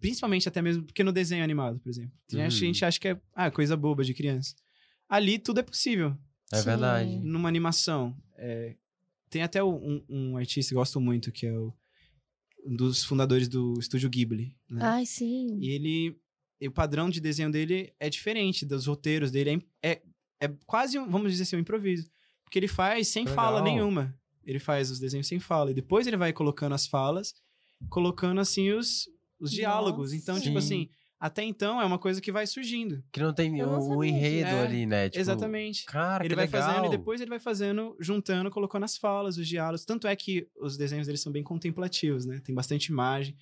[0.00, 2.12] Principalmente até mesmo porque no desenho animado, por exemplo.
[2.26, 2.46] Tem Uhum.
[2.46, 4.54] A gente acha que é ah, coisa boba de criança.
[5.08, 6.16] Ali tudo é possível
[6.52, 6.64] É Sim.
[6.64, 7.18] verdade.
[7.20, 8.16] numa animação.
[8.36, 8.74] é,
[9.30, 11.72] tem até um, um artista que gosto muito, que é o,
[12.64, 14.56] um dos fundadores do estúdio Ghibli.
[14.70, 14.80] Né?
[14.82, 15.58] Ai, sim.
[15.60, 16.18] E ele.
[16.60, 19.62] e o padrão de desenho dele é diferente dos roteiros dele.
[19.82, 20.02] É, é,
[20.40, 22.08] é quase, um, vamos dizer assim, um improviso.
[22.42, 23.74] Porque ele faz sem Que fala legal.
[23.74, 24.18] nenhuma.
[24.44, 25.70] Ele faz os desenhos sem fala.
[25.70, 27.34] E depois ele vai colocando as falas,
[27.90, 29.06] colocando assim os,
[29.40, 30.12] os diálogos.
[30.12, 30.46] Então, Nossa.
[30.46, 30.66] tipo Sim.
[30.84, 30.88] assim,
[31.20, 33.02] até então é uma coisa que vai surgindo.
[33.12, 34.60] Que não tem o, o sabia enredo disso.
[34.62, 35.08] ali, né?
[35.08, 35.84] Tipo, Exatamente.
[35.86, 36.62] Cara, ele que vai legal.
[36.62, 39.84] fazendo e depois ele vai fazendo, juntando, colocando as falas, os diálogos.
[39.84, 42.40] Tanto é que os desenhos deles são bem contemplativos, né?
[42.44, 43.34] Tem bastante imagem.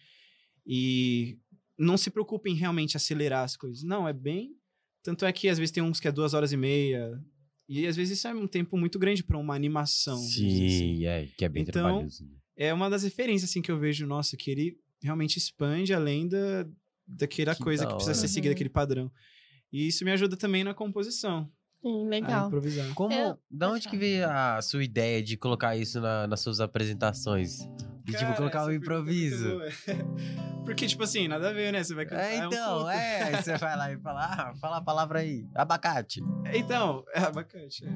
[0.66, 1.38] E
[1.78, 3.82] não se preocupe em realmente acelerar as coisas.
[3.82, 4.52] Não, é bem.
[5.02, 7.12] Tanto é que às vezes tem uns que é duas horas e meia.
[7.68, 10.16] E às vezes isso é um tempo muito grande para uma animação.
[10.16, 10.68] dizer assim.
[10.70, 12.24] Sim, é, que é bem Então, trabalhoso.
[12.24, 12.30] né?
[12.56, 16.66] É uma das referências assim, que eu vejo, nossa, que ele realmente expande além da,
[17.06, 18.54] daquela Que coisa da que precisa ser seguida, Uhum.
[18.56, 19.10] aquele padrão.
[19.72, 21.48] E isso me ajuda também na composição.
[21.84, 22.46] A legal.
[22.48, 22.92] improvisar.
[22.94, 26.58] Como, Eu- da onde que veio a sua ideia de colocar isso na- nas suas
[26.60, 27.58] apresentações?
[28.04, 29.58] De, tipo, Cara, colocar essa o pergunta é improviso.
[30.64, 31.82] Porque, tipo assim, nada a ver, né?
[31.82, 32.22] Você vai cantar.
[32.24, 32.90] É, um então, culto.
[32.90, 36.20] é, você vai lá e fala, ah, fala a palavra aí, abacate.
[36.54, 37.84] Então, é abacate.
[37.86, 37.90] É.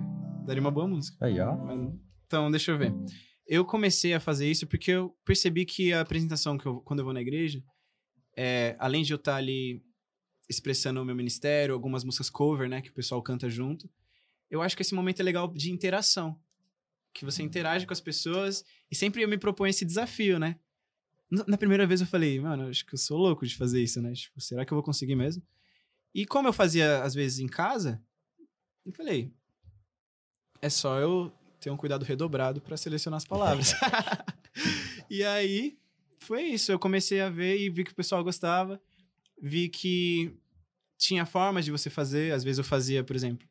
[0.47, 1.25] Daria uma boa música.
[1.25, 1.57] Aí, ó.
[1.57, 1.93] Mas-
[2.27, 2.93] Então, deixa eu ver.
[3.53, 7.05] Eu comecei a fazer isso porque eu percebi que a apresentação que eu, quando eu
[7.05, 7.61] vou na igreja,
[8.37, 9.83] é, além de eu estar ali
[10.49, 13.91] expressando o meu ministério, algumas músicas cover, né, que o pessoal canta junto,
[14.49, 16.41] eu acho que esse momento é legal de interação.
[17.13, 20.57] Que você interage com as pessoas e sempre eu me proponho esse desafio, né?
[21.29, 24.13] Na primeira vez eu falei, mano, acho que eu sou louco de fazer isso, né?
[24.13, 25.43] Tipo, será que eu vou conseguir mesmo?
[26.15, 28.01] E como eu fazia às vezes em casa,
[28.87, 29.35] eu falei,
[30.63, 33.75] é só eu ter um cuidado redobrado para selecionar as palavras.
[35.11, 35.79] e aí,
[36.19, 36.73] foi isso.
[36.73, 38.81] Eu comecei a ver e vi que o pessoal gostava.
[39.41, 40.37] Vi que
[40.99, 42.33] tinha formas de você fazer.
[42.33, 43.49] Às vezes eu fazia, por exemplo,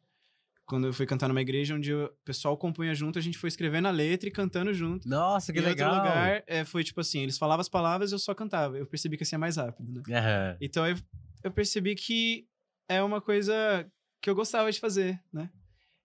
[0.66, 3.88] quando eu fui cantar numa igreja onde o pessoal compunha junto, a gente foi escrevendo
[3.88, 5.10] a letra e cantando junto.
[5.10, 5.92] Nossa, que em legal.
[5.92, 8.78] outro lugar, é, foi tipo assim, eles falavam as palavras eu só cantava.
[8.78, 10.04] Eu percebi que assim é mais rápido, né?
[10.16, 10.58] Aham.
[10.62, 10.96] Então eu,
[11.44, 12.48] eu percebi que
[12.88, 13.90] é uma coisa
[14.22, 15.50] que eu gostava de fazer, né?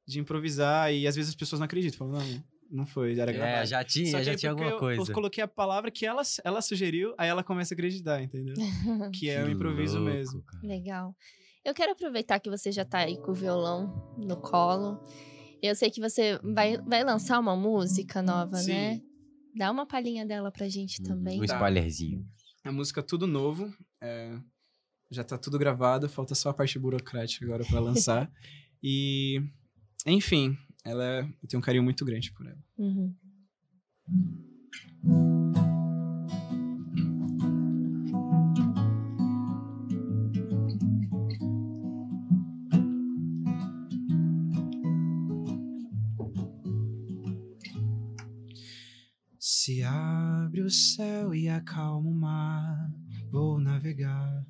[0.06, 3.62] De improvisar e às vezes as pessoas não acreditam, falam, não, não foi, era gravado.
[3.62, 5.00] É, já tinha, já tinha alguma eu, coisa.
[5.10, 8.54] Eu coloquei a palavra que ela, ela sugeriu, aí ela começa a acreditar, entendeu?
[9.14, 10.42] Que é o Que improviso louco, mesmo.
[10.42, 10.66] cara.
[10.66, 11.16] Legal.
[11.64, 15.00] Eu quero aproveitar que você já tá aí com o violão no colo.
[15.62, 18.72] Eu sei que você vai, vai lançar uma música nova, Sim.
[18.72, 19.00] né?
[19.56, 21.40] Dá uma palhinha dela pra gente também.
[21.40, 21.54] Um Tá.
[21.54, 22.22] spoilerzinho.
[22.62, 23.72] A música tudo novo,
[24.02, 24.36] é,
[25.10, 28.30] já tá tudo gravado, falta só a parte burocrática agora pra lançar.
[28.82, 29.40] e,
[30.06, 32.58] enfim, ela é, eu tenho um carinho muito grande por ela.
[32.76, 33.14] Uhum.
[49.38, 52.92] Se abre o céu e acalma o mar,
[53.30, 54.46] vou navegar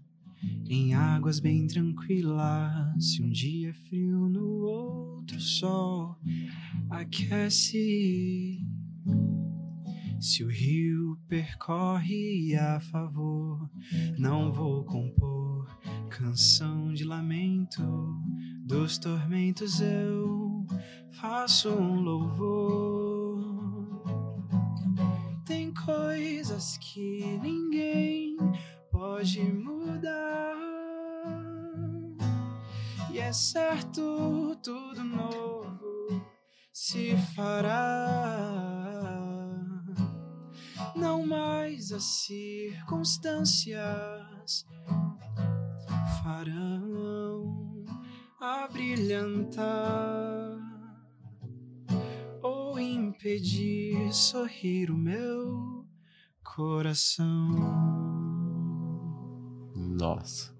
[0.67, 2.95] em águas bem tranquilas.
[2.99, 6.17] Se um dia é frio, no outro sol
[6.91, 8.61] aquece.
[10.21, 13.71] Se o rio percorre a favor,
[14.19, 15.69] não vou compor
[16.09, 17.83] canção de lamento
[18.65, 19.81] dos tormentos.
[19.81, 20.67] Eu
[21.13, 23.45] faço um louvor.
[25.45, 28.37] Tem coisas que ninguém
[28.91, 30.55] pode mudar.
[33.11, 34.44] E é certo,
[36.87, 37.81] se fará.
[40.95, 44.67] Não mais as circunstâncias
[46.23, 47.87] farão
[48.39, 50.59] abrilhantar
[52.43, 55.87] ou impedir sorrir o meu
[56.45, 57.49] coração.
[59.75, 60.55] Nossa.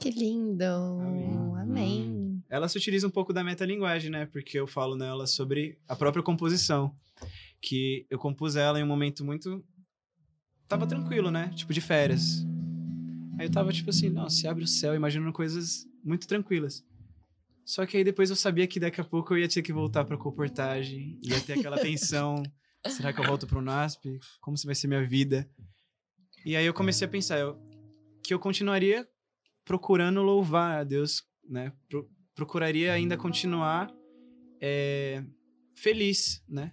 [0.00, 0.64] Que lindo.
[0.64, 1.54] Amém.
[1.60, 2.13] Amém.
[2.54, 4.26] Ela se utiliza um pouco da metalinguagem, né?
[4.26, 6.94] Porque eu falo nela sobre a própria composição.
[7.60, 9.64] Que eu compus ela em um momento muito.
[10.68, 11.48] Tava tranquilo, né?
[11.56, 12.46] Tipo de férias.
[13.36, 16.84] Aí eu tava tipo assim, não, se abre o céu, imaginando coisas muito tranquilas.
[17.64, 20.04] Só que aí depois eu sabia que daqui a pouco eu ia ter que voltar
[20.04, 22.40] pra comportagem, ia ter aquela tensão.
[22.86, 24.20] Será que eu volto pro NASP?
[24.40, 25.50] Como se vai ser minha vida?
[26.46, 27.58] E aí eu comecei a pensar eu,
[28.22, 29.08] que eu continuaria
[29.64, 31.72] procurando louvar a Deus, né?
[31.88, 33.92] Pro- procuraria ainda continuar
[34.60, 35.24] é,
[35.74, 36.72] feliz, né?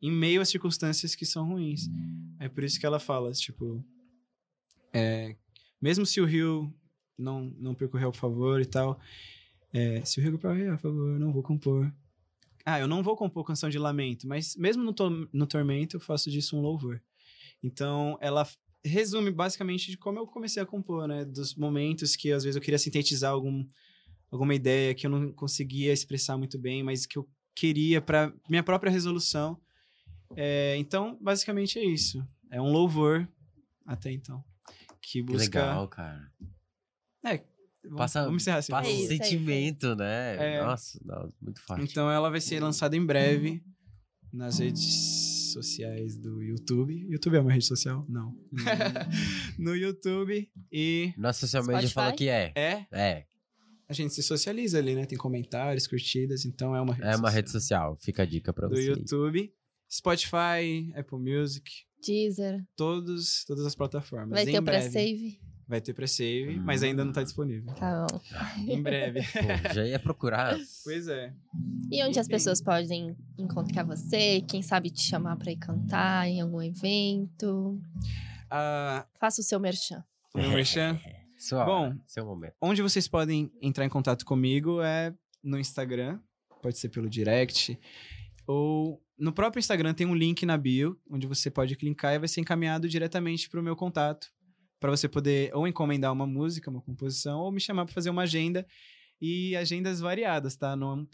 [0.00, 1.88] Em meio às circunstâncias que são ruins.
[2.40, 3.84] É por isso que ela fala, tipo,
[4.92, 5.36] é,
[5.80, 6.72] mesmo se o rio
[7.16, 8.98] não, não percorrer ao favor e tal,
[9.72, 11.92] é, se o rio percorrer ao favor, não vou compor.
[12.64, 16.00] Ah, eu não vou compor canção de lamento, mas mesmo no, to- no tormento eu
[16.00, 17.00] faço disso um louvor.
[17.62, 18.46] Então, ela
[18.84, 21.24] resume basicamente de como eu comecei a compor, né?
[21.24, 23.64] Dos momentos que às vezes eu queria sintetizar algum,
[24.32, 28.62] alguma ideia que eu não conseguia expressar muito bem, mas que eu queria para minha
[28.62, 29.60] própria resolução.
[30.34, 32.26] É, então, basicamente é isso.
[32.50, 33.28] É um louvor
[33.86, 34.42] até então.
[35.02, 35.60] Que Que busca.
[35.60, 36.32] legal, cara.
[37.24, 37.44] É,
[37.84, 38.72] vamos, Passa, vamos encerrar assim.
[38.72, 40.56] passa É isso, é é sentimento, né?
[40.56, 40.64] É.
[40.64, 41.84] Nossa, não, muito forte.
[41.84, 43.62] Então ela vai ser lançada em breve
[44.32, 47.06] nas redes sociais do YouTube.
[47.10, 48.06] YouTube é uma rede social?
[48.08, 48.34] Não.
[49.58, 50.50] no YouTube.
[50.72, 51.94] E Nossa social media Spotify?
[51.94, 52.52] falou que é.
[52.56, 52.86] é.
[52.90, 53.26] É,
[53.92, 55.04] A gente se socializa ali, né?
[55.04, 57.32] Tem comentários, curtidas, então é uma rede é uma social.
[57.34, 57.98] rede social.
[58.00, 58.88] Fica a dica pra Do você.
[58.88, 59.52] YouTube.
[59.90, 61.70] Spotify, Apple Music,
[62.02, 62.64] Deezer.
[62.74, 64.30] todos, todas as plataformas.
[64.30, 65.38] Vai em ter o pré-save.
[65.68, 67.70] Vai ter pre-save, mas ainda não tá disponível.
[67.74, 68.20] Tá bom.
[68.72, 69.20] Em breve.
[69.32, 70.56] Pô, já ia procurar.
[70.84, 71.34] pois é.
[71.90, 74.40] E onde as pessoas podem encontrar você?
[74.48, 77.78] Quem sabe te chamar pra ir cantar em algum evento?
[78.50, 80.02] Ah, Faça o seu merchan.
[80.34, 80.98] meu merchan.
[81.42, 82.54] Sua Bom, hora, seu momento.
[82.60, 85.12] Onde vocês podem entrar em contato comigo é
[85.42, 86.20] no Instagram,
[86.62, 87.76] pode ser pelo direct,
[88.46, 92.28] ou no próprio Instagram tem um link na bio, onde você pode clicar e vai
[92.28, 94.28] ser encaminhado diretamente para o meu contato,
[94.78, 98.22] para você poder ou encomendar uma música, uma composição, ou me chamar para fazer uma
[98.22, 98.64] agenda.
[99.20, 100.76] E agendas variadas, tá?
[100.76, 101.08] Não,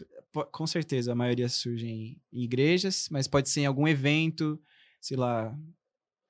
[0.51, 4.61] com certeza, a maioria surgem em igrejas, mas pode ser em algum evento,
[5.01, 5.55] sei lá,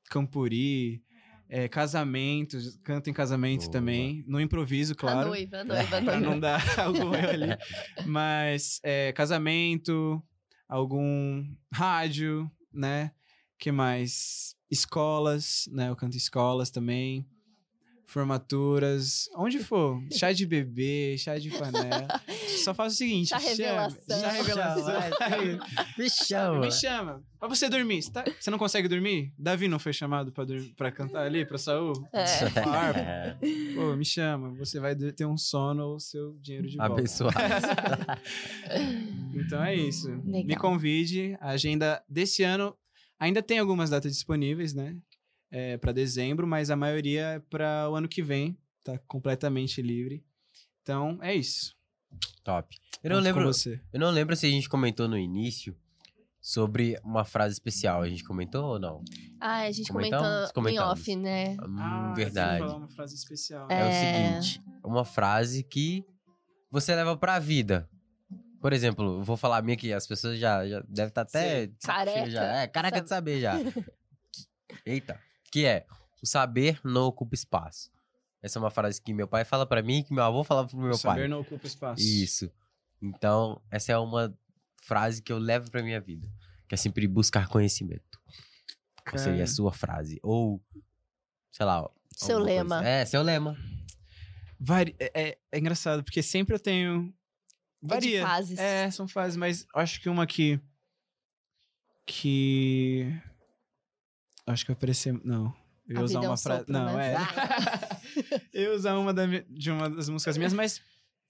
[0.09, 1.03] Campuri,
[1.49, 3.71] é, casamentos, canto em casamento Boa.
[3.71, 6.19] também, no improviso, A claro, noiva, a noiva, a pra noiva.
[6.19, 7.57] não dar algum erro ali.
[8.05, 10.21] Mas é, casamento,
[10.67, 13.11] algum rádio, né?
[13.59, 14.55] que mais?
[14.71, 15.89] Escolas, né?
[15.89, 17.27] Eu canto em escolas também.
[18.09, 20.01] Formaturas, onde for.
[20.11, 22.07] Chá de bebê, chá de panela.
[22.63, 24.19] Só faz o seguinte: Chá revelação.
[24.19, 24.99] Chá revelação.
[25.97, 26.59] Me chama.
[26.59, 27.23] Me chama.
[27.39, 28.01] Pra você dormir.
[28.01, 29.31] Você, tá- você não consegue dormir?
[29.37, 31.93] Davi não foi chamado pra, dur- pra cantar ali, pra Saul?
[32.11, 33.35] É.
[33.75, 34.49] Pô, me chama.
[34.55, 36.93] Você vai ter um sono ou seu dinheiro de volta.
[36.93, 37.35] Abençoado.
[39.33, 40.09] Então é isso.
[40.23, 40.59] Me Legal.
[40.61, 41.37] convide.
[41.39, 42.75] A agenda desse ano
[43.19, 44.95] ainda tem algumas datas disponíveis, né?
[45.51, 48.57] É, para dezembro, mas a maioria é para o ano que vem.
[48.83, 50.23] Tá completamente livre.
[50.81, 51.75] Então é isso.
[52.43, 52.75] Top.
[53.03, 53.79] Eu não, lembro, você.
[53.93, 55.75] eu não lembro se a gente comentou no início
[56.41, 58.01] sobre uma frase especial.
[58.01, 59.03] A gente comentou ou não?
[59.39, 60.51] Ah, a gente Comentamos?
[60.51, 61.55] comentou em off, né?
[61.61, 62.59] Hum, Ah, verdade.
[62.59, 63.67] falar uma frase especial.
[63.69, 63.85] É, É.
[64.39, 66.03] o seguinte: uma frase que
[66.71, 67.89] você leva pra vida.
[68.61, 71.67] Por exemplo, eu vou falar a minha que as pessoas já, já devem estar até.
[71.67, 72.31] de saco cheio Careca.
[72.31, 72.43] Já.
[72.61, 73.03] É, careca Sabe.
[73.03, 73.53] de saber já.
[74.85, 75.19] Eita.
[75.51, 75.85] Que é:
[76.21, 77.91] o saber não ocupa espaço.
[78.41, 80.77] Essa é uma frase que meu pai fala pra mim, que meu avô falava pro
[80.77, 81.27] meu o saber pai.
[81.27, 82.01] não ocupa espaço.
[82.01, 82.49] Isso.
[83.01, 84.33] Então, essa é uma
[84.83, 86.27] frase que eu levo pra minha vida.
[86.67, 88.19] Que é sempre buscar conhecimento.
[89.03, 89.43] Qual seria Cara.
[89.43, 90.19] a sua frase?
[90.23, 90.61] Ou,
[91.51, 91.89] sei lá.
[92.15, 92.63] Seu alguma coisa.
[92.75, 92.87] lema.
[92.87, 93.57] É, seu lema.
[94.59, 97.13] Vari- É, é- é engraçado, porque sempre eu tenho.
[97.81, 98.19] Varia.
[98.19, 98.59] É fases.
[98.59, 100.59] É, são fases, mas eu acho que uma que.
[102.05, 103.21] Que.
[104.49, 105.13] Acho que vai aparecer.
[105.23, 105.53] Não.
[105.87, 106.59] Eu ia usar é um uma frase.
[106.61, 107.13] sopro, Não, né?
[107.13, 108.41] é.
[108.51, 110.81] eu ia usar uma da de uma das músicas minhas, mas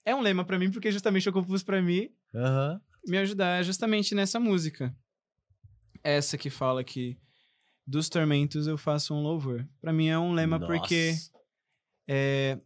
[0.06, 2.10] é um lema pra mim, porque justamente eu compus pra mim
[3.06, 4.96] me ajudar justamente nessa música.
[6.02, 7.18] Essa que fala que
[7.86, 9.68] dos tormentos eu faço um louvor.
[9.82, 11.30] Pra mim é um lema porque Nossa.
[12.08, 12.58] é,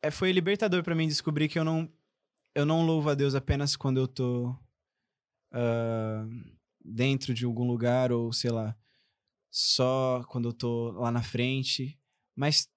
[0.00, 1.86] é, foi libertador pra mim descobrir que eu não
[2.54, 4.56] eu não louvo a Deus apenas quando eu tô
[5.52, 6.26] ah,
[6.82, 8.74] dentro de algum lugar ou sei lá
[9.56, 11.96] só quando eu tô lá na frente
[12.34, 12.68] mas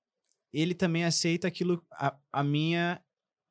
[0.54, 3.02] ele também aceita aquilo a, a minha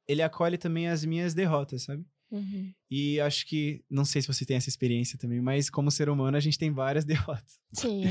[0.07, 2.73] ele acolhe também as minhas derrotas sabe Uhum.
[2.90, 6.36] e acho que não sei se você tem essa experiência também mas como ser humano
[6.36, 8.03] a gente tem várias derrotas Sim.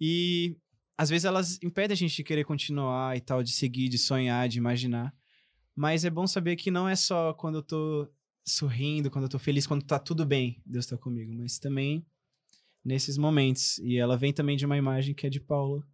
[0.00, 0.56] e
[0.96, 4.48] às vezes elas impedem a gente de querer continuar e tal, de seguir, de sonhar,
[4.48, 5.12] de imaginar.
[5.74, 8.08] Mas é bom saber que não é só quando eu tô
[8.46, 12.06] sorrindo, quando eu tô feliz, quando tá tudo bem, Deus tá comigo, mas também
[12.84, 13.78] nesses momentos.
[13.78, 15.84] E ela vem também de uma imagem que é de Paulo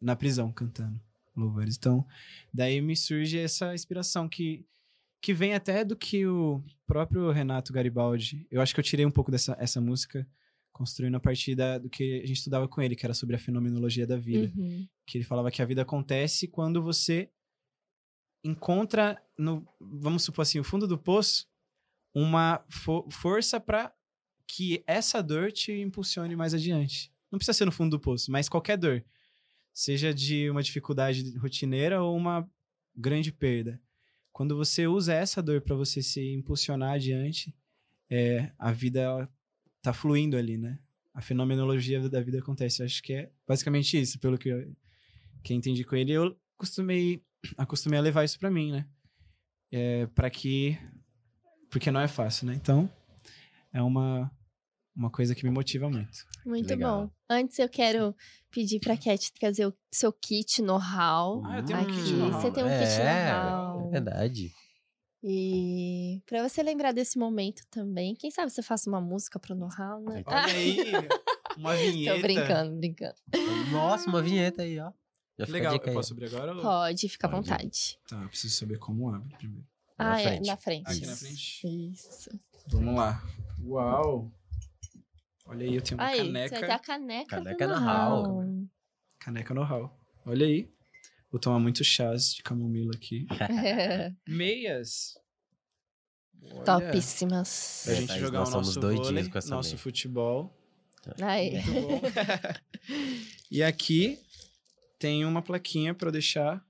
[0.00, 1.00] na prisão cantando
[1.36, 1.76] louvores.
[1.76, 2.06] Então,
[2.52, 4.64] daí me surge essa inspiração que
[5.22, 8.46] que vem até do que o próprio Renato Garibaldi.
[8.50, 10.26] Eu acho que eu tirei um pouco dessa essa música
[10.72, 13.38] construindo a partir da, do que a gente estudava com ele, que era sobre a
[13.38, 14.50] fenomenologia da vida.
[14.56, 14.88] Uhum.
[15.06, 17.30] Que ele falava que a vida acontece quando você
[18.42, 21.46] encontra, no, vamos supor assim, o fundo do poço,
[22.14, 23.92] uma fo- força para
[24.50, 27.12] que essa dor te impulsione mais adiante.
[27.30, 29.04] Não precisa ser no fundo do poço, mas qualquer dor.
[29.72, 32.48] Seja de uma dificuldade rotineira ou uma
[32.96, 33.80] grande perda.
[34.32, 37.54] Quando você usa essa dor para você se impulsionar adiante,
[38.10, 39.32] é, a vida ela
[39.80, 40.80] tá fluindo ali, né?
[41.14, 42.82] A fenomenologia da vida acontece.
[42.82, 44.74] Acho que é basicamente isso, pelo que eu,
[45.44, 46.12] que eu entendi com ele.
[46.12, 47.22] Eu costumei,
[47.56, 48.86] acostumei a levar isso pra mim, né?
[49.70, 50.76] É, para que
[51.70, 52.54] porque não é fácil, né?
[52.54, 52.90] Então,
[53.72, 54.30] é uma
[54.94, 56.18] uma coisa que me motiva muito.
[56.44, 57.06] Muito Legal.
[57.06, 57.10] bom.
[57.28, 58.14] Antes eu quero
[58.50, 61.42] pedir pra Cat trazer o seu kit know-how.
[61.44, 62.40] Ah, eu tenho um Aqui, kit know-how.
[62.40, 63.88] você tem um kit é, know-how.
[63.88, 64.52] É verdade.
[65.22, 70.00] E pra você lembrar desse momento também, quem sabe você faça uma música pro know-how,
[70.00, 70.22] né?
[70.26, 70.78] Olha aí,
[71.58, 72.16] uma vinheta.
[72.16, 73.14] Tô brincando, brincando.
[73.70, 74.90] Nossa, uma vinheta aí, ó.
[75.38, 75.74] Já legal.
[75.74, 76.54] Eu posso abrir agora?
[76.54, 77.98] ou- Pode, fica à vontade.
[78.08, 79.66] Tá, eu preciso saber como abre primeiro.
[79.98, 80.48] Na ah, frente.
[80.48, 80.90] é, na frente.
[80.90, 81.92] Aqui na frente?
[81.92, 82.30] Isso.
[82.68, 83.22] Vamos lá.
[83.62, 84.30] Uau!
[85.50, 86.48] Olha aí, eu tenho uma Aí, caneca.
[86.48, 88.22] você vai ter a caneca, Caneca do know-how.
[88.22, 88.66] know-how.
[89.18, 90.00] Caneca know-how.
[90.24, 90.70] Olha aí.
[91.30, 93.26] Vou tomar muito chás de camomila aqui.
[94.28, 95.14] Meias.
[96.52, 97.82] Olha, Topíssimas.
[97.84, 99.78] Pra gente jogar nós o nosso vôlei, com essa nosso meia.
[99.78, 100.56] futebol.
[101.20, 101.52] Aí.
[101.64, 102.00] Muito bom.
[103.50, 104.18] e aqui
[105.00, 106.64] tem uma plaquinha pra eu deixar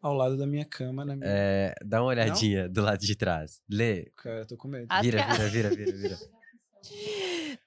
[0.00, 1.04] ao lado da minha cama.
[1.04, 1.28] Na minha...
[1.30, 3.60] É, dá uma olhadinha do lado de trás.
[3.70, 4.10] Lê.
[4.16, 4.86] Cara, eu tô com medo.
[4.88, 5.32] Ah, Vira, tá.
[5.34, 6.18] vira, vira, vira, vira.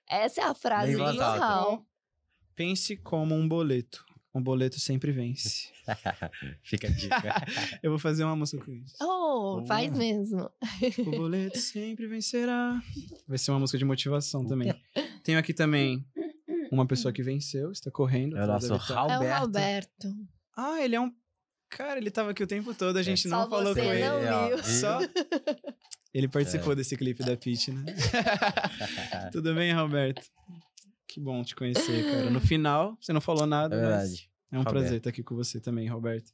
[0.09, 1.13] Essa é a frase alta.
[1.13, 1.85] normal.
[2.55, 4.03] Pense como um boleto.
[4.33, 5.69] Um boleto sempre vence.
[6.63, 7.19] Fica a dica.
[7.83, 8.95] Eu vou fazer uma música com isso.
[9.01, 10.49] Oh, faz mesmo.
[10.99, 12.81] O boleto sempre vencerá.
[13.27, 14.73] Vai ser uma música de motivação também.
[15.23, 16.05] Tenho aqui também
[16.71, 18.37] uma pessoa que venceu, está correndo.
[18.37, 19.11] É o atrás da nosso vitória.
[19.11, 20.07] É o Alberto.
[20.07, 20.15] Roberto.
[20.55, 21.11] Ah, ele é um.
[21.69, 24.05] Cara, ele tava aqui o tempo todo, a gente Só não falou você com ele.
[24.07, 24.57] não viu.
[24.57, 24.63] viu?
[24.63, 24.99] Só.
[26.13, 26.29] Ele É.
[26.29, 27.83] participou desse clipe da Peach, né?
[29.31, 30.21] Tudo bem, Roberto?
[31.07, 32.29] Que bom te conhecer, cara.
[32.29, 34.29] No final, você não falou É nada, mas verdade.
[34.51, 34.73] é um Roberto.
[34.79, 36.31] prazer estar aqui com você também, Roberto.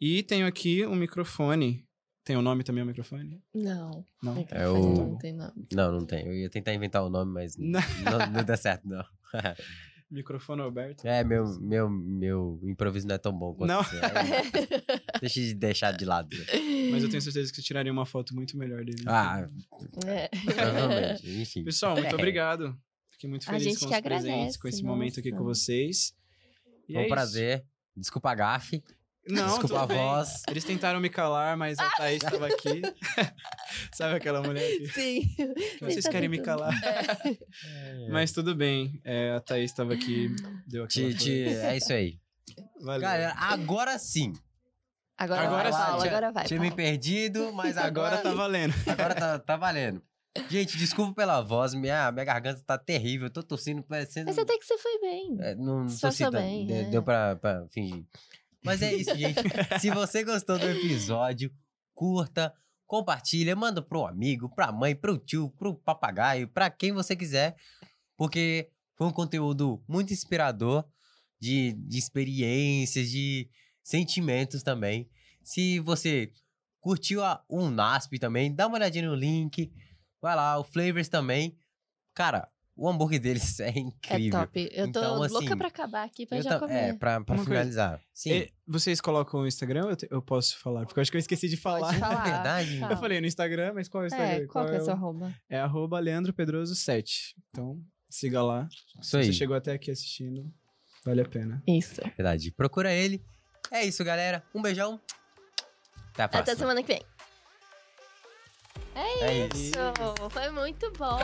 [0.00, 1.84] E tenho aqui um microfone.
[2.24, 3.42] Tem o nome também o microfone?
[3.54, 4.04] Não.
[4.22, 4.46] Não.
[4.50, 5.66] É o- Não tem nome.
[5.72, 6.26] Não, não tem.
[6.26, 7.80] Eu ia tentar inventar o nome, mas Não.
[8.04, 9.04] não, não deu certo, não.
[10.14, 11.04] Microfone Roberto.
[11.06, 13.82] É, meu, meu, meu improviso não é tão bom quanto Não.
[13.82, 14.00] você.
[15.20, 16.28] Deixa de deixar de lado.
[16.36, 16.44] né?
[16.90, 19.02] Mas eu tenho certeza que você tiraria uma foto muito melhor dele.
[19.06, 19.46] Ah,
[20.06, 20.28] É.
[20.28, 21.40] provavelmente.
[21.40, 21.64] Enfim.
[21.64, 22.14] Pessoal, muito É.
[22.14, 22.76] obrigado.
[23.10, 25.42] Fiquei muito feliz com os presentes, agradece, com esse momento aqui nossa.
[25.42, 26.14] com vocês.
[26.88, 27.14] E Foi é um isso.
[27.14, 27.64] prazer.
[27.96, 28.82] Desculpa a gafe.
[29.26, 29.96] Não, Desculpa a bem.
[29.96, 30.42] voz.
[30.48, 32.82] Eles tentaram me calar, mas a Thaís estava aqui.
[33.94, 35.20] Sabe aquela mulher que, Sim.
[35.36, 36.72] que vocês tá querem me calar?
[38.10, 39.00] Mas tudo bem.
[39.04, 40.34] É, a Thaís estava aqui,
[40.66, 42.18] deu aquela Te, te- é isso aí.
[42.82, 43.00] Valeu.
[43.00, 44.32] Galera, agora sim.
[45.16, 45.78] Agora, Agora vai, sim.
[45.86, 46.44] Paulo, tinha, agora vai.
[46.44, 48.74] tinha me perdido, mas agora, Agora tá valendo.
[48.86, 50.02] agora tá, tá valendo.
[50.50, 51.72] Gente, desculpa pela voz.
[51.72, 53.28] Minha, minha garganta tá terrível.
[53.28, 54.26] Eu tô tossindo parecendo.
[54.26, 55.36] Mas até que você foi bem.
[55.40, 56.82] É, não Disfarçou tossi bem, De- é.
[56.84, 58.04] Deu pra, pra fingir.
[58.64, 59.40] Mas é isso, gente.
[59.78, 61.52] Se você gostou do episódio,
[61.94, 62.52] curta,
[62.86, 67.56] compartilha, manda pro amigo, pra mãe, pro tio, pro papagaio, pra quem você quiser.
[68.16, 70.84] Porque foi um conteúdo muito inspirador
[71.38, 73.50] de, de experiências, de
[73.82, 75.10] sentimentos também.
[75.42, 76.32] Se você
[76.80, 79.70] curtiu a, o NASP também, dá uma olhadinha no link.
[80.22, 81.58] Vai lá, o Flavors também.
[82.14, 84.40] Cara, o hambúrguer deles é É incrível.
[84.40, 84.68] top.
[84.72, 86.74] Eu tô Então, assim, louca pra acabar aqui pra já tam- comer.
[86.74, 87.44] É, pra, pra Uma coisa.
[87.44, 88.00] finalizar.
[88.12, 88.30] Sim.
[88.32, 89.88] E vocês colocam o Instagram?
[89.90, 91.80] Eu, te- eu posso falar, porque eu acho que eu esqueci de falar.
[91.88, 92.26] Pode falar.
[92.28, 92.78] É verdade?
[92.80, 92.92] fala.
[92.92, 94.26] Eu falei no Instagram, mas qual é o Instagram?
[94.44, 95.34] É, qual que é o o- seu arroba?
[95.48, 97.34] É arroba Leandro Pedroso 7.
[97.50, 97.80] Então,
[98.10, 98.66] siga lá.
[99.00, 99.24] Isso Se aí.
[99.26, 100.50] você chegou até aqui assistindo,
[101.04, 101.62] vale a pena.
[101.68, 102.00] Isso.
[102.16, 102.50] Verdade.
[102.52, 103.22] Procura ele.
[103.70, 104.42] É isso, galera.
[104.54, 105.00] Um beijão.
[106.12, 106.52] Até a próxima.
[106.52, 107.02] Até semana que vem.
[108.94, 109.56] É isso.
[109.56, 111.18] Isso, foi muito bom.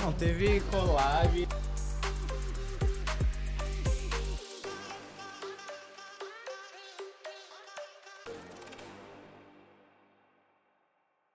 [0.00, 1.48] Não, teve collab.